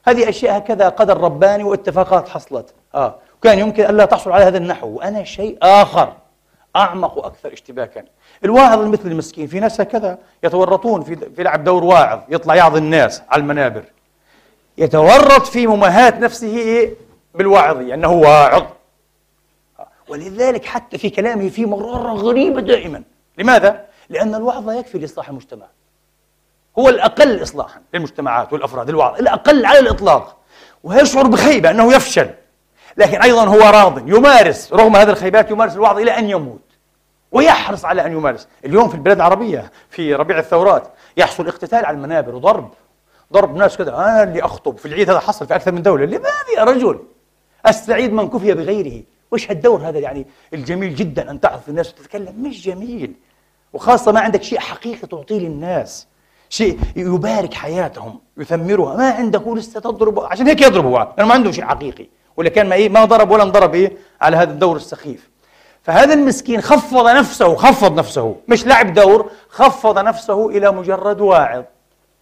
هذه 0.07 0.29
أشياء 0.29 0.57
هكذا 0.57 0.89
قدر 0.89 1.17
رباني 1.17 1.63
واتفاقات 1.63 2.29
حصلت. 2.29 2.73
آه. 2.95 3.15
وكان 3.39 3.59
يمكن 3.59 3.83
ألا 3.83 4.05
تحصل 4.05 4.31
على 4.31 4.43
هذا 4.43 4.57
النحو. 4.57 4.87
وأنا 4.87 5.23
شيء 5.23 5.57
آخر 5.61 6.13
أعمق 6.75 7.17
وأكثر 7.17 7.53
اشتباكا. 7.53 8.03
الواعظ 8.45 8.79
المثل 8.79 9.07
المسكين 9.07 9.47
في 9.47 9.59
ناس 9.59 9.81
هكذا 9.81 10.17
يتورطون 10.43 11.01
في 11.01 11.15
في 11.15 11.43
لعب 11.43 11.63
دور 11.63 11.83
واعظ 11.83 12.19
يطلع 12.29 12.55
يعظ 12.55 12.75
الناس 12.75 13.21
على 13.29 13.41
المنابر. 13.41 13.83
يتورط 14.81 15.47
في 15.47 15.67
مماهاة 15.67 16.19
نفسه 16.19 16.89
بالواعظية 17.35 17.93
أنه 17.93 18.11
واعظ 18.11 18.63
ولذلك 20.09 20.65
حتى 20.65 20.97
في 20.97 21.09
كلامه 21.09 21.49
في 21.49 21.65
مرارة 21.65 22.13
غريبة 22.13 22.61
دائما. 22.61 23.03
لماذا؟ 23.37 23.85
لأن 24.09 24.35
الوعظ 24.35 24.69
لا 24.69 24.73
يكفي 24.73 24.97
لإصلاح 24.97 25.29
المجتمع. 25.29 25.65
هو 26.79 26.89
الأقل 26.89 27.43
إصلاحا 27.43 27.81
للمجتمعات 27.93 28.53
والأفراد 28.53 28.89
الوعظ 28.89 29.19
الأقل 29.19 29.65
على 29.65 29.79
الإطلاق. 29.79 30.37
ويشعر 30.83 31.27
بخيبة 31.27 31.71
أنه 31.71 31.93
يفشل. 31.93 32.29
لكن 32.97 33.21
أيضا 33.21 33.45
هو 33.45 33.59
راض 33.59 34.09
يمارس 34.09 34.73
رغم 34.73 34.95
هذه 34.95 35.09
الخيبات 35.09 35.51
يمارس 35.51 35.75
الوعظ 35.75 35.99
إلى 35.99 36.17
أن 36.17 36.29
يموت. 36.29 36.61
ويحرص 37.31 37.85
على 37.85 38.05
أن 38.05 38.11
يمارس. 38.11 38.47
اليوم 38.65 38.89
في 38.89 38.95
البلاد 38.95 39.17
العربية 39.17 39.71
في 39.89 40.15
ربيع 40.15 40.39
الثورات 40.39 40.87
يحصل 41.17 41.47
اقتتال 41.47 41.85
على 41.85 41.97
المنابر 41.97 42.35
وضرب. 42.35 42.73
ضرب 43.31 43.55
ناس 43.55 43.77
كذا 43.77 43.95
أنا 43.95 44.23
اللي 44.23 44.41
أخطب 44.41 44.77
في 44.77 44.85
العيد 44.85 45.09
هذا 45.09 45.19
حصل 45.19 45.47
في 45.47 45.55
أكثر 45.55 45.71
من 45.71 45.81
دولة. 45.81 46.05
لماذا 46.05 46.51
يا 46.57 46.63
رجل؟ 46.63 46.99
السعيد 47.67 48.13
من 48.13 48.29
كفي 48.29 48.53
بغيره. 48.53 49.03
وش 49.31 49.51
هالدور 49.51 49.79
هذا 49.81 49.99
يعني؟ 49.99 50.27
الجميل 50.53 50.95
جدا 50.95 51.31
أن 51.31 51.39
تعرف 51.39 51.69
الناس 51.69 51.89
وتتكلم. 51.89 52.33
مش 52.37 52.65
جميل. 52.65 53.13
وخاصة 53.73 54.11
ما 54.11 54.19
عندك 54.19 54.43
شيء 54.43 54.59
حقيقي 54.59 55.07
تعطيه 55.07 55.39
للناس. 55.39 56.07
شيء 56.49 56.79
يبارك 56.95 57.53
حياتهم 57.53 58.19
يثمرها. 58.37 58.97
ما 58.97 59.11
عندك 59.11 59.47
لسه 59.47 59.79
تضرب 59.79 60.19
عشان 60.19 60.47
هيك 60.47 60.61
يضرب 60.61 60.85
هو. 60.85 61.13
لأنه 61.17 61.27
ما 61.29 61.33
عنده 61.33 61.51
شيء 61.51 61.65
حقيقي. 61.65 62.07
ولا 62.37 62.49
كان 62.49 62.69
ما 62.69 62.75
إيه 62.75 62.89
ما 62.89 63.05
ضرب 63.05 63.31
ولا 63.31 63.43
انضرب 63.43 63.75
إيه 63.75 63.97
على 64.21 64.37
هذا 64.37 64.51
الدور 64.51 64.75
السخيف. 64.75 65.29
فهذا 65.83 66.13
المسكين 66.13 66.61
خفض 66.61 67.07
نفسه 67.07 67.55
خفض 67.55 67.99
نفسه. 67.99 68.35
مش 68.47 68.65
لعب 68.65 68.93
دور 68.93 69.31
خفض 69.49 69.99
نفسه 69.99 70.49
إلى 70.49 70.71
مجرد 70.71 71.21
واعظ. 71.21 71.63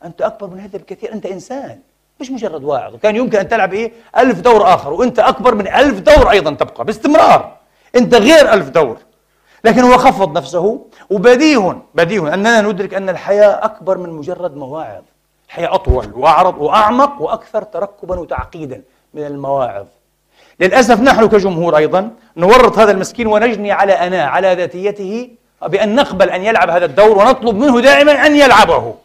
أنت 0.05 0.21
أكبر 0.21 0.47
من 0.47 0.59
هذا 0.59 0.77
بكثير 0.77 1.13
أنت 1.13 1.25
إنسان 1.25 1.79
مش 2.19 2.31
مجرد 2.31 2.63
واعظ. 2.63 2.93
وكان 2.93 3.15
يمكن 3.15 3.37
أن 3.37 3.47
تلعب 3.47 3.73
إيه؟ 3.73 3.91
ألف 4.17 4.39
دور 4.39 4.73
آخر 4.73 4.93
وأنت 4.93 5.19
أكبر 5.19 5.55
من 5.55 5.67
ألف 5.67 5.99
دور 5.99 6.31
أيضا 6.31 6.51
تبقى 6.51 6.85
باستمرار. 6.85 7.57
أنت 7.95 8.15
غير 8.15 8.53
ألف 8.53 8.69
دور. 8.69 8.97
لكن 9.63 9.81
هو 9.81 9.97
خفض 9.97 10.37
نفسه 10.37 10.85
وبديه 11.09 11.81
بديه 11.95 12.33
أننا 12.33 12.61
ندرك 12.61 12.93
أن 12.93 13.09
الحياة 13.09 13.65
أكبر 13.65 13.97
من 13.97 14.09
مجرد 14.09 14.55
مواعظ. 14.57 15.03
الحياة 15.47 15.75
أطول 15.75 16.11
وأعرض 16.15 16.57
وأعمق 16.57 17.21
وأكثر 17.21 17.63
تركبا 17.63 18.19
وتعقيدا 18.19 18.81
من 19.13 19.25
المواعظ. 19.25 19.85
للأسف 20.59 21.01
نحن 21.01 21.27
كجمهور 21.27 21.77
أيضا 21.77 22.11
نورط 22.37 22.79
هذا 22.79 22.91
المسكين 22.91 23.27
ونجني 23.27 23.71
على 23.71 23.93
أنا 23.93 24.23
على 24.23 24.55
ذاتيته 24.55 25.29
بأن 25.61 25.95
نقبل 25.95 26.29
أن 26.29 26.43
يلعب 26.43 26.69
هذا 26.69 26.85
الدور 26.85 27.17
ونطلب 27.17 27.55
منه 27.55 27.81
دائما 27.81 28.25
أن 28.25 28.35
يلعبه. 28.35 28.95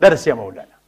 درس 0.00 0.26
يا 0.26 0.34
مولانا. 0.34 0.78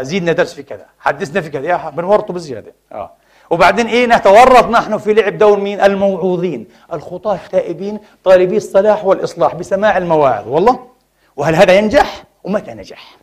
زيدنا 0.00 0.32
درس 0.32 0.54
في 0.54 0.62
كذا 0.62 0.86
حدثنا 1.00 1.40
في 1.40 1.50
كذا 1.50 1.66
يا 1.66 1.90
بنورطه 1.90 2.34
بزيادة. 2.34 2.74
آه. 2.92 3.12
وبعدين 3.50 3.86
إيه 3.86 4.06
نتورط 4.06 4.68
نحن 4.68 4.98
في 4.98 5.14
لعب 5.14 5.38
دور 5.38 5.60
مين؟ 5.60 5.80
الموعوظين. 5.80 6.68
الخطاة 6.92 7.34
التائبين 7.34 7.98
طالبي 8.24 8.56
الصلاح 8.56 9.04
والإصلاح 9.04 9.54
بسماع 9.54 9.98
المواعظ. 9.98 10.48
والله؟ 10.48 10.86
وهل 11.36 11.54
هذا 11.54 11.72
ينجح؟ 11.72 12.24
ومتى 12.44 12.74
نجح؟ 12.74 13.16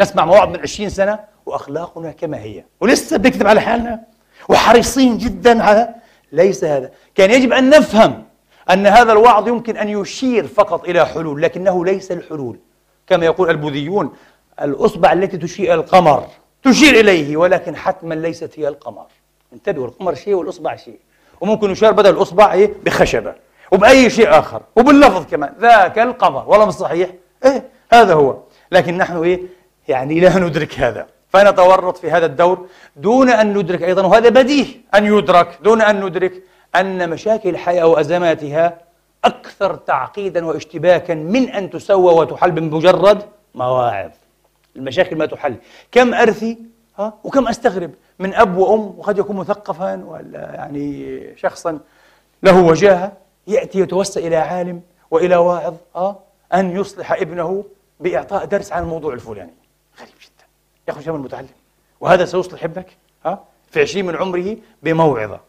نسمع 0.00 0.24
مواعظ 0.24 0.48
من 0.48 0.60
20 0.60 0.88
سنة 0.88 1.18
وأخلاقنا 1.46 2.12
كما 2.12 2.38
هي. 2.38 2.64
ولسه 2.80 3.16
بنكذب 3.16 3.46
على 3.46 3.60
حالنا. 3.60 4.00
وحريصين 4.48 5.18
جدا 5.18 5.62
على 5.62 5.94
ليس 6.32 6.64
هذا. 6.64 6.90
كان 7.14 7.30
يجب 7.30 7.52
أن 7.52 7.70
نفهم 7.70 8.24
أن 8.70 8.86
هذا 8.86 9.12
الوعظ 9.12 9.48
يمكن 9.48 9.76
أن 9.76 9.88
يشير 9.88 10.46
فقط 10.46 10.84
إلى 10.88 11.06
حلول 11.06 11.42
لكنه 11.42 11.84
ليس 11.84 12.12
الحلول. 12.12 12.58
كما 13.06 13.24
يقول 13.24 13.50
البوذيون 13.50 14.12
الأصبع 14.62 15.12
التي 15.12 15.36
تشير 15.36 15.66
إلى 15.66 15.74
القمر 15.74 16.26
تشير 16.62 17.00
إليه 17.00 17.36
ولكن 17.36 17.76
حتما 17.76 18.14
ليست 18.14 18.58
هي 18.58 18.68
القمر. 18.68 19.06
انتبهوا 19.52 19.86
القمر 19.86 20.14
شيء 20.14 20.34
والأصبع 20.34 20.76
شيء. 20.76 20.98
وممكن 21.40 21.70
يشار 21.70 21.92
بدل 21.92 22.10
الأصبع 22.10 22.52
إيه؟ 22.52 22.72
بخشبة 22.84 23.34
وبأي 23.72 24.10
شيء 24.10 24.38
آخر 24.38 24.62
وباللفظ 24.76 25.26
كمان. 25.26 25.54
ذاك 25.60 25.98
القمر 25.98 26.44
والله 26.48 26.66
مش 26.66 26.74
صحيح؟ 26.74 27.10
إيه 27.44 27.64
هذا 27.92 28.14
هو. 28.14 28.36
لكن 28.72 28.98
نحن 28.98 29.22
إيه؟ 29.22 29.40
يعني 29.88 30.20
لا 30.20 30.38
ندرك 30.38 30.78
هذا. 30.78 31.06
فنتورط 31.28 31.96
في 31.96 32.10
هذا 32.10 32.26
الدور 32.26 32.66
دون 32.96 33.30
أن 33.30 33.58
ندرك 33.58 33.82
أيضا 33.82 34.06
وهذا 34.06 34.28
بديهي 34.28 34.74
أن 34.94 35.06
يدرك 35.06 35.58
دون 35.62 35.82
أن 35.82 36.04
ندرك 36.04 36.42
أن 36.76 37.10
مشاكل 37.10 37.48
الحياة 37.48 37.86
وأزماتها 37.86 38.78
أكثر 39.24 39.74
تعقيدا 39.74 40.46
واشتباكا 40.46 41.14
من 41.14 41.48
أن 41.48 41.70
تسوى 41.70 42.14
وتحل 42.14 42.50
بمجرد 42.50 43.22
مواعظ. 43.54 44.10
المشاكل 44.76 45.16
ما 45.16 45.26
تحل. 45.26 45.56
كم 45.92 46.14
أرثي؟ 46.14 46.58
ها؟ 46.98 47.14
وكم 47.24 47.48
أستغرب؟ 47.48 47.90
من 48.18 48.34
أب 48.34 48.56
وأم 48.56 48.98
وقد 48.98 49.18
يكون 49.18 49.36
مثقفا 49.36 50.04
ولا 50.04 50.54
يعني 50.54 51.20
شخصا 51.36 51.80
له 52.42 52.64
وجاهة 52.64 53.12
يأتي 53.46 53.78
يتوسل 53.78 54.26
إلى 54.26 54.36
عالم 54.36 54.82
وإلى 55.10 55.36
واعظ 55.36 55.74
ها؟ 55.96 56.18
أن 56.54 56.76
يصلح 56.76 57.12
ابنه 57.12 57.64
بإعطاء 58.00 58.44
درس 58.44 58.72
عن 58.72 58.82
الموضوع 58.82 59.14
الفلاني. 59.14 59.54
غريب 60.00 60.14
جدا. 60.20 60.44
يخرج 60.88 61.08
من 61.08 61.16
المتعلم 61.16 61.48
وهذا 62.00 62.24
سيصلح 62.24 62.64
ابنك؟ 62.64 62.96
ها؟ 63.24 63.44
في 63.70 63.80
عشرين 63.80 64.06
من 64.06 64.16
عمره 64.16 64.56
بموعظة. 64.82 65.40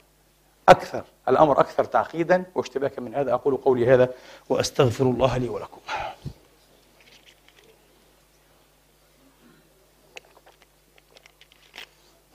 أكثر 0.69 1.03
الأمر 1.29 1.59
أكثر 1.59 1.83
تعقيدا 1.83 2.43
واشتباكا 2.55 3.01
من 3.01 3.15
هذا. 3.15 3.33
أقول 3.33 3.57
قولي 3.57 3.93
هذا 3.93 4.09
وأستغفر 4.49 5.03
الله 5.03 5.37
لي 5.37 5.49
ولكم. 5.49 5.79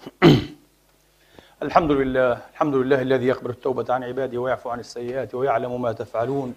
الحمد 1.63 1.91
لله 1.91 2.33
الحمد 2.53 2.75
لله 2.75 3.03
الذي 3.03 3.27
يقبل 3.27 3.51
التوبة 3.51 3.95
عن 3.95 4.05
عباده 4.05 4.39
ويعفو 4.39 4.71
عن 4.71 4.81
السيئات 4.81 5.35
ويعلم 5.35 5.83
ما 5.83 5.93
تفعلون 5.93 6.55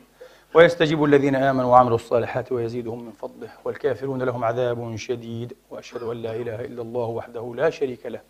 ويستجيب 0.53 1.03
الذين 1.03 1.35
آمنوا 1.35 1.71
وعملوا 1.71 1.95
الصالحات 1.95 2.51
ويزيدهم 2.51 3.05
من 3.05 3.11
فضله 3.11 3.49
والكافرون 3.65 4.23
لهم 4.23 4.43
عذاب 4.43 4.95
شديد 4.95 5.53
وأشهد 5.69 6.03
أن 6.03 6.21
لا 6.21 6.35
إله 6.35 6.61
إلا 6.61 6.81
الله 6.81 7.05
وحده 7.05 7.53
لا 7.57 7.69
شريك 7.69 8.05
له 8.05 8.21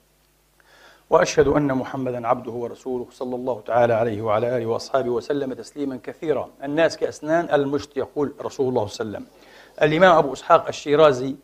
وأشهد 1.09 1.47
أن 1.47 1.73
محمدا 1.73 2.27
عبده 2.27 2.51
ورسوله 2.51 3.07
صلى 3.11 3.35
الله 3.35 3.61
تعالى 3.65 3.93
عليه 3.93 4.21
وعلى 4.21 4.57
آله 4.57 4.65
وأصحابه 4.65 5.09
وسلم 5.09 5.53
تسليما 5.53 5.99
كثيرا. 6.03 6.49
الناس 6.63 6.97
كأسنان 6.97 7.53
المشط 7.53 7.97
يقول 7.97 8.33
رسول 8.41 8.69
الله 8.69 8.87
صلى 8.87 9.05
الله 9.05 9.17
عليه 9.17 9.25
وسلم. 9.25 9.25
الإمام 9.81 10.17
أبو 10.17 10.33
إسحاق 10.33 10.67
الشيرازي 10.67 11.35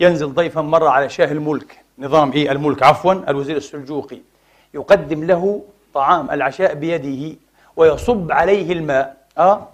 ينزل 0.00 0.34
ضيفا 0.34 0.60
مرة 0.60 0.88
على 0.88 1.08
شاه 1.08 1.32
الملك. 1.32 1.84
نظام 2.00 2.32
إيه 2.32 2.52
الملك 2.52 2.82
عفوا 2.82 3.12
الوزير 3.12 3.56
السلجوقي 3.56 4.18
يقدم 4.74 5.24
له 5.24 5.62
طعام 5.94 6.30
العشاء 6.30 6.74
بيده 6.74 7.36
ويصب 7.76 8.32
عليه 8.32 8.72
الماء 8.72 9.16
آه 9.38 9.68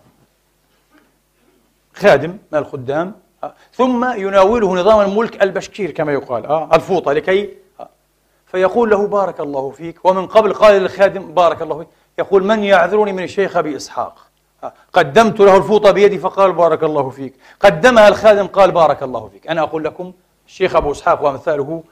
خادم 1.95 2.39
من 2.53 2.59
الخدام 2.59 3.14
آه. 3.45 3.55
ثم 3.72 4.12
يناوله 4.14 4.74
نظام 4.74 5.01
الملك 5.01 5.43
البشكير 5.43 5.91
كما 5.91 6.12
يقال 6.12 6.47
آه 6.47 6.74
الفوطة 6.74 7.12
لكي 7.12 7.51
فيقول 8.47 8.91
له 8.91 9.07
بارك 9.07 9.41
الله 9.41 9.70
فيك. 9.70 10.05
ومن 10.05 10.27
قبل 10.27 10.55
قال 10.55 10.83
للخادم 10.83 11.35
بارك 11.35 11.62
الله 11.62 11.79
فيك. 11.79 11.89
يقول 12.18 12.45
من 12.45 12.64
يعذرني 12.64 13.12
من 13.12 13.22
الشيخ 13.22 13.57
أبي 13.57 13.77
إسحاق؟ 13.77 14.18
قدمت 14.93 15.41
له 15.41 15.57
الفوطة 15.57 15.91
بيدي 15.91 16.18
فقال 16.18 16.53
بارك 16.53 16.83
الله 16.83 17.11
فيك. 17.11 17.35
قدمها 17.61 18.09
الخادم 18.09 18.47
قال 18.47 18.70
بارك 18.70 19.03
الله 19.03 19.29
فيك. 19.29 19.47
أنا 19.47 19.61
أقول 19.61 19.85
لكم 19.85 20.12
الشيخ 20.47 20.77
أبو 20.77 20.93
إسحاق 20.93 21.24
وأمثاله 21.24 21.83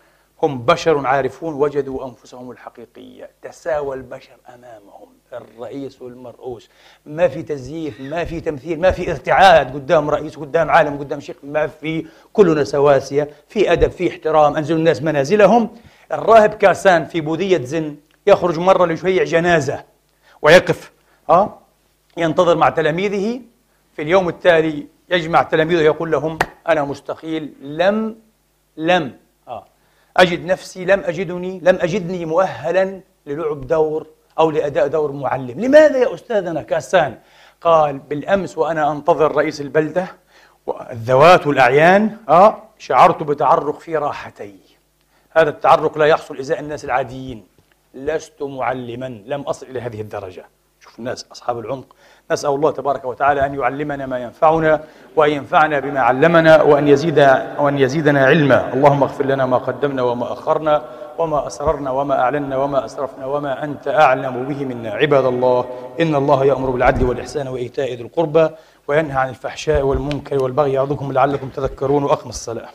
هم 0.45 0.63
بشر 0.63 1.07
عارفون 1.07 1.55
وجدوا 1.55 2.05
أنفسهم 2.05 2.51
الحقيقية. 2.51 3.31
تساوى 3.43 3.97
البشر 3.97 4.37
أمامهم. 4.55 5.09
الرئيس 5.33 6.03
والمرؤوس. 6.03 6.71
ما 7.07 7.29
في 7.29 7.43
تزييف 7.43 8.01
ما 8.01 8.25
في 8.25 8.41
تمثيل 8.41 8.81
ما 8.81 8.91
في 8.91 9.11
ارتعاد 9.11 9.75
قدام 9.75 10.11
رئيس 10.11 10.37
قدام 10.37 10.71
عالم 10.71 10.99
قدام 10.99 11.21
شيخ. 11.21 11.37
ما 11.43 11.67
في 11.67 12.07
كلنا 12.33 12.65
سواسية. 12.65 13.31
في 13.49 13.73
أدب 13.73 13.91
في 13.91 14.11
احترام. 14.11 14.57
أنزلوا 14.57 14.79
الناس 14.79 15.03
منازلهم. 15.03 15.71
الراهب 16.13 16.55
كاسان 16.55 17.05
في 17.05 17.21
بوذية 17.21 17.65
زن 17.65 17.97
يخرج 18.27 18.59
مرة 18.59 18.87
ليشيع 18.87 19.25
جنازة 19.25 19.85
ويقف 20.43 20.93
أه؟ 21.31 21.59
ينتظر 22.17 22.57
مع 22.57 22.69
تلاميذه. 22.69 23.41
في 23.97 24.03
اليوم 24.03 24.29
التالي 24.29 24.87
يجمع 25.11 25.43
تلاميذه 25.43 25.81
يقول 25.81 26.11
لهم 26.11 26.39
أنا 26.69 26.85
مستقيل 26.85 27.53
لم 27.63 28.17
لم 28.77 29.13
أجد 30.17 30.45
نفسي 30.45 30.85
لم 30.85 31.01
أجدني 31.01 31.61
لم 31.63 31.79
أجدني 31.81 32.25
مؤهلا 32.25 33.01
للعب 33.27 33.67
دور 33.67 34.07
أو 34.39 34.51
لأداء 34.51 34.87
دور 34.87 35.13
معلم. 35.13 35.61
لماذا 35.61 35.99
يا 35.99 36.15
أستاذنا 36.15 36.63
كاسان؟ 36.63 37.19
قال 37.61 37.99
بالأمس 37.99 38.59
وأنا 38.59 38.93
أنتظر 38.93 39.37
رئيس 39.37 39.61
البلدة 39.61 40.07
والذوات 40.67 41.47
والأعيان 41.47 42.17
آه 42.29 42.63
شعرت 42.79 43.23
بتعرق 43.23 43.79
في 43.79 43.97
راحتي. 43.97 44.57
هذا 45.31 45.51
التعرق 45.51 45.99
لا 45.99 46.07
يحصل 46.07 46.39
إزاء 46.39 46.61
الناس 46.61 46.85
العاديين. 46.85 47.47
لست 47.95 48.43
معلما 48.43 49.23
لم 49.27 49.41
أصل 49.41 49.67
إلى 49.67 49.81
هذه 49.81 50.01
الدرجة. 50.01 50.45
شوف 50.81 50.99
الناس 50.99 51.27
أصحاب 51.33 51.59
العمق. 51.59 51.97
نسأل 52.31 52.51
الله 52.51 52.71
تبارك 52.71 53.05
وتعالى 53.05 53.47
أن 53.47 53.55
يعلمنا 53.55 54.07
ما 54.07 54.19
ينفعنا 54.19 54.81
وأن 55.17 55.31
ينفعنا 55.31 55.81
بما 55.81 56.01
علمنا 56.01 56.63
وأن 56.63 56.89
يزيد 56.89 57.19
وأن 57.59 57.79
يزيدنا 57.79 58.27
علما. 58.27 58.75
اللهم 58.75 59.03
اغفر 59.03 59.25
لنا 59.25 59.47
ما 59.47 59.59
قدمنا 59.59 60.03
وما 60.03 60.33
أخرنا 60.33 60.83
وما 61.19 61.47
أسررنا 61.47 61.91
وما 61.91 62.21
أعلنا 62.21 62.57
وما 62.57 62.85
أسرفنا 62.85 63.27
وما 63.27 63.65
أنت 63.65 63.89
أعلم 63.89 64.45
به 64.45 64.65
منا. 64.65 64.91
عباد 64.91 65.25
الله 65.25 65.65
إن 66.01 66.15
الله 66.15 66.45
يأمر 66.45 66.71
بالعدل 66.71 67.05
والإحسان 67.09 67.49
وإيتاء 67.49 67.95
ذي 67.95 68.03
القربى 68.03 68.49
وينهى 68.89 69.19
عن 69.19 69.29
الفحشاء 69.29 69.83
والمنكر 69.83 70.43
والبغي 70.43 70.73
يعظكم 70.73 71.13
لعلكم 71.13 71.49
تذكرون 71.49 72.05
وأقم 72.05 72.29
الصلاة. 72.29 72.69